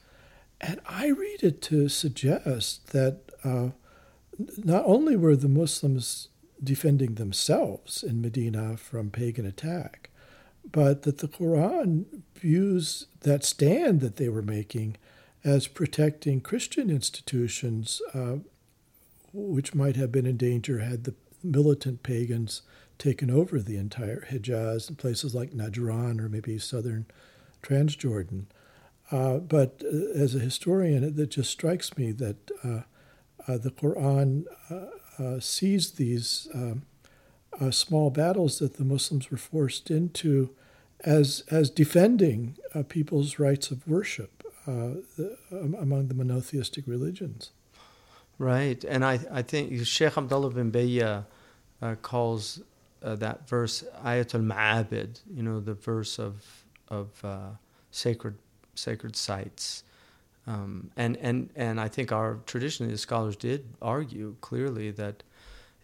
And 0.59 0.79
I 0.87 1.07
read 1.07 1.43
it 1.43 1.61
to 1.63 1.89
suggest 1.89 2.87
that 2.87 3.21
uh, 3.43 3.69
not 4.57 4.83
only 4.85 5.15
were 5.15 5.35
the 5.35 5.49
Muslims 5.49 6.29
defending 6.63 7.15
themselves 7.15 8.01
in 8.01 8.21
Medina 8.21 8.77
from 8.77 9.11
pagan 9.11 9.45
attack, 9.45 10.09
but 10.71 11.03
that 11.03 11.19
the 11.19 11.27
Quran 11.27 12.05
views 12.35 13.07
that 13.21 13.43
stand 13.43 14.01
that 14.01 14.15
they 14.15 14.29
were 14.29 14.41
making 14.41 14.97
as 15.45 15.67
protecting 15.67 16.41
Christian 16.41 16.89
institutions, 16.89 18.01
uh, 18.15 18.37
which 19.31 19.75
might 19.75 19.95
have 19.95 20.11
been 20.11 20.25
in 20.25 20.37
danger 20.37 20.79
had 20.79 21.03
the 21.03 21.13
militant 21.43 22.01
pagans 22.01 22.63
taken 22.97 23.29
over 23.29 23.59
the 23.59 23.77
entire 23.77 24.25
Hijaz 24.31 24.89
and 24.89 24.97
places 24.97 25.35
like 25.35 25.51
Najran 25.51 26.19
or 26.19 26.29
maybe 26.29 26.57
southern 26.57 27.05
Transjordan. 27.61 28.45
Uh, 29.11 29.37
but 29.37 29.83
uh, 29.85 30.19
as 30.19 30.33
a 30.33 30.39
historian, 30.39 31.03
it, 31.03 31.19
it, 31.19 31.29
just 31.29 31.51
strikes 31.51 31.95
me 31.95 32.11
that 32.11 32.51
uh, 32.63 32.81
uh 33.47 33.57
the 33.59 33.69
Quran 33.69 34.45
uh, 35.19 35.39
sees 35.39 35.91
these 35.91 36.47
um, 36.55 36.83
small 37.69 38.09
battles 38.09 38.57
that 38.57 38.77
the 38.77 38.83
Muslims 38.83 39.29
were 39.29 39.37
forced 39.37 39.91
into 39.91 40.55
as 41.01 41.43
as 41.51 41.69
defending 41.69 42.57
people's 42.89 43.37
rights 43.37 43.69
of 43.69 43.87
worship 43.87 44.34
the, 44.66 45.36
um, 45.52 45.74
among 45.78 46.08
the 46.08 46.14
monotheistic 46.14 46.86
religions. 46.86 47.50
Right, 48.38 48.82
and 48.84 49.04
I 49.04 49.20
I 49.30 49.42
think 49.42 49.84
Sheikh 49.86 50.16
Abdullah 50.16 50.50
bin 50.50 50.70
Bayya 50.72 51.24
calls 52.02 52.62
that 53.02 53.48
verse 53.48 53.84
Ayatul 54.04 54.44
Ma'abid, 54.46 55.20
you 55.34 55.42
know, 55.42 55.60
the 55.60 55.74
verse 55.74 56.18
of 56.18 56.64
of 56.88 57.08
sacred 57.90 58.36
sacred 58.74 59.16
sites. 59.16 59.84
Um, 60.46 60.90
and, 60.96 61.16
and, 61.18 61.50
and 61.54 61.80
I 61.80 61.88
think 61.88 62.12
our 62.12 62.38
traditionally 62.46 62.92
the 62.92 62.98
scholars 62.98 63.36
did 63.36 63.66
argue 63.80 64.36
clearly 64.40 64.90
that 64.92 65.22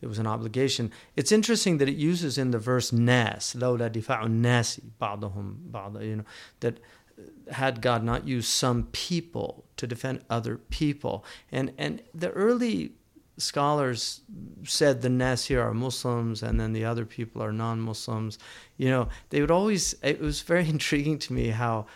it 0.00 0.06
was 0.06 0.18
an 0.18 0.26
obligation. 0.26 0.90
It's 1.14 1.30
interesting 1.30 1.78
that 1.78 1.88
it 1.88 1.96
uses 1.96 2.38
in 2.38 2.50
the 2.50 2.58
verse 2.58 2.92
nas, 2.92 3.54
لولا 3.54 3.88
دفاع 3.88 4.24
الناس 4.24 4.80
بعضهم 5.00 5.56
بعض, 5.70 6.02
you 6.02 6.16
know, 6.16 6.24
that 6.60 6.80
had 7.51 7.81
God 7.81 8.03
not 8.03 8.27
used 8.27 8.49
some 8.49 8.87
people 8.91 9.65
to 9.77 9.87
defend 9.87 10.23
other 10.29 10.57
people. 10.57 11.25
And, 11.51 11.73
and 11.77 12.01
the 12.13 12.31
early 12.31 12.93
scholars 13.37 14.21
said 14.63 15.01
the 15.01 15.09
Nasir 15.09 15.61
are 15.61 15.73
Muslims 15.73 16.43
and 16.43 16.59
then 16.59 16.73
the 16.73 16.85
other 16.85 17.05
people 17.05 17.41
are 17.41 17.51
non 17.51 17.81
Muslims. 17.81 18.37
You 18.77 18.89
know, 18.89 19.09
they 19.29 19.41
would 19.41 19.51
always, 19.51 19.95
it 20.03 20.19
was 20.21 20.41
very 20.41 20.67
intriguing 20.75 21.19
to 21.19 21.33
me 21.33 21.49
how 21.49 21.87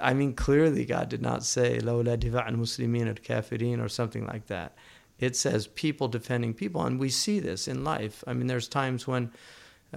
I 0.00 0.14
mean, 0.14 0.34
clearly 0.34 0.84
God 0.84 1.08
did 1.08 1.22
not 1.22 1.44
say 1.44 1.78
"Lawla 1.78 2.16
difa'an 2.16 2.56
muslimin 2.56 3.06
or 3.06 3.14
kafirin" 3.14 3.82
or 3.82 3.88
something 3.88 4.26
like 4.26 4.46
that. 4.46 4.76
It 5.18 5.36
says 5.36 5.68
people 5.68 6.08
defending 6.08 6.54
people, 6.54 6.82
and 6.82 6.98
we 6.98 7.08
see 7.08 7.38
this 7.38 7.68
in 7.68 7.84
life. 7.84 8.24
I 8.26 8.32
mean, 8.32 8.48
there's 8.48 8.68
times 8.68 9.06
when, 9.06 9.30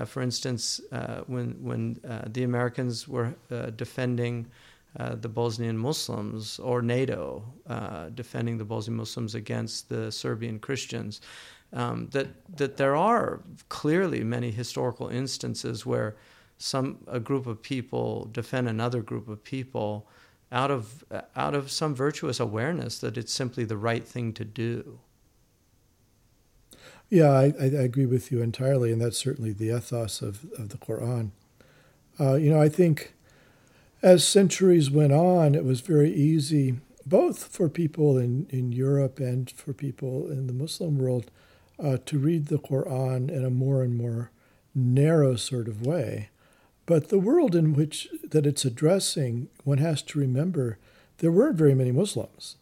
for 0.03 0.21
instance, 0.21 0.81
uh, 0.91 1.21
when 1.27 1.51
when 1.63 1.97
uh, 2.07 2.23
the 2.27 2.43
Americans 2.43 3.07
were 3.07 3.33
uh, 3.49 3.69
defending 3.69 4.47
uh, 4.99 5.15
the 5.15 5.29
Bosnian 5.29 5.77
Muslims, 5.77 6.59
or 6.59 6.81
NATO 6.81 7.43
uh, 7.67 8.09
defending 8.09 8.57
the 8.57 8.65
Bosnian 8.65 8.97
Muslims 8.97 9.35
against 9.35 9.89
the 9.89 10.11
Serbian 10.11 10.59
Christians. 10.59 11.21
Um, 11.73 12.07
that 12.11 12.27
that 12.57 12.77
there 12.77 12.95
are 12.95 13.41
clearly 13.69 14.23
many 14.23 14.51
historical 14.51 15.07
instances 15.07 15.85
where 15.85 16.15
some 16.57 16.97
a 17.07 17.19
group 17.19 17.47
of 17.47 17.61
people 17.61 18.29
defend 18.31 18.67
another 18.67 19.01
group 19.01 19.27
of 19.27 19.43
people 19.43 20.07
out 20.51 20.71
of 20.71 21.03
out 21.35 21.55
of 21.55 21.71
some 21.71 21.95
virtuous 21.95 22.39
awareness 22.39 22.99
that 22.99 23.17
it's 23.17 23.33
simply 23.33 23.65
the 23.65 23.77
right 23.77 24.05
thing 24.07 24.33
to 24.33 24.45
do. 24.45 24.99
Yeah, 27.09 27.29
I, 27.29 27.53
I 27.59 27.65
agree 27.65 28.05
with 28.05 28.31
you 28.31 28.41
entirely, 28.41 28.91
and 28.91 29.01
that's 29.01 29.17
certainly 29.17 29.51
the 29.51 29.75
ethos 29.75 30.21
of, 30.21 30.45
of 30.57 30.69
the 30.69 30.77
Quran. 30.77 31.31
Uh, 32.19 32.35
you 32.35 32.49
know, 32.49 32.61
I 32.61 32.69
think 32.69 33.13
as 34.01 34.27
centuries 34.27 34.89
went 34.89 35.13
on, 35.13 35.55
it 35.55 35.63
was 35.63 35.81
very 35.81 36.11
easy, 36.13 36.75
both 37.05 37.45
for 37.45 37.69
people 37.69 38.17
in, 38.17 38.47
in 38.49 38.71
Europe 38.71 39.19
and 39.19 39.49
for 39.51 39.73
people 39.73 40.29
in 40.29 40.47
the 40.47 40.53
Muslim 40.53 40.97
world, 40.97 41.29
uh, 41.77 41.97
to 42.05 42.17
read 42.17 42.47
the 42.47 42.57
Quran 42.57 43.29
in 43.29 43.43
a 43.43 43.49
more 43.49 43.83
and 43.83 43.95
more 43.95 44.31
narrow 44.73 45.35
sort 45.35 45.67
of 45.67 45.85
way. 45.85 46.29
But 46.85 47.09
the 47.09 47.19
world 47.19 47.55
in 47.55 47.73
which 47.73 48.09
that 48.23 48.45
it's 48.45 48.65
addressing, 48.65 49.49
one 49.63 49.79
has 49.79 50.01
to 50.03 50.19
remember 50.19 50.77
there 51.17 51.31
weren't 51.31 51.57
very 51.57 51.73
many 51.73 51.91
Muslims. 51.91 52.57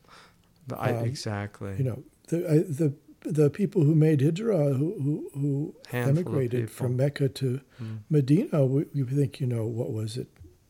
I, 0.75 0.93
um, 0.93 1.05
exactly. 1.05 1.75
You 1.77 1.83
know, 1.83 2.03
the, 2.29 2.49
I, 2.49 2.57
the 2.59 2.93
the 3.25 3.49
people 3.49 3.83
who 3.83 3.95
made 3.95 4.19
hijra, 4.19 4.77
who 4.77 4.93
who, 5.01 5.29
who 5.39 5.75
emigrated 5.91 6.69
from 6.69 6.97
Mecca 6.97 7.29
to 7.29 7.61
mm. 7.81 7.99
Medina, 8.09 8.65
we, 8.65 8.85
we, 8.93 9.03
think, 9.03 9.39
you 9.39 9.47
know, 9.47 9.65
what 9.65 9.91
was 9.91 10.17
it, 10.17 10.27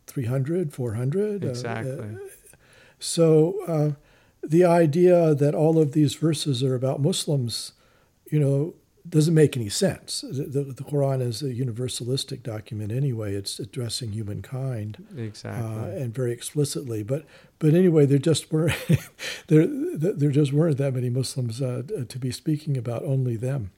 300, 0.08 0.74
400? 0.74 1.44
Uh, 1.44 1.48
exactly. 1.48 1.92
Uh, 1.92 2.04
uh, 2.04 2.18
so 3.00 3.56
uh, 3.68 3.92
the 4.42 4.64
idea 4.66 5.34
that 5.36 5.56
all 5.56 5.80
of 5.80 5.94
these 5.94 6.16
verses 6.16 6.64
are 6.64 6.76
about 6.76 7.02
Muslims, 7.02 7.74
you 8.30 8.40
know, 8.40 8.76
doesn't 9.08 9.34
make 9.34 9.58
any 9.58 9.70
sense. 9.70 10.22
The, 10.22 10.44
the, 10.44 10.64
the, 10.64 10.84
Quran 10.84 11.22
is 11.22 11.42
a 11.42 11.54
universalistic 11.54 12.42
document 12.42 12.92
anyway. 12.92 13.36
It's 13.36 13.60
addressing 13.60 14.14
humankind 14.14 15.06
exactly 15.18 15.68
uh, 15.68 16.02
and 16.02 16.14
very 16.14 16.32
explicitly. 16.32 17.04
But 17.04 17.26
but 17.60 17.74
anyway, 17.74 18.06
there 18.06 18.18
just 18.18 18.52
weren't 18.52 18.78
there 19.48 19.68
there 19.68 20.32
just 20.32 20.54
weren't 20.54 20.78
that 20.78 20.94
many 20.94 21.10
Muslims 21.10 21.62
uh, 21.62 21.84
to 22.08 22.20
be 22.20 22.32
speaking 22.32 22.78
about 22.78 23.04
only 23.04 23.36
them. 23.36 23.72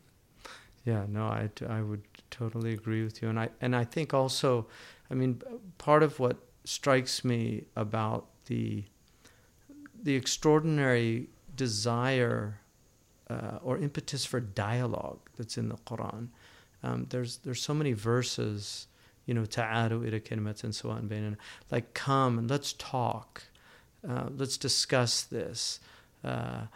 Yeah, 0.83 1.05
no, 1.09 1.23
I, 1.25 1.49
I 1.67 1.81
would 1.81 2.03
totally 2.29 2.73
agree 2.73 3.03
with 3.03 3.21
you, 3.21 3.29
and 3.29 3.39
I 3.39 3.49
and 3.59 3.75
I 3.75 3.83
think 3.83 4.13
also, 4.13 4.67
I 5.09 5.15
mean, 5.15 5.41
part 5.79 6.03
of 6.03 6.19
what 6.19 6.37
strikes 6.65 7.23
me 7.23 7.65
about 7.75 8.27
the 8.45 8.83
the 10.03 10.15
extraordinary 10.15 11.29
desire 11.55 12.59
uh, 13.29 13.59
or 13.63 13.77
impetus 13.77 14.25
for 14.25 14.39
dialogue 14.39 15.19
that's 15.37 15.57
in 15.57 15.69
the 15.69 15.77
Quran. 15.77 16.27
Um, 16.83 17.07
there's 17.09 17.37
there's 17.37 17.61
so 17.61 17.73
many 17.73 17.93
verses, 17.93 18.87
you 19.25 19.33
know, 19.33 19.45
ta'aru 19.45 20.05
ila 20.05 20.19
kalimatin 20.19 20.73
sawa'an 20.73 21.09
bainana, 21.09 21.37
like 21.71 21.93
come 21.93 22.37
and 22.37 22.49
let's 22.49 22.73
talk, 22.73 23.43
uh, 24.07 24.29
let's 24.35 24.57
discuss 24.57 25.23
this. 25.23 25.79
Uh, 26.23 26.67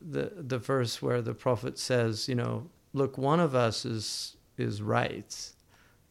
the 0.00 0.32
the 0.36 0.58
verse 0.58 1.02
where 1.02 1.20
the 1.20 1.34
prophet 1.34 1.78
says, 1.78 2.28
you 2.28 2.34
know, 2.34 2.70
look, 2.92 3.18
one 3.18 3.40
of 3.40 3.54
us 3.54 3.84
is 3.84 4.36
is 4.56 4.80
right. 4.80 5.52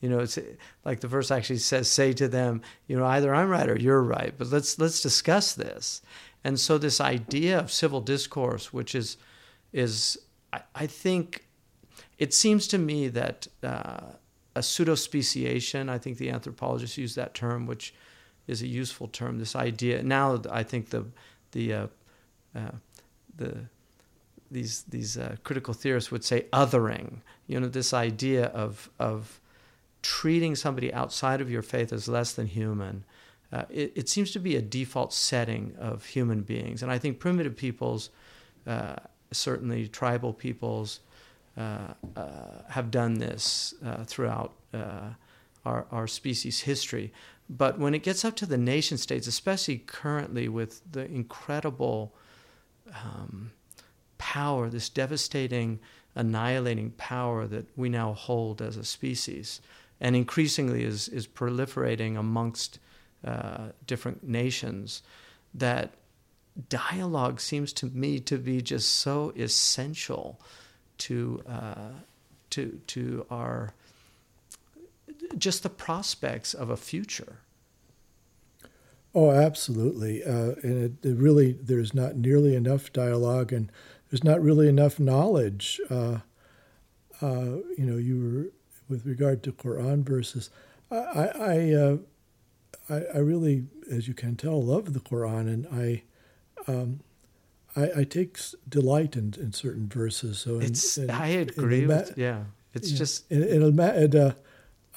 You 0.02 0.10
know, 0.10 0.20
it's 0.20 0.38
like 0.86 1.00
the 1.00 1.08
verse 1.08 1.32
actually 1.32 1.58
says, 1.58 1.90
say 1.90 2.14
to 2.14 2.28
them, 2.28 2.62
you 2.86 2.96
know, 2.96 3.06
either 3.06 3.34
I'm 3.34 3.50
right 3.50 3.68
or 3.68 3.80
you're 3.80 4.04
right, 4.04 4.34
but 4.38 4.52
let's 4.52 4.78
let's 4.78 5.02
discuss 5.02 5.54
this. 5.54 6.02
And 6.44 6.60
so 6.60 6.78
this 6.78 7.02
idea 7.02 7.60
of 7.60 7.72
civil 7.72 8.02
discourse, 8.02 8.72
which 8.72 8.94
is 8.94 9.18
is 9.74 10.18
I, 10.54 10.62
I 10.76 10.88
think 10.88 11.48
it 12.18 12.34
seems 12.34 12.68
to 12.68 12.78
me 12.78 13.08
that 13.10 13.48
uh, 13.64 14.14
a 14.56 14.62
pseudospeciation, 14.62 15.90
I 15.90 15.98
think 15.98 16.18
the 16.18 16.32
anthropologists 16.32 16.98
use 16.98 17.16
that 17.16 17.34
term, 17.34 17.68
which 17.68 17.94
is 18.48 18.62
a 18.62 18.68
useful 18.68 19.08
term. 19.08 19.38
This 19.38 19.56
idea 19.56 20.02
now, 20.04 20.42
I 20.50 20.64
think 20.64 20.90
the 20.90 21.06
the 21.52 21.74
uh, 21.74 21.88
uh, 22.56 22.72
the 23.36 23.66
these 24.50 24.84
these 24.84 25.18
uh, 25.18 25.36
critical 25.44 25.74
theorists 25.74 26.12
would 26.12 26.24
say 26.24 26.46
othering. 26.54 27.22
You 27.46 27.60
know, 27.60 27.68
this 27.68 27.94
idea 27.94 28.46
of 28.48 28.90
of 29.00 29.40
treating 30.02 30.56
somebody 30.56 30.94
outside 30.94 31.42
of 31.42 31.52
your 31.52 31.62
faith 31.62 31.92
as 31.92 32.08
less 32.08 32.34
than 32.34 32.48
human. 32.48 33.04
Uh, 33.52 33.64
it, 33.70 33.94
it, 33.96 34.10
seems 34.10 34.32
to 34.32 34.40
be 34.40 34.58
a 34.58 34.62
default 34.62 35.14
setting 35.14 35.74
of 35.80 36.06
human 36.06 36.42
beings, 36.42 36.84
and 36.84 36.92
I 36.92 36.98
think 36.98 37.18
primitive 37.18 37.56
peoples, 37.56 38.10
uh, 38.66 38.98
certainly 39.32 39.88
tribal 39.88 40.34
peoples, 40.34 41.00
uh, 41.58 41.94
uh, 42.16 42.62
have 42.70 42.92
done 42.92 43.16
this 43.16 43.74
uh, 43.84 44.04
throughout 44.04 44.54
our 45.66 45.86
our 45.92 46.08
species 46.08 46.62
history. 46.62 47.12
But 47.50 47.80
when 47.80 47.94
it 47.94 48.04
gets 48.04 48.26
up 48.26 48.36
to 48.38 48.46
the 48.46 48.58
nation 48.58 48.98
states, 48.98 49.28
especially 49.28 49.78
currently 49.80 50.48
with 50.50 50.82
the 50.92 51.06
incredible 51.06 52.14
um, 52.94 53.52
power, 54.18 54.70
this 54.70 54.90
devastating, 54.90 55.80
annihilating 56.16 56.92
power 56.92 57.48
that 57.48 57.66
we 57.76 57.90
now 57.90 58.14
hold 58.14 58.62
as 58.62 58.78
a 58.78 58.84
species, 58.84 59.62
and 60.00 60.16
increasingly 60.16 60.84
is, 60.84 61.08
is 61.08 61.28
proliferating 61.28 62.18
amongst 62.18 62.80
uh, 63.26 63.70
different 63.86 64.28
nations, 64.28 65.02
that 65.54 65.92
dialogue 66.70 67.40
seems 67.40 67.74
to 67.74 67.88
me 67.88 68.20
to 68.22 68.38
be 68.38 68.62
just 68.62 68.90
so 68.98 69.32
essential 69.36 70.40
to 71.00 71.44
uh, 71.48 71.90
to 72.52 72.80
to 72.88 73.26
our 73.30 73.74
just 75.38 75.64
the 75.64 75.70
prospects 75.70 76.54
of 76.54 76.70
a 76.70 76.78
future. 76.78 77.40
Oh, 79.14 79.32
absolutely. 79.32 80.24
Uh, 80.24 80.54
and 80.62 80.84
it, 80.84 81.06
it, 81.06 81.18
really, 81.18 81.54
there's 81.54 81.94
not 81.94 82.16
nearly 82.16 82.56
enough 82.56 82.94
dialogue 82.94 83.52
and 83.52 83.72
there's 84.10 84.24
not 84.24 84.42
really 84.42 84.68
enough 84.68 85.00
knowledge. 85.00 85.82
Uh, 85.90 86.20
uh, 87.22 87.58
you 87.78 87.86
know, 87.86 87.98
you 87.98 88.20
were, 88.20 88.52
with 88.88 89.06
regard 89.06 89.42
to 89.44 89.52
Quran 89.52 90.04
verses, 90.06 90.50
I, 90.92 90.96
I, 90.96 91.74
uh, 91.74 91.98
I, 92.90 92.96
I, 93.16 93.18
really, 93.18 93.66
as 93.92 94.08
you 94.08 94.14
can 94.14 94.36
tell, 94.36 94.64
love 94.64 94.94
the 94.94 95.00
Quran 95.00 95.52
and 95.52 95.68
I, 95.72 96.04
um, 96.68 97.00
I, 97.76 98.00
I, 98.00 98.04
take 98.04 98.38
delight 98.68 99.16
in, 99.16 99.34
in 99.40 99.54
certain 99.54 99.88
verses. 99.88 100.40
So, 100.40 100.60
in, 100.60 100.74
in, 100.98 101.10
I 101.10 101.28
agree 101.28 101.86
with, 101.86 102.18
yeah. 102.18 102.44
It's 102.74 102.92
yeah, 102.92 102.98
just. 102.98 103.32
In, 103.32 103.44
in, 103.44 103.64
in, 103.64 104.34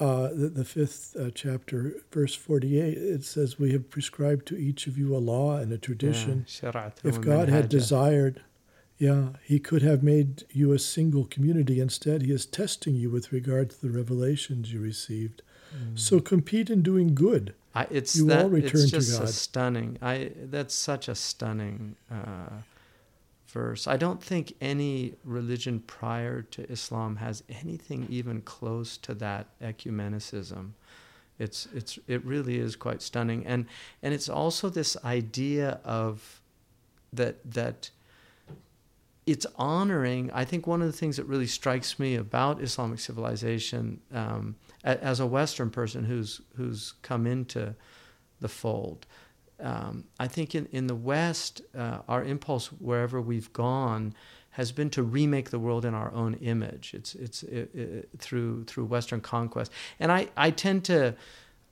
uh, 0.01 0.29
the, 0.33 0.49
the, 0.49 0.65
fifth 0.65 1.15
uh, 1.15 1.29
chapter, 1.35 1.93
verse 2.11 2.33
48, 2.33 2.97
it 2.97 3.23
says, 3.23 3.59
We 3.59 3.71
have 3.73 3.87
prescribed 3.91 4.47
to 4.47 4.57
each 4.57 4.87
of 4.87 4.97
you 4.97 5.15
a 5.15 5.19
law 5.19 5.57
and 5.57 5.71
a 5.71 5.77
tradition. 5.77 6.47
Yeah, 6.63 6.89
if 7.03 7.21
God 7.21 7.49
had 7.49 7.69
desired, 7.69 8.41
yeah, 8.97 9.29
He 9.43 9.59
could 9.59 9.83
have 9.83 10.01
made 10.01 10.43
you 10.49 10.71
a 10.71 10.79
single 10.79 11.25
community. 11.25 11.79
Instead, 11.79 12.23
He 12.23 12.31
is 12.31 12.47
testing 12.47 12.95
you 12.95 13.11
with 13.11 13.31
regard 13.31 13.69
to 13.69 13.81
the 13.81 13.91
revelations 13.91 14.73
you 14.73 14.81
received. 14.81 15.43
Mm. 15.75 15.99
So 15.99 16.19
compete 16.19 16.69
in 16.69 16.81
doing 16.81 17.15
good. 17.15 17.53
I, 17.73 17.87
it's 17.89 18.15
you 18.15 18.25
that, 18.27 18.43
all 18.43 18.49
return 18.49 18.81
it's 18.81 18.91
just 18.91 19.13
to 19.13 19.19
God. 19.19 19.29
stunning. 19.29 19.97
I 20.01 20.31
that's 20.35 20.75
such 20.75 21.07
a 21.07 21.15
stunning 21.15 21.95
uh, 22.11 22.61
verse. 23.47 23.87
I 23.87 23.97
don't 23.97 24.21
think 24.21 24.53
any 24.59 25.15
religion 25.23 25.79
prior 25.79 26.41
to 26.41 26.69
Islam 26.69 27.17
has 27.17 27.43
anything 27.49 28.07
even 28.09 28.41
close 28.41 28.97
to 28.97 29.13
that 29.15 29.47
ecumenicism. 29.61 30.71
It's 31.39 31.67
it's 31.73 31.97
it 32.07 32.23
really 32.25 32.59
is 32.59 32.75
quite 32.75 33.01
stunning, 33.01 33.45
and 33.45 33.65
and 34.03 34.13
it's 34.13 34.29
also 34.29 34.69
this 34.69 34.97
idea 35.03 35.79
of 35.85 36.41
that 37.13 37.37
that 37.49 37.89
it's 39.25 39.45
honoring. 39.55 40.31
I 40.33 40.45
think 40.45 40.65
one 40.65 40.81
of 40.81 40.87
the 40.87 40.97
things 40.97 41.17
that 41.17 41.25
really 41.25 41.47
strikes 41.47 41.99
me 41.99 42.15
about 42.15 42.61
Islamic 42.61 42.99
civilization, 42.99 44.01
um, 44.13 44.55
as 44.83 45.19
a 45.19 45.27
Western 45.27 45.69
person 45.69 46.03
who's 46.05 46.41
who's 46.55 46.93
come 47.03 47.27
into 47.27 47.75
the 48.39 48.47
fold, 48.47 49.05
um, 49.59 50.05
I 50.19 50.27
think 50.27 50.55
in, 50.55 50.67
in 50.71 50.87
the 50.87 50.95
West, 50.95 51.61
uh, 51.77 51.99
our 52.07 52.23
impulse 52.23 52.67
wherever 52.67 53.21
we've 53.21 53.53
gone 53.53 54.15
has 54.51 54.71
been 54.71 54.89
to 54.89 55.03
remake 55.03 55.51
the 55.51 55.59
world 55.59 55.85
in 55.85 55.93
our 55.93 56.11
own 56.13 56.33
image. 56.35 56.93
It's 56.93 57.13
it's 57.15 57.43
it, 57.43 57.73
it, 57.75 58.09
through 58.17 58.63
through 58.65 58.85
Western 58.85 59.21
conquest, 59.21 59.71
and 59.99 60.11
I 60.11 60.29
I 60.35 60.51
tend 60.51 60.83
to. 60.85 61.15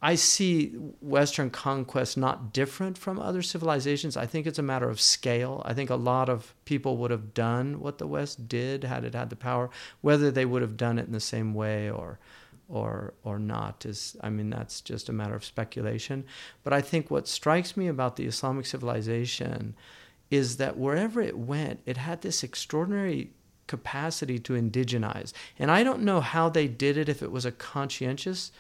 I 0.02 0.16
see 0.16 0.68
Western 1.02 1.50
conquest 1.50 2.18
not 2.18 2.54
different 2.54 2.98
from 2.98 3.20
other 3.20 3.42
civilizations. 3.42 4.16
I 4.16 4.26
think 4.26 4.48
it's 4.48 4.60
a 4.60 4.64
matter 4.64 4.90
of 4.90 5.02
scale. 5.02 5.62
I 5.66 5.74
think 5.74 5.90
a 5.90 5.96
lot 5.96 6.30
of 6.30 6.54
people 6.64 6.98
would 6.98 7.12
have 7.12 7.34
done 7.34 7.82
what 7.82 7.98
the 7.98 8.08
West 8.08 8.48
did 8.48 8.86
had 8.86 9.04
it 9.04 9.14
had 9.14 9.30
the 9.30 9.36
power. 9.36 9.70
Whether 10.02 10.32
they 10.32 10.46
would 10.46 10.62
have 10.62 10.78
done 10.78 11.00
it 11.00 11.08
in 11.08 11.12
the 11.12 11.20
same 11.20 11.54
way 11.54 11.90
or 11.90 12.20
or 12.70 13.16
or 13.24 13.40
not 13.40 13.84
is 13.86 14.16
I 14.22 14.30
mean 14.30 14.52
that's 14.52 14.80
just 14.80 15.10
a 15.10 15.14
matter 15.14 15.36
of 15.36 15.44
speculation. 15.44 16.24
But 16.64 16.72
I 16.72 16.82
think 16.82 17.12
what 17.12 17.28
strikes 17.28 17.76
me 17.76 17.88
about 17.88 18.16
the 18.16 18.26
Islamic 18.26 18.68
civilization 18.68 19.76
is 20.32 20.58
that 20.58 20.78
wherever 20.78 21.20
it 21.20 21.38
went, 21.38 21.82
it 21.86 21.98
had 21.98 22.22
this 22.22 22.44
extraordinary 22.44 23.32
capacity 23.68 24.40
to 24.40 24.54
indigenize. 24.54 25.34
And 25.58 25.70
I 25.72 25.84
don't 25.84 26.04
know 26.04 26.22
how 26.22 26.50
they 26.50 26.68
did 26.68 26.98
it 26.98 27.10
if 27.10 27.22
it 27.22 27.32
was 27.32 27.46
a 27.46 27.52
conscientious 27.52 28.52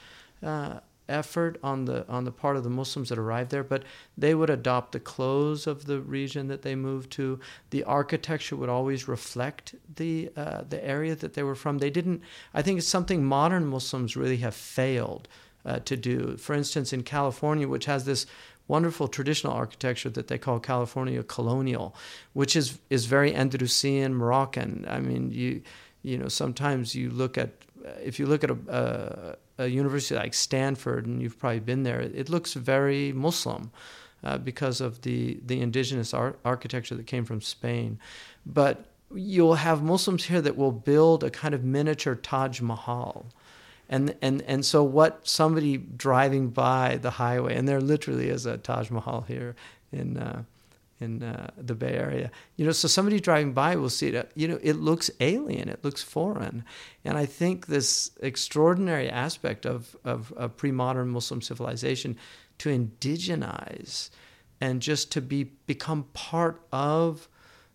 uh, 0.43 0.79
effort 1.10 1.60
on 1.64 1.86
the 1.86 2.07
on 2.07 2.24
the 2.24 2.32
part 2.32 2.55
of 2.55 2.64
the 2.64 2.70
Muslims 2.70 3.10
that 3.10 3.18
arrived 3.18 3.51
there, 3.51 3.64
but 3.64 3.84
they 4.18 4.36
would 4.36 4.49
adopt 4.49 4.91
the 4.91 4.99
clothes 4.99 5.68
of 5.68 5.86
the 5.86 5.99
region 5.99 6.47
that 6.47 6.62
they 6.62 6.76
moved 6.76 7.12
to. 7.12 7.39
The 7.72 7.84
architecture 7.84 8.55
would 8.55 8.70
always 8.70 9.07
reflect 9.07 9.76
the 9.95 10.32
uh, 10.38 10.62
the 10.70 10.84
area 10.86 11.16
that 11.16 11.34
they 11.34 11.43
were 11.43 11.55
from. 11.55 11.80
They 11.80 11.89
didn't. 11.89 12.22
I 12.53 12.62
think 12.62 12.78
it's 12.78 12.88
something 12.88 13.26
modern 13.26 13.66
Muslims 13.66 14.16
really 14.16 14.38
have 14.38 14.55
failed 14.55 15.28
uh, 15.66 15.80
to 15.80 15.97
do. 15.97 16.38
For 16.38 16.53
instance, 16.53 16.93
in 16.93 17.03
California, 17.03 17.68
which 17.68 17.86
has 17.86 18.05
this 18.05 18.26
wonderful 18.68 19.07
traditional 19.07 19.51
architecture 19.51 20.10
that 20.12 20.28
they 20.28 20.38
call 20.38 20.60
California 20.60 21.24
colonial, 21.24 21.95
which 22.34 22.55
is 22.55 22.80
is 22.89 23.05
very 23.05 23.36
Andalusian, 23.36 24.16
Moroccan. 24.16 24.86
I 24.88 24.99
mean, 24.99 25.32
you 25.32 25.62
you 26.03 26.18
know 26.18 26.30
sometimes 26.30 26.95
you 26.95 27.10
look 27.10 27.38
at 27.38 27.49
if 28.03 28.20
you 28.20 28.26
look 28.26 28.43
at 28.43 28.51
a, 28.51 28.57
a, 28.68 29.36
a, 29.60 29.68
university 29.68 30.16
like 30.16 30.34
Stanford, 30.34 31.05
and 31.05 31.22
you've 31.22 31.38
probably 31.38 31.60
been 31.60 31.84
there, 31.84 32.01
it 32.01 32.30
looks 32.30 32.53
very 32.53 33.12
Muslim 33.14 33.72
uh, 34.24 34.38
because 34.38 34.82
of 34.82 35.01
the, 35.01 35.39
the 35.45 35.62
indigenous 35.62 36.14
ar- 36.14 36.36
architecture 36.43 36.95
that 36.95 37.07
came 37.07 37.26
from 37.26 37.41
Spain. 37.41 37.99
But 38.45 38.86
you'll 39.14 39.55
have 39.55 39.84
Muslims 39.84 40.26
here 40.26 40.41
that 40.41 40.57
will 40.57 40.72
build 40.72 41.24
a 41.24 41.30
kind 41.30 41.53
of 41.53 41.64
miniature 41.64 42.16
Taj 42.16 42.62
Mahal. 42.62 43.26
And, 43.89 44.16
and, 44.22 44.41
and 44.43 44.64
so 44.64 44.84
what 44.84 45.28
somebody 45.28 45.78
driving 45.78 46.49
by 46.49 46.97
the 47.01 47.12
highway, 47.12 47.55
and 47.55 47.68
there 47.68 47.82
literally 47.82 48.30
is 48.30 48.45
a 48.45 48.57
Taj 48.57 48.91
Mahal 48.91 49.22
here 49.22 49.55
in, 49.91 50.18
uh, 50.18 50.43
in 50.99 51.23
uh, 51.23 51.49
the 51.57 51.75
Bay 51.75 51.93
Area. 51.93 52.31
You 52.57 52.65
know, 52.65 52.71
so 52.71 52.87
somebody 52.87 53.19
driving 53.19 53.53
by 53.53 53.75
will 53.75 53.89
see 53.89 54.09
it. 54.09 54.31
You 54.35 54.47
know, 54.47 54.59
it 54.61 54.73
looks 54.73 55.09
alien, 55.19 55.69
it 55.69 55.83
looks 55.83 56.03
foreign, 56.03 56.63
and 57.05 57.17
I 57.17 57.25
think 57.25 57.67
this 57.67 58.11
extraordinary 58.21 59.09
aspect 59.09 59.65
of 59.65 59.95
of, 60.03 60.33
of 60.33 60.57
pre-modern 60.57 61.09
Muslim 61.09 61.41
civilization 61.41 62.17
to 62.59 62.69
indigenize 62.69 64.09
and 64.61 64.81
just 64.81 65.11
to 65.13 65.21
be 65.21 65.45
become 65.65 66.03
part 66.13 66.61
of 66.71 67.27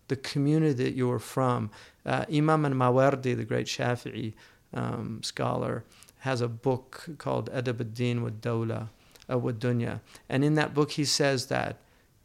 the 0.07 0.15
community 0.15 0.83
that 0.83 0.93
you 0.93 1.11
are 1.11 1.19
from. 1.19 1.71
Uh, 2.05 2.25
Imam 2.31 2.63
al-Mawardi, 2.65 3.35
the 3.35 3.43
great 3.43 3.65
Shafi'i 3.65 4.33
um, 4.73 5.23
scholar, 5.23 5.83
has 6.19 6.41
a 6.41 6.47
book 6.47 7.05
called 7.17 7.51
Adab 7.51 7.81
ad-Din 7.81 8.21
wa 8.21 8.29
Dawla, 8.29 8.89
uh, 9.31 9.37
wa 9.37 9.51
Dunya, 9.51 10.01
and 10.29 10.45
in 10.45 10.53
that 10.55 10.75
book 10.75 10.91
he 10.91 11.05
says 11.05 11.47
that 11.47 11.77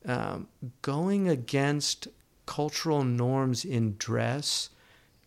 um, 0.06 0.48
going 0.82 1.28
against 1.28 2.08
cultural 2.46 3.04
norms 3.04 3.64
in 3.64 3.96
dress 3.98 4.70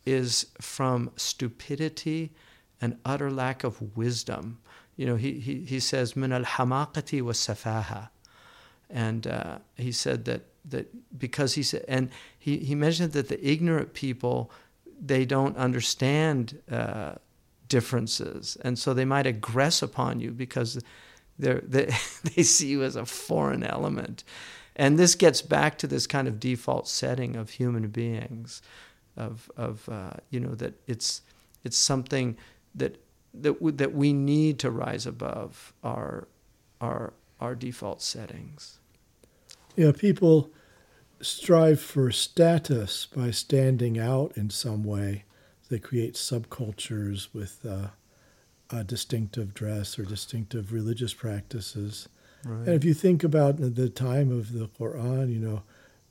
is 0.06 0.48
from 0.60 1.12
stupidity 1.16 2.32
and 2.82 2.98
utter 3.06 3.32
lack 3.32 3.64
of 3.64 3.96
wisdom. 3.96 4.60
You 4.98 5.06
know, 5.06 5.16
he, 5.16 5.40
he, 5.40 5.64
he 5.64 5.80
says, 5.80 6.16
min 6.16 6.32
al 6.34 6.44
hamaqati 6.44 7.22
wa 7.22 7.32
safaha. 7.32 8.10
And 8.90 9.26
uh, 9.26 9.60
he 9.76 9.92
said 9.92 10.26
that, 10.26 10.42
that 10.66 11.18
because 11.18 11.54
he 11.54 11.64
said, 11.64 11.86
and 11.88 12.10
he, 12.38 12.58
he 12.58 12.76
mentioned 12.76 13.14
that 13.14 13.30
the 13.30 13.48
ignorant 13.48 13.94
people, 13.94 14.52
they 15.00 15.26
don't 15.26 15.56
understand 15.58 16.60
uh, 16.72 17.14
differences. 17.70 18.58
And 18.62 18.78
so 18.78 18.94
they 18.94 19.06
might 19.06 19.26
aggress 19.26 19.82
upon 19.82 20.20
you 20.20 20.32
because 20.32 20.80
they 21.40 21.60
they 22.36 22.44
see 22.44 22.68
you 22.68 22.84
as 22.84 22.96
a 22.96 23.06
foreign 23.06 23.64
element. 23.64 24.24
And 24.76 24.98
this 24.98 25.16
gets 25.16 25.42
back 25.42 25.78
to 25.80 25.88
this 25.88 26.08
kind 26.08 26.28
of 26.28 26.40
default 26.40 26.88
setting 26.88 27.36
of 27.36 27.52
human 27.52 27.88
beings 27.90 28.62
of 29.16 29.52
of 29.56 29.88
uh, 29.90 30.14
you 30.30 30.40
know 30.40 30.56
that 30.56 30.74
it's 30.88 31.22
it's 31.64 31.78
something 31.78 32.38
that 32.76 32.98
that 33.34 33.54
w- 33.54 33.76
that 33.76 33.94
we 33.94 34.14
need 34.14 34.60
to 34.60 34.72
rise 34.72 35.06
above 35.06 35.74
our 35.84 36.28
our 36.82 37.14
our 37.40 37.56
default 37.56 38.02
settings. 38.02 38.80
Yeah, 39.76 39.92
people 39.92 40.52
strive 41.22 41.80
for 41.80 42.12
status 42.12 43.06
by 43.06 43.32
standing 43.32 43.98
out 43.98 44.36
in 44.36 44.50
some 44.50 44.84
way. 44.84 45.24
They 45.70 45.80
create 45.80 46.14
subcultures 46.16 47.30
with 47.34 47.66
uh, 47.66 48.84
distinctive 48.84 49.54
dress 49.54 49.98
or 49.98 50.04
distinctive 50.04 50.74
religious 50.74 51.14
practices. 51.14 52.08
Right. 52.46 52.68
And 52.68 52.76
if 52.76 52.84
you 52.84 52.94
think 52.94 53.24
about 53.24 53.58
the 53.58 53.90
time 53.90 54.32
of 54.32 54.54
the 54.54 54.68
Quran, 54.68 55.32
you 55.32 55.40
know, 55.40 55.64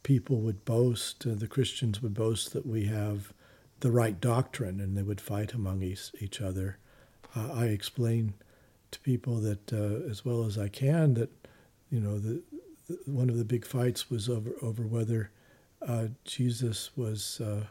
people 0.03 0.41
would 0.41 0.64
boast, 0.64 1.26
uh, 1.26 1.35
the 1.35 1.47
Christians 1.47 2.03
would 2.03 2.14
boast 2.14 2.53
that 2.53 2.66
we 2.66 2.87
have 2.87 3.33
the 3.80 3.91
right 3.91 4.20
doctrine 4.20 4.80
and 4.80 4.97
they 4.97 5.03
would 5.03 5.20
fight 5.20 5.53
among 5.53 5.83
each, 5.83 6.11
each 6.20 6.41
other. 6.41 6.78
Uh, 7.35 7.53
I 7.53 7.66
explain 7.66 8.35
to 8.91 9.01
people 9.01 9.37
that, 9.41 9.72
uh, 9.72 10.09
as 10.11 10.24
well 10.24 10.45
as 10.45 10.59
I 10.59 10.68
can, 10.68 11.14
that, 11.14 11.30
you 11.91 12.01
know, 12.01 12.18
the, 12.18 12.43
the, 12.89 12.99
one 13.07 13.28
of 13.28 13.37
the 13.37 13.45
big 13.45 13.66
fights 13.66 14.11
was 14.11 14.28
over, 14.28 14.53
over 14.62 14.83
whether 14.83 15.30
uh, 15.87 16.07
Jesus 16.24 16.91
was 16.97 17.41
uh, 17.41 17.64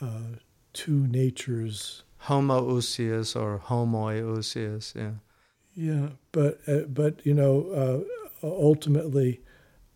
uh, 0.00 0.36
two 0.72 1.06
natures. 1.06 2.02
Homoousios 2.24 3.40
or 3.40 3.58
homoiousios, 3.58 4.94
yeah. 4.94 5.12
Yeah, 5.76 6.08
but 6.32 6.60
uh, 6.66 6.80
but 6.88 7.24
you 7.24 7.34
know, 7.34 8.04
ultimately, 8.42 9.40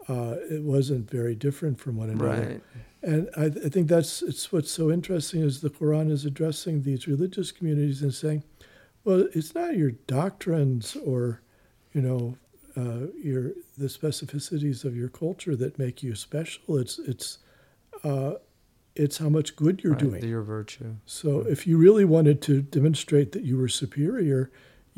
uh, 0.08 0.36
it 0.50 0.62
wasn't 0.62 1.10
very 1.10 1.34
different 1.34 1.80
from 1.80 1.96
one 1.96 2.10
another. 2.10 2.28
Right. 2.28 2.60
And 3.02 3.30
I, 3.36 3.44
I, 3.44 3.68
think 3.70 3.88
that's 3.88 4.20
it's 4.20 4.52
what's 4.52 4.70
so 4.70 4.90
interesting 4.90 5.40
is 5.40 5.60
the 5.60 5.70
Quran 5.70 6.10
is 6.10 6.26
addressing 6.26 6.82
these 6.82 7.06
religious 7.06 7.50
communities 7.50 8.02
and 8.02 8.12
saying, 8.12 8.44
well, 9.04 9.26
it's 9.32 9.54
not 9.54 9.76
your 9.76 9.92
doctrines 9.92 10.96
or, 10.96 11.40
you 11.94 12.02
know, 12.02 12.36
uh, 12.76 13.06
your 13.22 13.52
the 13.78 13.86
specificities 13.86 14.84
of 14.84 14.94
your 14.96 15.08
culture 15.08 15.56
that 15.56 15.78
make 15.78 16.02
you 16.02 16.14
special. 16.14 16.76
It's 16.76 16.98
it's 16.98 17.38
uh, 18.04 18.34
it's 18.94 19.18
how 19.18 19.28
much 19.28 19.56
good 19.56 19.82
you're 19.82 19.94
right, 19.94 20.00
doing. 20.00 20.24
Your 20.24 20.42
virtue. 20.42 20.96
So 21.06 21.40
if 21.40 21.66
you 21.66 21.78
really 21.78 22.04
wanted 22.04 22.42
to 22.42 22.62
demonstrate 22.62 23.32
that 23.32 23.44
you 23.44 23.56
were 23.56 23.68
superior, 23.68 24.50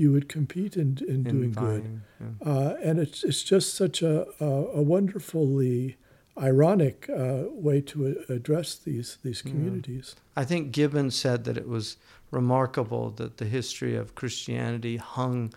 you 0.02 0.12
would 0.12 0.28
compete 0.28 0.76
in, 0.76 0.98
in, 1.08 1.14
in 1.14 1.22
doing 1.22 1.52
good. 1.52 2.00
Yeah. 2.20 2.52
Uh, 2.52 2.76
and 2.82 2.98
it's, 2.98 3.22
it's 3.22 3.42
just 3.42 3.74
such 3.74 4.02
a, 4.02 4.26
a, 4.40 4.44
a 4.44 4.82
wonderfully 4.82 5.96
ironic 6.36 7.08
uh, 7.08 7.44
way 7.48 7.80
to 7.80 8.24
address 8.28 8.74
these, 8.74 9.18
these 9.22 9.42
communities. 9.42 10.16
Yeah. 10.16 10.42
I 10.42 10.44
think 10.44 10.72
Gibbon 10.72 11.12
said 11.12 11.44
that 11.44 11.56
it 11.56 11.68
was 11.68 11.96
remarkable 12.32 13.10
that 13.10 13.36
the 13.36 13.44
history 13.44 13.94
of 13.94 14.16
Christianity 14.16 14.96
hung 14.96 15.54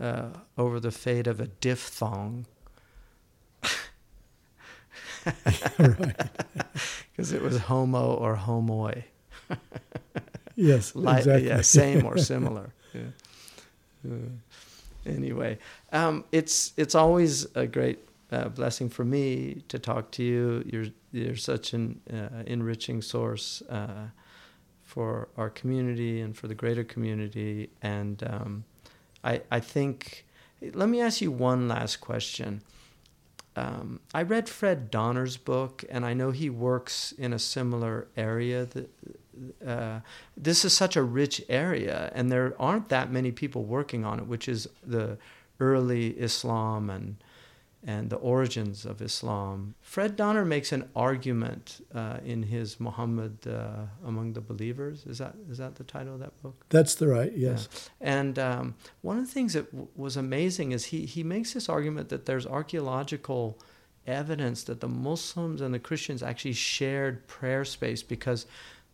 uh, 0.00 0.28
over 0.56 0.80
the 0.80 0.90
fate 0.90 1.26
of 1.26 1.40
a 1.40 1.46
diphthong. 1.46 2.46
Because 5.24 7.32
it 7.36 7.40
was 7.40 7.56
homo 7.56 8.14
or 8.14 8.36
homoi. 8.36 9.04
yes, 10.54 10.94
exactly. 10.94 11.46
Yeah, 11.46 11.62
same 11.62 12.04
or 12.04 12.18
similar. 12.32 12.74
Yeah. 12.92 13.00
Uh, 14.04 15.10
anyway, 15.10 15.58
um, 15.92 16.24
it's 16.32 16.72
it's 16.76 16.94
always 16.94 17.46
a 17.54 17.66
great 17.66 17.98
uh, 18.30 18.48
blessing 18.48 18.88
for 18.88 19.04
me 19.04 19.62
to 19.68 19.78
talk 19.78 20.10
to 20.12 20.22
you. 20.22 20.64
You're 20.66 20.86
you're 21.12 21.36
such 21.36 21.72
an 21.72 22.00
uh, 22.12 22.42
enriching 22.46 23.02
source 23.02 23.62
uh, 23.68 24.08
for 24.82 25.28
our 25.36 25.50
community 25.50 26.20
and 26.20 26.36
for 26.36 26.48
the 26.48 26.54
greater 26.54 26.84
community. 26.84 27.70
And 27.82 28.22
um, 28.24 28.64
I 29.22 29.42
I 29.50 29.60
think 29.60 30.24
let 30.72 30.88
me 30.88 31.00
ask 31.00 31.20
you 31.20 31.30
one 31.30 31.68
last 31.68 32.00
question. 32.00 32.62
Um, 33.56 34.00
I 34.12 34.22
read 34.22 34.48
Fred 34.48 34.90
Donner's 34.90 35.36
book, 35.36 35.84
and 35.88 36.04
I 36.04 36.14
know 36.14 36.30
he 36.30 36.50
works 36.50 37.12
in 37.12 37.32
a 37.32 37.38
similar 37.38 38.08
area 38.16 38.66
that 38.66 38.90
uh, 39.66 40.00
this 40.36 40.64
is 40.64 40.72
such 40.72 40.96
a 40.96 41.02
rich 41.02 41.42
area, 41.48 42.10
and 42.14 42.30
there 42.30 42.54
aren't 42.58 42.88
that 42.88 43.10
many 43.10 43.32
people 43.32 43.64
working 43.64 44.04
on 44.04 44.18
it, 44.18 44.26
which 44.26 44.48
is 44.48 44.68
the 44.84 45.18
early 45.60 46.10
Islam 46.10 46.90
and 46.90 47.16
and 47.86 48.08
the 48.08 48.16
origins 48.16 48.86
of 48.86 49.02
Islam. 49.02 49.74
Fred 49.82 50.16
Donner 50.16 50.44
makes 50.44 50.72
an 50.72 50.88
argument 50.96 51.86
uh, 51.94 52.18
in 52.24 52.44
his 52.44 52.80
Muhammad 52.80 53.46
uh, 53.46 53.86
among 54.06 54.32
the 54.32 54.40
believers. 54.40 55.04
Is 55.06 55.18
that 55.18 55.34
is 55.50 55.58
that 55.58 55.74
the 55.76 55.84
title 55.84 56.14
of 56.14 56.20
that 56.20 56.40
book? 56.42 56.64
That's 56.70 56.94
the 56.94 57.08
right. 57.08 57.32
Yes. 57.36 57.68
Yeah. 58.00 58.18
And 58.18 58.38
um, 58.38 58.74
one 59.02 59.18
of 59.18 59.26
the 59.26 59.32
things 59.32 59.52
that 59.52 59.70
w- 59.70 59.88
was 59.94 60.16
amazing 60.16 60.72
is 60.72 60.86
he 60.86 61.04
he 61.04 61.22
makes 61.22 61.52
this 61.52 61.68
argument 61.68 62.08
that 62.08 62.24
there's 62.24 62.46
archaeological 62.46 63.58
evidence 64.06 64.64
that 64.64 64.80
the 64.80 64.88
Muslims 64.88 65.60
and 65.60 65.74
the 65.74 65.78
Christians 65.78 66.22
actually 66.22 66.52
shared 66.52 67.26
prayer 67.26 67.64
space 67.64 68.02
because 68.02 68.46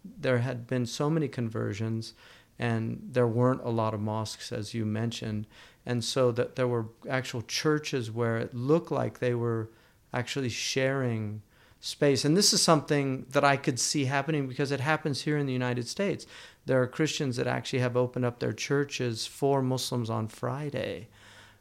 there 0.05 0.39
had 0.39 0.67
been 0.67 0.87
so 0.87 1.11
many 1.11 1.29
conversions 1.29 2.15
and 2.59 3.01
there 3.11 3.27
weren't 3.27 3.63
a 3.65 3.71
lot 3.71 3.95
of 3.95 4.01
mosques 4.01 4.53
as 4.53 4.75
you 4.75 4.85
mentioned 4.85 5.47
and 5.87 6.05
so 6.05 6.31
that 6.33 6.57
there 6.57 6.69
were 6.69 6.87
actual 7.09 7.43
churches 7.43 8.11
where 8.11 8.37
it 8.39 8.55
looked 8.55 8.91
like 8.91 9.19
they 9.19 9.35
were 9.35 9.71
actually 10.13 10.49
sharing 10.49 11.43
space. 11.81 12.25
And 12.25 12.37
this 12.37 12.53
is 12.53 12.63
something 12.63 13.27
that 13.31 13.45
I 13.45 13.57
could 13.57 13.81
see 13.81 14.05
happening 14.05 14.47
because 14.47 14.71
it 14.71 14.81
happens 14.81 15.23
here 15.23 15.39
in 15.39 15.47
the 15.47 15.53
United 15.53 15.89
States. 15.89 16.27
There 16.67 16.81
are 16.83 16.87
Christians 16.87 17.37
that 17.37 17.47
actually 17.47 17.79
have 17.79 17.97
opened 17.97 18.25
up 18.25 18.39
their 18.39 18.53
churches 18.53 19.27
for 19.27 19.63
Muslims 19.63 20.11
on 20.11 20.29
Friday 20.29 21.09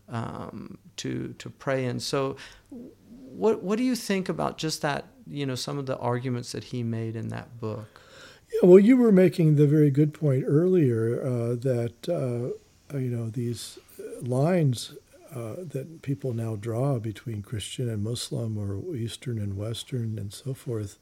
um, 0.10 0.78
to 0.98 1.34
to 1.38 1.50
pray 1.50 1.86
in. 1.86 2.00
So 2.00 2.36
what 2.70 3.64
what 3.64 3.78
do 3.78 3.84
you 3.84 3.96
think 3.96 4.28
about 4.28 4.58
just 4.58 4.82
that 4.82 5.06
you 5.26 5.46
know 5.46 5.56
some 5.56 5.78
of 5.78 5.86
the 5.86 5.98
arguments 5.98 6.52
that 6.52 6.66
he 6.66 6.84
made 6.84 7.16
in 7.16 7.30
that 7.30 7.60
book? 7.60 8.02
Yeah, 8.52 8.68
well, 8.68 8.80
you 8.80 8.98
were 8.98 9.12
making 9.12 9.56
the 9.56 9.68
very 9.68 9.92
good 9.92 10.14
point 10.14 10.44
earlier 10.46 11.22
uh, 11.22 11.56
that 11.56 12.10
uh, 12.10 12.98
you 12.98 13.10
know 13.10 13.30
these 13.30 13.80
lines 14.28 14.94
uh, 15.34 15.56
that 15.60 16.02
people 16.02 16.34
now 16.34 16.56
draw 16.56 17.00
between 17.00 17.42
Christian 17.42 17.90
and 17.90 18.04
Muslim 18.04 18.58
or 18.58 18.96
Eastern 18.96 19.38
and 19.38 19.56
Western 19.56 20.18
and 20.18 20.34
so 20.34 20.54
forth 20.54 20.98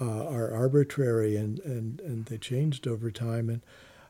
uh, 0.00 0.26
are 0.26 0.52
arbitrary 0.52 1.36
and, 1.36 1.58
and, 1.60 2.00
and 2.00 2.26
they 2.26 2.38
changed 2.38 2.86
over 2.86 3.10
time. 3.10 3.48
And 3.48 3.60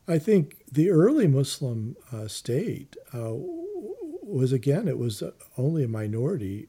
I 0.08 0.18
think 0.18 0.58
the 0.70 0.90
early 0.90 1.26
Muslim 1.26 1.96
uh, 2.12 2.28
state 2.28 2.96
uh, 3.12 3.32
was 3.34 4.52
again 4.52 4.88
it 4.88 4.98
was 4.98 5.22
only 5.58 5.84
a 5.84 5.88
minority 5.88 6.68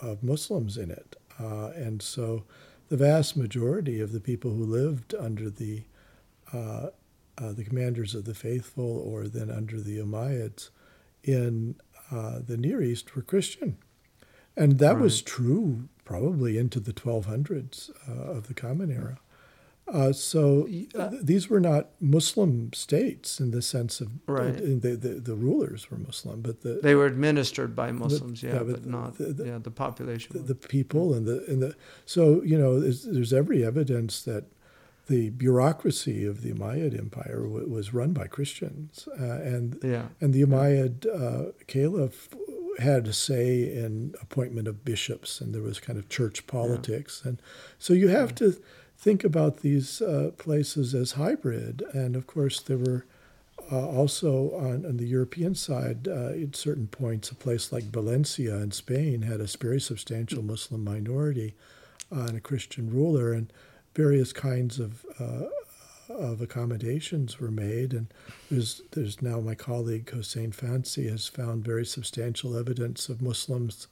of 0.00 0.22
Muslims 0.22 0.76
in 0.76 0.90
it, 0.90 1.16
and 1.38 2.00
so 2.00 2.44
the 2.88 2.96
vast 2.96 3.36
majority 3.36 4.00
of 4.00 4.12
the 4.12 4.20
people 4.20 4.52
who 4.52 4.64
lived 4.64 5.14
under 5.18 5.48
the 5.48 5.82
uh, 6.52 6.90
uh, 7.38 7.52
the 7.52 7.64
commanders 7.64 8.14
of 8.14 8.26
the 8.26 8.34
faithful 8.34 8.98
or 8.98 9.26
then 9.26 9.50
under 9.50 9.80
the 9.80 9.98
Umayyads 9.98 10.68
in 11.24 11.76
uh, 12.10 12.40
the 12.46 12.56
Near 12.56 12.82
East 12.82 13.14
were 13.14 13.22
Christian. 13.22 13.78
And 14.56 14.78
that 14.78 14.94
right. 14.94 15.02
was 15.02 15.22
true 15.22 15.88
probably 16.04 16.58
into 16.58 16.80
the 16.80 16.92
1200s 16.92 17.90
uh, 18.08 18.32
of 18.32 18.48
the 18.48 18.54
Common 18.54 18.90
Era. 18.90 19.18
Uh, 19.88 20.12
so 20.12 20.68
uh, 20.98 21.10
these 21.20 21.50
were 21.50 21.60
not 21.60 21.90
Muslim 22.00 22.72
states 22.72 23.40
in 23.40 23.50
the 23.50 23.60
sense 23.60 24.00
of 24.00 24.10
right. 24.26 24.56
the, 24.56 24.96
the, 24.96 25.20
the 25.20 25.34
rulers 25.34 25.90
were 25.90 25.98
Muslim, 25.98 26.40
but 26.40 26.62
the, 26.62 26.80
they 26.82 26.94
were 26.94 27.06
administered 27.06 27.74
by 27.74 27.90
Muslims, 27.90 28.40
the, 28.40 28.46
yeah, 28.46 28.52
yeah, 28.54 28.58
but, 28.60 28.72
but 28.72 28.86
not 28.86 29.18
the, 29.18 29.44
yeah 29.44 29.58
the 29.58 29.70
population. 29.70 30.46
The, 30.46 30.54
people 30.54 31.12
and 31.12 31.26
the 31.26 31.44
and 31.48 31.60
the 31.60 31.74
so 32.06 32.42
you 32.42 32.56
know 32.56 32.80
there's, 32.80 33.02
there's, 33.02 33.32
every 33.32 33.64
evidence 33.64 34.22
that 34.22 34.44
the 35.08 35.30
bureaucracy 35.30 36.24
of 36.24 36.42
the 36.42 36.52
Umayyad 36.52 36.98
Empire 36.98 37.42
w- 37.42 37.68
was 37.68 37.92
run 37.92 38.12
by 38.12 38.26
Christians, 38.26 39.08
uh, 39.20 39.24
and 39.24 39.78
yeah. 39.82 40.06
and 40.20 40.32
the 40.32 40.42
Umayyad 40.42 41.06
uh, 41.06 41.52
Caliph 41.66 42.28
had 42.78 43.06
a 43.06 43.12
say 43.12 43.62
in 43.62 44.14
appointment 44.20 44.68
of 44.68 44.84
bishops, 44.84 45.40
and 45.40 45.54
there 45.54 45.62
was 45.62 45.80
kind 45.80 45.98
of 45.98 46.08
church 46.08 46.46
politics, 46.46 47.22
yeah. 47.22 47.30
and 47.30 47.42
so 47.78 47.92
you 47.92 48.08
have 48.08 48.34
to 48.36 48.56
think 49.02 49.24
about 49.24 49.58
these 49.58 50.00
uh, 50.00 50.30
places 50.38 50.94
as 50.94 51.12
hybrid. 51.12 51.82
And 51.92 52.14
of 52.14 52.28
course, 52.28 52.60
there 52.60 52.78
were 52.78 53.04
uh, 53.70 53.88
also 53.88 54.52
on, 54.52 54.86
on, 54.86 54.96
the 54.96 55.06
European 55.06 55.56
side, 55.56 56.06
uh, 56.06 56.28
at 56.28 56.54
certain 56.54 56.86
points, 56.86 57.30
a 57.30 57.34
place 57.34 57.72
like 57.72 57.84
Valencia 57.84 58.56
in 58.56 58.70
Spain 58.70 59.22
had 59.22 59.40
a 59.40 59.48
very 59.58 59.80
substantial 59.80 60.42
Muslim 60.42 60.84
minority 60.84 61.54
and 62.10 62.36
a 62.36 62.40
Christian 62.40 62.90
ruler, 62.92 63.32
and 63.32 63.52
various 63.94 64.32
kinds 64.32 64.78
of 64.78 65.04
uh, 65.18 65.44
of 66.08 66.40
accommodations 66.42 67.40
were 67.40 67.50
made. 67.50 67.92
And 67.92 68.06
there's 68.50 68.82
there's 68.92 69.22
now 69.22 69.40
my 69.40 69.54
colleague 69.54 70.10
Hussein 70.10 70.52
Fancy 70.52 71.08
has 71.08 71.26
found 71.28 71.64
very 71.64 71.86
substantial 71.86 72.56
evidence 72.56 73.08
of 73.08 73.22
Muslims 73.22 73.86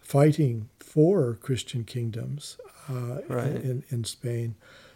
fighting 0.00 0.68
for 0.80 1.34
Christian 1.40 1.84
kingdoms 1.84 2.58
uh, 2.90 3.18
right. 3.28 3.46
in, 3.46 3.84
in 3.90 4.04
Spain. 4.04 4.54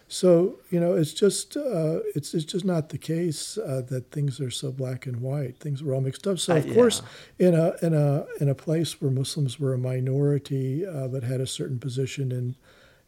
So 0.09 0.55
you 0.69 0.79
know, 0.79 0.93
it's 0.93 1.13
just 1.13 1.57
uh, 1.57 1.99
it's 2.15 2.33
it's 2.33 2.45
just 2.45 2.63
not 2.63 2.89
the 2.89 2.97
case 2.97 3.57
uh, 3.57 3.81
that 3.89 4.11
things 4.11 4.39
are 4.39 4.51
so 4.51 4.71
black 4.71 5.05
and 5.05 5.17
white. 5.21 5.59
Things 5.59 5.83
were 5.83 5.93
all 5.93 6.01
mixed 6.01 6.25
up. 6.27 6.39
So 6.39 6.55
of 6.55 6.63
Uh, 6.63 6.67
yeah. 6.67 6.73
course, 6.75 7.01
in 7.39 7.53
a 7.53 7.73
in 7.81 7.93
a 7.93 8.25
in 8.39 8.47
a 8.49 8.55
place 8.55 9.01
where 9.01 9.11
Muslims 9.11 9.59
were 9.59 9.73
a 9.73 9.77
minority 9.77 10.85
uh, 10.85 11.07
but 11.09 11.23
had 11.23 11.41
a 11.41 11.47
certain 11.47 11.79
position 11.79 12.31
in 12.31 12.55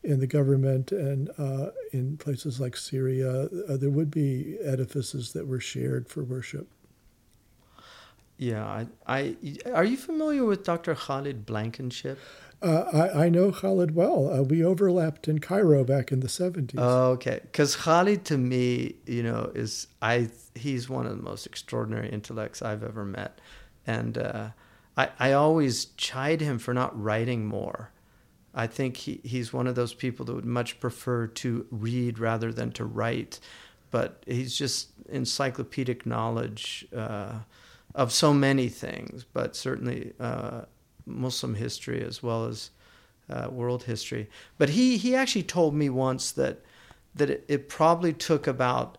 in 0.04 0.20
the 0.20 0.28
government 0.28 0.92
and 0.92 1.30
uh, 1.38 1.68
in 1.92 2.18
places 2.18 2.60
like 2.60 2.78
Syria, 2.78 3.50
uh, 3.68 3.78
there 3.78 3.90
would 3.90 4.12
be 4.12 4.58
edifices 4.64 5.34
that 5.34 5.48
were 5.48 5.60
shared 5.60 6.08
for 6.08 6.24
worship. 6.24 6.68
Yeah, 8.38 8.66
I, 8.66 8.88
I 9.06 9.36
are 9.74 9.84
you 9.84 9.98
familiar 9.98 10.46
with 10.46 10.64
Dr. 10.64 10.96
Khalid 10.96 11.46
Blankinship? 11.46 12.18
Uh, 12.62 13.10
I, 13.14 13.26
I 13.26 13.30
know 13.30 13.52
Khalid 13.52 13.96
well. 13.96 14.32
Uh, 14.32 14.44
we 14.44 14.64
overlapped 14.64 15.28
in 15.28 15.40
Cairo 15.40 15.84
back 15.84 16.12
in 16.12 16.22
the 16.22 16.28
70s. 16.28 16.76
Oh, 16.78 17.12
okay. 17.12 17.40
Because 17.42 17.76
Khalid, 17.76 18.26
to 18.26 18.38
me, 18.38 18.96
you 19.06 19.24
know, 19.24 19.52
is 19.56 19.88
I 20.02 20.30
he's 20.56 20.90
one 20.90 21.06
of 21.06 21.16
the 21.18 21.24
most 21.24 21.46
extraordinary 21.46 22.10
intellects 22.10 22.62
I've 22.62 22.84
ever 22.84 23.04
met, 23.04 23.40
and 23.86 24.18
uh, 24.18 24.50
I 24.98 25.10
I 25.20 25.32
always 25.34 25.86
chide 25.98 26.42
him 26.42 26.60
for 26.60 26.74
not 26.74 27.02
writing 27.02 27.46
more. 27.46 27.92
I 28.60 28.68
think 28.68 28.98
he, 28.98 29.22
he's 29.24 29.54
one 29.54 29.68
of 29.68 29.76
those 29.76 29.94
people 29.94 30.26
that 30.26 30.34
would 30.34 30.44
much 30.44 30.82
prefer 30.82 31.28
to 31.28 31.66
read 31.72 32.20
rather 32.20 32.52
than 32.52 32.74
to 32.74 32.84
write, 32.84 33.40
but 33.90 34.22
he's 34.28 34.54
just 34.54 34.90
encyclopedic 35.08 36.06
knowledge 36.06 36.86
uh, 36.94 37.36
of 37.96 38.12
so 38.12 38.34
many 38.34 38.68
things, 38.68 39.26
but 39.32 39.56
certainly 39.56 40.12
uh, 40.20 40.64
Muslim 41.06 41.56
history 41.56 42.04
as 42.04 42.22
well 42.22 42.48
as 42.48 42.72
uh, 43.30 43.48
world 43.50 43.84
history. 43.84 44.30
But 44.58 44.72
he, 44.72 44.98
he 44.98 45.16
actually 45.16 45.44
told 45.44 45.74
me 45.74 45.90
once 45.90 46.34
that 46.34 46.60
that 47.16 47.30
it, 47.30 47.46
it 47.48 47.70
probably 47.70 48.12
took 48.12 48.46
about 48.46 48.98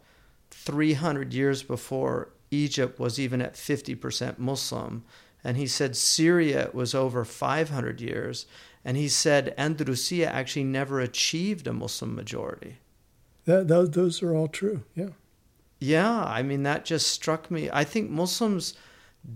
300 0.53 1.35
years 1.35 1.63
before 1.63 2.31
Egypt 2.51 2.99
was 2.99 3.21
even 3.21 3.43
at 3.43 3.55
50% 3.55 4.39
Muslim. 4.39 5.05
And 5.45 5.57
he 5.57 5.67
said 5.67 5.97
Syria 5.97 6.71
was 6.73 6.95
over 6.95 7.25
500 7.25 8.01
years. 8.01 8.47
And 8.85 8.97
he 8.97 9.09
said 9.09 9.55
Andalusia 9.59 10.33
actually 10.33 10.65
never 10.65 11.01
achieved 11.01 11.67
a 11.67 11.73
Muslim 11.73 12.15
majority. 12.15 12.79
That, 13.45 13.69
those, 13.69 13.91
those 13.91 14.23
are 14.23 14.35
all 14.35 14.49
true. 14.49 14.85
Yeah. 14.95 15.11
Yeah, 15.79 16.25
I 16.25 16.43
mean, 16.43 16.63
that 16.65 16.85
just 16.85 17.09
struck 17.09 17.51
me. 17.51 17.71
I 17.73 17.85
think 17.85 18.11
Muslims 18.11 18.75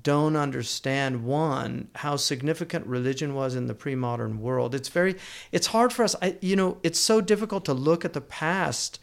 don't 0.03 0.37
understand 0.37 1.25
one 1.25 1.89
how 1.97 2.17
significant 2.17 2.87
religion 2.87 3.35
was 3.35 3.55
in 3.55 3.67
the 3.67 3.75
pre-modern 3.75 4.41
world 4.41 4.75
it's 4.75 4.89
very 4.89 5.15
it's 5.53 5.69
hard 5.69 5.93
for 5.93 6.03
us 6.03 6.17
I, 6.23 6.39
you 6.41 6.57
know 6.57 6.79
it's 6.83 6.99
so 6.99 7.21
difficult 7.21 7.67
to 7.67 7.75
look 7.75 8.03
at 8.05 8.15
the 8.15 8.23
past 8.23 8.99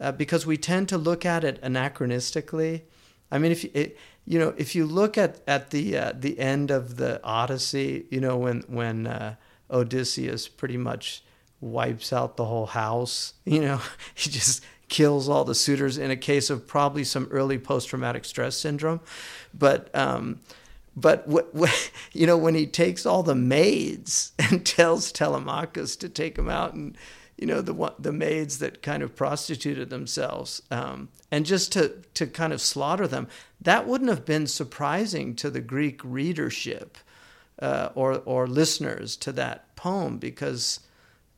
uh, 0.00 0.10
because 0.12 0.46
we 0.46 0.56
tend 0.56 0.88
to 0.88 0.96
look 0.96 1.26
at 1.26 1.44
it 1.44 1.60
anachronistically 1.60 2.82
i 3.30 3.38
mean 3.38 3.52
if 3.52 3.62
you 3.62 3.70
it, 3.74 3.98
you 4.24 4.38
know 4.38 4.54
if 4.56 4.74
you 4.74 4.86
look 4.86 5.18
at 5.18 5.42
at 5.46 5.70
the 5.70 5.98
uh, 5.98 6.12
the 6.16 6.38
end 6.38 6.70
of 6.70 6.96
the 6.96 7.22
odyssey 7.22 8.06
you 8.10 8.20
know 8.20 8.38
when 8.38 8.62
when 8.68 9.06
uh, 9.06 9.34
odysseus 9.72 10.48
pretty 10.48 10.76
much 10.76 11.22
wipes 11.60 12.12
out 12.12 12.36
the 12.36 12.44
whole 12.44 12.66
house 12.66 13.34
you 13.44 13.60
know? 13.60 13.80
He 14.14 14.30
just 14.30 14.62
kills 14.92 15.26
all 15.26 15.44
the 15.44 15.54
suitors 15.54 15.96
in 15.96 16.10
a 16.10 16.16
case 16.16 16.50
of 16.50 16.66
probably 16.66 17.02
some 17.02 17.26
early 17.30 17.58
post-traumatic 17.58 18.26
stress 18.26 18.54
syndrome. 18.56 19.00
But 19.54 19.88
um, 19.96 20.40
but 20.94 21.24
w- 21.26 21.46
w- 21.54 21.72
you 22.12 22.26
know 22.26 22.36
when 22.36 22.54
he 22.54 22.66
takes 22.66 23.06
all 23.06 23.22
the 23.22 23.34
maids 23.34 24.32
and 24.38 24.66
tells 24.66 25.10
Telemachus 25.10 25.96
to 25.96 26.10
take 26.10 26.34
them 26.34 26.50
out 26.50 26.74
and 26.74 26.96
you 27.38 27.46
know 27.46 27.62
the 27.62 27.94
the 27.98 28.12
maids 28.12 28.58
that 28.58 28.82
kind 28.82 29.02
of 29.02 29.16
prostituted 29.16 29.88
themselves 29.88 30.60
um, 30.70 31.08
and 31.30 31.46
just 31.46 31.72
to 31.72 32.02
to 32.12 32.26
kind 32.26 32.52
of 32.52 32.60
slaughter 32.60 33.08
them 33.08 33.28
that 33.62 33.86
wouldn't 33.86 34.10
have 34.10 34.26
been 34.26 34.46
surprising 34.46 35.34
to 35.36 35.48
the 35.48 35.62
Greek 35.62 36.02
readership 36.04 36.98
uh, 37.62 37.90
or 37.94 38.18
or 38.24 38.46
listeners 38.46 39.16
to 39.16 39.32
that 39.32 39.74
poem 39.76 40.18
because 40.18 40.80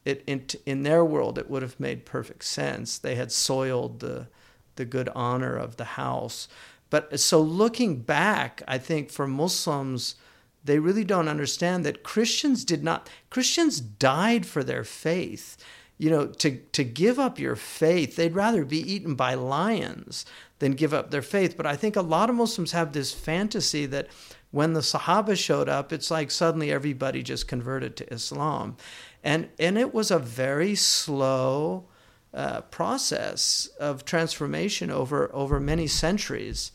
it 0.04 0.24
in, 0.26 0.46
in 0.66 0.82
their 0.82 1.04
world 1.04 1.38
it 1.38 1.50
would 1.50 1.62
have 1.62 1.78
made 1.78 2.06
perfect 2.06 2.44
sense. 2.44 2.98
They 2.98 3.14
had 3.14 3.30
soiled 3.30 4.00
the 4.00 4.28
the 4.76 4.84
good 4.84 5.08
honor 5.14 5.54
of 5.54 5.76
the 5.76 5.84
house. 5.84 6.48
But 6.90 7.20
so 7.20 7.40
looking 7.40 8.00
back, 8.00 8.62
I 8.66 8.78
think 8.78 9.10
for 9.10 9.26
Muslims, 9.26 10.16
they 10.64 10.78
really 10.78 11.04
don't 11.04 11.28
understand 11.28 11.84
that 11.84 12.02
Christians 12.02 12.64
did 12.64 12.82
not 12.82 13.10
Christians 13.30 13.80
died 13.80 14.46
for 14.46 14.64
their 14.64 14.84
faith. 14.84 15.56
You 15.98 16.10
know, 16.10 16.26
to 16.26 16.56
to 16.56 16.84
give 16.84 17.18
up 17.18 17.38
your 17.38 17.56
faith, 17.56 18.16
they'd 18.16 18.34
rather 18.34 18.64
be 18.64 18.80
eaten 18.80 19.14
by 19.14 19.34
lions 19.34 20.24
than 20.58 20.72
give 20.72 20.94
up 20.94 21.10
their 21.10 21.22
faith. 21.22 21.56
But 21.56 21.66
I 21.66 21.76
think 21.76 21.96
a 21.96 22.00
lot 22.00 22.30
of 22.30 22.36
Muslims 22.36 22.72
have 22.72 22.92
this 22.92 23.12
fantasy 23.12 23.86
that 23.86 24.08
when 24.54 24.72
the 24.72 24.80
Sahaba 24.80 25.36
showed 25.36 25.68
up, 25.68 25.92
it's 25.92 26.12
like 26.12 26.30
suddenly 26.30 26.70
everybody 26.70 27.24
just 27.24 27.48
converted 27.48 27.96
to 27.96 28.12
Islam. 28.14 28.76
And 29.24 29.48
and 29.58 29.76
it 29.76 29.92
was 29.92 30.12
a 30.12 30.18
very 30.20 30.76
slow 30.76 31.86
uh, 32.32 32.60
process 32.60 33.68
of 33.80 34.04
transformation 34.04 34.92
over 34.92 35.28
over 35.34 35.58
many 35.58 35.88
centuries. 35.88 36.70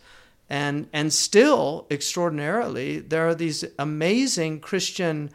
And 0.49 0.89
and 0.91 1.13
still 1.13 1.87
extraordinarily 1.89 2.99
there 2.99 3.25
are 3.29 3.35
these 3.35 3.63
amazing 3.77 4.59
christian 4.59 5.29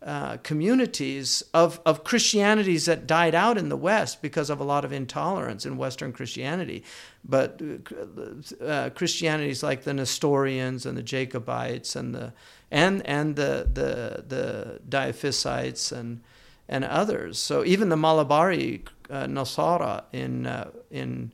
uh, 0.00 0.36
communities 0.38 1.42
of, 1.52 1.80
of 1.84 2.04
Christianities 2.04 2.86
that 2.86 3.06
died 3.06 3.34
out 3.34 3.58
in 3.58 3.68
the 3.68 3.76
West 3.76 4.22
because 4.22 4.48
of 4.48 4.60
a 4.60 4.64
lot 4.64 4.84
of 4.84 4.92
intolerance 4.92 5.66
in 5.66 5.76
Western 5.76 6.12
Christianity. 6.12 6.84
But 7.24 7.60
uh, 8.64 8.90
Christianities 8.90 9.62
like 9.62 9.82
the 9.82 9.94
Nestorians 9.94 10.86
and 10.86 10.96
the 10.96 11.02
Jacobites 11.02 11.96
and 11.96 12.14
the 12.14 12.32
and 12.70 13.04
and 13.06 13.34
the 13.34 13.68
the 13.72 14.24
the 14.28 14.80
Diophysites 14.88 15.90
and 15.90 16.20
and 16.68 16.84
others. 16.84 17.38
So 17.38 17.64
even 17.64 17.88
the 17.88 17.96
Malabari 17.96 18.86
uh, 19.10 19.24
Nasara 19.24 20.04
in 20.12 20.46
uh, 20.46 20.70
in 20.90 21.32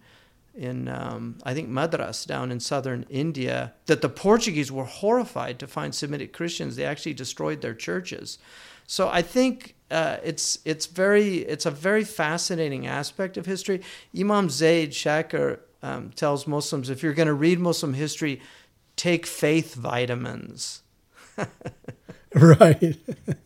in 0.55 0.89
um, 0.89 1.39
I 1.43 1.55
think 1.55 1.69
Madras 1.69 2.25
down 2.25 2.53
in 2.53 2.61
southern 2.61 3.05
India, 3.11 3.75
that 3.87 4.03
the 4.03 4.09
Portuguese 4.09 4.71
were 4.71 4.85
horrified 4.85 5.59
to 5.59 5.67
find 5.67 5.95
Semitic 5.95 6.33
Christians. 6.33 6.77
They 6.77 6.85
actually 6.85 7.15
destroyed 7.15 7.61
their 7.61 7.75
churches. 7.75 8.39
So 8.87 9.09
I 9.09 9.23
think 9.23 9.75
uh, 9.91 10.19
it's 10.23 10.59
it's 10.65 10.87
very 10.87 11.39
it's 11.39 11.67
a 11.67 11.71
very 11.71 12.05
fascinating 12.05 12.87
aspect 12.87 13.37
of 13.37 13.47
history. 13.47 13.83
Imam 14.19 14.51
Zaid 14.51 14.91
Shakir 14.91 15.61
um, 15.83 16.11
tells 16.11 16.47
Muslims 16.47 16.91
if 16.91 17.03
you're 17.03 17.15
going 17.15 17.29
to 17.29 17.35
read 17.35 17.59
Muslim 17.59 17.95
history, 17.95 18.41
take 18.97 19.27
faith 19.27 19.75
vitamins. 19.75 20.83
right. 22.35 22.97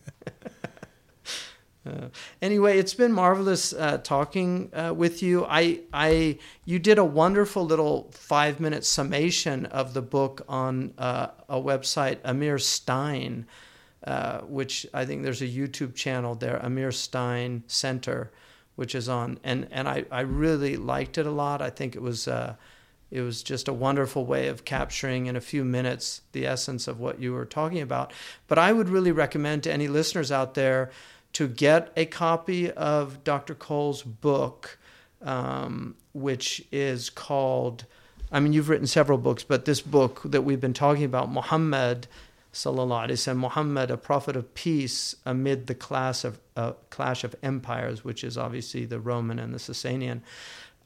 Uh, 1.89 2.09
anyway, 2.41 2.77
it's 2.77 2.93
been 2.93 3.11
marvelous 3.11 3.73
uh, 3.73 3.97
talking 3.97 4.69
uh, 4.73 4.93
with 4.95 5.23
you. 5.23 5.45
I, 5.45 5.79
I, 5.91 6.37
you 6.65 6.77
did 6.79 6.97
a 6.97 7.05
wonderful 7.05 7.65
little 7.65 8.11
five-minute 8.11 8.85
summation 8.85 9.65
of 9.67 9.93
the 9.93 10.01
book 10.01 10.45
on 10.47 10.93
uh, 10.97 11.27
a 11.47 11.59
website, 11.59 12.19
Emir-Stein, 12.23 13.47
uh, 14.05 14.39
which 14.41 14.85
I 14.93 15.05
think 15.05 15.23
there's 15.23 15.41
a 15.41 15.47
YouTube 15.47 15.95
channel 15.95 16.35
there, 16.35 16.57
Emir-Stein 16.57 17.63
Center, 17.67 18.31
which 18.75 18.95
is 18.95 19.09
on, 19.09 19.39
and 19.43 19.67
and 19.71 19.89
I, 19.89 20.05
I 20.09 20.21
really 20.21 20.77
liked 20.77 21.17
it 21.17 21.25
a 21.25 21.31
lot. 21.31 21.61
I 21.61 21.69
think 21.69 21.95
it 21.95 22.01
was. 22.01 22.29
It 23.11 23.21
was 23.21 23.41
just 23.41 23.67
a 23.67 23.73
wonderful 23.73 24.23
way 24.23 24.49
of 24.49 24.65
capturing 24.65 25.25
in 25.25 25.35
a 25.35 25.41
few 25.41 25.65
minutes 25.65 26.21
the 26.31 26.45
essence 26.45 26.87
of 26.87 26.99
what 26.99 27.19
you 27.19 27.33
were 27.33 27.45
talking 27.45 27.81
about. 27.81 28.13
But 28.47 28.59
I 28.59 28.71
would 28.71 28.87
really 28.87 29.11
recommend 29.11 29.63
to 29.63 29.73
any 29.73 29.87
listeners 29.87 30.31
out 30.31 30.53
there 30.53 30.91
to 31.33 31.47
get 31.47 31.91
a 31.95 32.05
copy 32.05 32.71
of 32.71 33.23
Dr. 33.23 33.55
Cole's 33.55 34.03
book, 34.03 34.77
um, 35.21 35.95
which 36.13 36.65
is 36.71 37.09
called, 37.09 37.85
I 38.31 38.39
mean, 38.39 38.53
you've 38.53 38.69
written 38.69 38.87
several 38.87 39.17
books, 39.17 39.43
but 39.43 39.65
this 39.65 39.81
book 39.81 40.21
that 40.25 40.41
we've 40.41 40.61
been 40.61 40.73
talking 40.73 41.03
about, 41.03 41.31
Muhammad, 41.31 42.07
sallallahu 42.53 43.07
alaihi 43.07 43.11
wasallam, 43.11 43.37
Muhammad, 43.37 43.91
a 43.91 43.97
prophet 43.97 44.35
of 44.35 44.53
peace 44.53 45.15
amid 45.25 45.67
the 45.67 45.75
clash 45.75 46.23
of, 46.23 46.39
uh, 46.55 46.73
clash 46.89 47.23
of 47.23 47.35
empires, 47.43 48.03
which 48.03 48.23
is 48.23 48.37
obviously 48.37 48.85
the 48.85 48.99
Roman 48.99 49.39
and 49.39 49.53
the 49.53 49.59
Sasanian. 49.59 50.21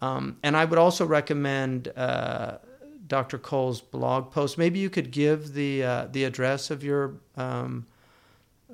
Um, 0.01 0.37
and 0.43 0.57
I 0.57 0.65
would 0.65 0.79
also 0.79 1.05
recommend 1.05 1.87
uh, 1.95 2.57
Dr. 3.07 3.37
Cole's 3.37 3.79
blog 3.79 4.31
post. 4.31 4.57
Maybe 4.57 4.79
you 4.79 4.89
could 4.89 5.11
give 5.11 5.53
the 5.53 5.83
uh, 5.83 6.07
the 6.11 6.25
address 6.25 6.69
of 6.71 6.83
your 6.83 7.15
um, 7.37 7.85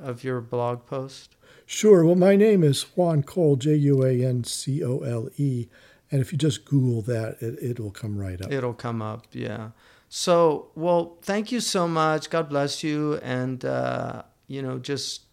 of 0.02 0.24
your 0.24 0.42
blog 0.42 0.86
post. 0.86 1.36
Sure. 1.72 2.04
Well, 2.04 2.16
my 2.16 2.36
name 2.36 2.64
is 2.64 2.82
Juan 2.96 3.22
Cole, 3.22 3.56
J 3.56 3.76
U 3.76 4.04
A 4.04 4.26
N 4.26 4.44
C 4.44 4.84
O 4.84 5.02
L 5.02 5.30
E. 5.38 5.68
And 6.10 6.20
if 6.20 6.32
you 6.32 6.38
just 6.40 6.66
Google 6.66 7.04
that, 7.04 7.40
it, 7.44 7.62
it'll 7.62 7.92
come 7.92 8.18
right 8.18 8.42
up. 8.42 8.52
It'll 8.52 8.74
come 8.74 9.04
up, 9.04 9.28
yeah. 9.34 9.70
So, 10.10 10.72
well, 10.74 11.20
thank 11.22 11.52
you 11.52 11.60
so 11.60 11.88
much. 11.88 12.32
God 12.32 12.50
bless 12.50 12.84
you. 12.84 13.20
And, 13.22 13.64
uh, 13.64 14.24
you 14.48 14.64
know, 14.64 14.80
just 14.80 15.26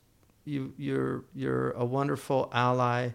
you, 0.44 0.74
you're, 0.76 1.24
you're 1.34 1.70
a 1.70 1.86
wonderful 1.86 2.50
ally 2.52 3.12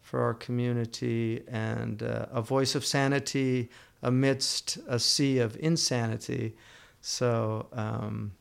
for 0.00 0.20
our 0.20 0.34
community 0.34 1.44
and 1.46 2.02
uh, 2.02 2.26
a 2.32 2.42
voice 2.42 2.74
of 2.74 2.84
sanity 2.84 3.70
amidst 4.02 4.76
a 4.88 4.98
sea 4.98 5.38
of 5.38 5.56
insanity. 5.60 6.56
So 7.00 7.68
um, 7.72 8.32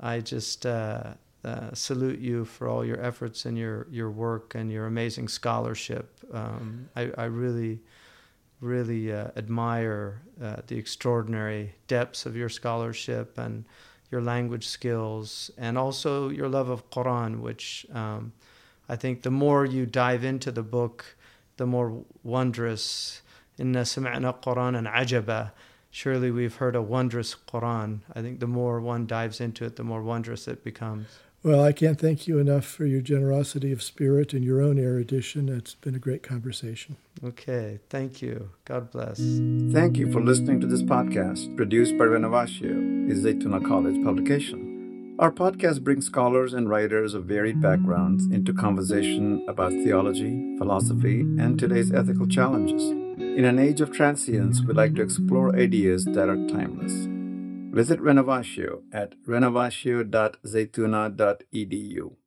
I 0.00 0.20
just 0.20 0.64
uh, 0.64 1.12
uh, 1.44 1.74
salute 1.74 2.20
you 2.20 2.44
for 2.44 2.68
all 2.68 2.84
your 2.84 3.00
efforts 3.00 3.46
and 3.46 3.58
your, 3.58 3.86
your 3.90 4.10
work 4.10 4.54
and 4.54 4.70
your 4.70 4.86
amazing 4.86 5.28
scholarship. 5.28 6.18
Um, 6.32 6.88
I, 6.94 7.10
I 7.18 7.24
really, 7.24 7.80
really 8.60 9.12
uh, 9.12 9.28
admire 9.36 10.22
uh, 10.40 10.56
the 10.66 10.78
extraordinary 10.78 11.74
depths 11.88 12.26
of 12.26 12.36
your 12.36 12.48
scholarship 12.48 13.38
and 13.38 13.64
your 14.10 14.20
language 14.20 14.66
skills 14.68 15.50
and 15.58 15.76
also 15.76 16.28
your 16.28 16.48
love 16.48 16.68
of 16.68 16.88
Quran, 16.90 17.40
which 17.40 17.86
um, 17.92 18.32
I 18.88 18.94
think 18.94 19.22
the 19.22 19.30
more 19.30 19.64
you 19.64 19.86
dive 19.86 20.22
into 20.22 20.52
the 20.52 20.62
book, 20.62 21.16
the 21.56 21.66
more 21.66 22.04
wondrous. 22.22 23.22
Inna 23.58 23.82
sami'na 23.82 24.40
Quran 24.42 24.76
and 24.76 24.86
ajaba. 24.86 25.52
Surely 25.90 26.30
we've 26.30 26.56
heard 26.56 26.74
a 26.74 26.82
wondrous 26.82 27.34
Quran. 27.34 28.00
I 28.14 28.22
think 28.22 28.40
the 28.40 28.46
more 28.46 28.80
one 28.80 29.06
dives 29.06 29.40
into 29.40 29.64
it, 29.64 29.76
the 29.76 29.84
more 29.84 30.02
wondrous 30.02 30.48
it 30.48 30.64
becomes. 30.64 31.06
Well, 31.44 31.64
I 31.64 31.72
can't 31.72 31.98
thank 31.98 32.28
you 32.28 32.38
enough 32.38 32.64
for 32.64 32.86
your 32.86 33.00
generosity 33.00 33.72
of 33.72 33.82
spirit 33.82 34.32
and 34.32 34.44
your 34.44 34.62
own 34.62 34.78
erudition. 34.78 35.48
It's 35.48 35.74
been 35.74 35.96
a 35.96 35.98
great 35.98 36.22
conversation. 36.22 36.96
Okay, 37.24 37.80
thank 37.90 38.22
you. 38.22 38.50
God 38.64 38.92
bless. 38.92 39.18
Thank 39.72 39.96
you 39.96 40.12
for 40.12 40.20
listening 40.20 40.60
to 40.60 40.68
this 40.68 40.82
podcast 40.82 41.56
produced 41.56 41.98
by 41.98 42.04
Renovatio, 42.04 43.10
a 43.10 43.14
Zaytuna 43.14 43.66
College 43.66 44.04
publication. 44.04 45.16
Our 45.18 45.32
podcast 45.32 45.82
brings 45.82 46.06
scholars 46.06 46.54
and 46.54 46.70
writers 46.70 47.12
of 47.12 47.24
varied 47.24 47.60
backgrounds 47.60 48.26
into 48.26 48.54
conversation 48.54 49.44
about 49.48 49.72
theology, 49.72 50.56
philosophy, 50.58 51.20
and 51.22 51.58
today's 51.58 51.92
ethical 51.92 52.28
challenges. 52.28 52.82
In 52.82 53.44
an 53.44 53.58
age 53.58 53.80
of 53.80 53.90
transience, 53.90 54.62
we 54.62 54.74
like 54.74 54.94
to 54.94 55.02
explore 55.02 55.56
ideas 55.56 56.04
that 56.04 56.28
are 56.28 56.46
timeless. 56.46 57.11
Visit 57.72 58.00
Renovatio 58.00 58.82
at 58.92 59.14
renovatio.zaytuna.edu. 59.26 62.21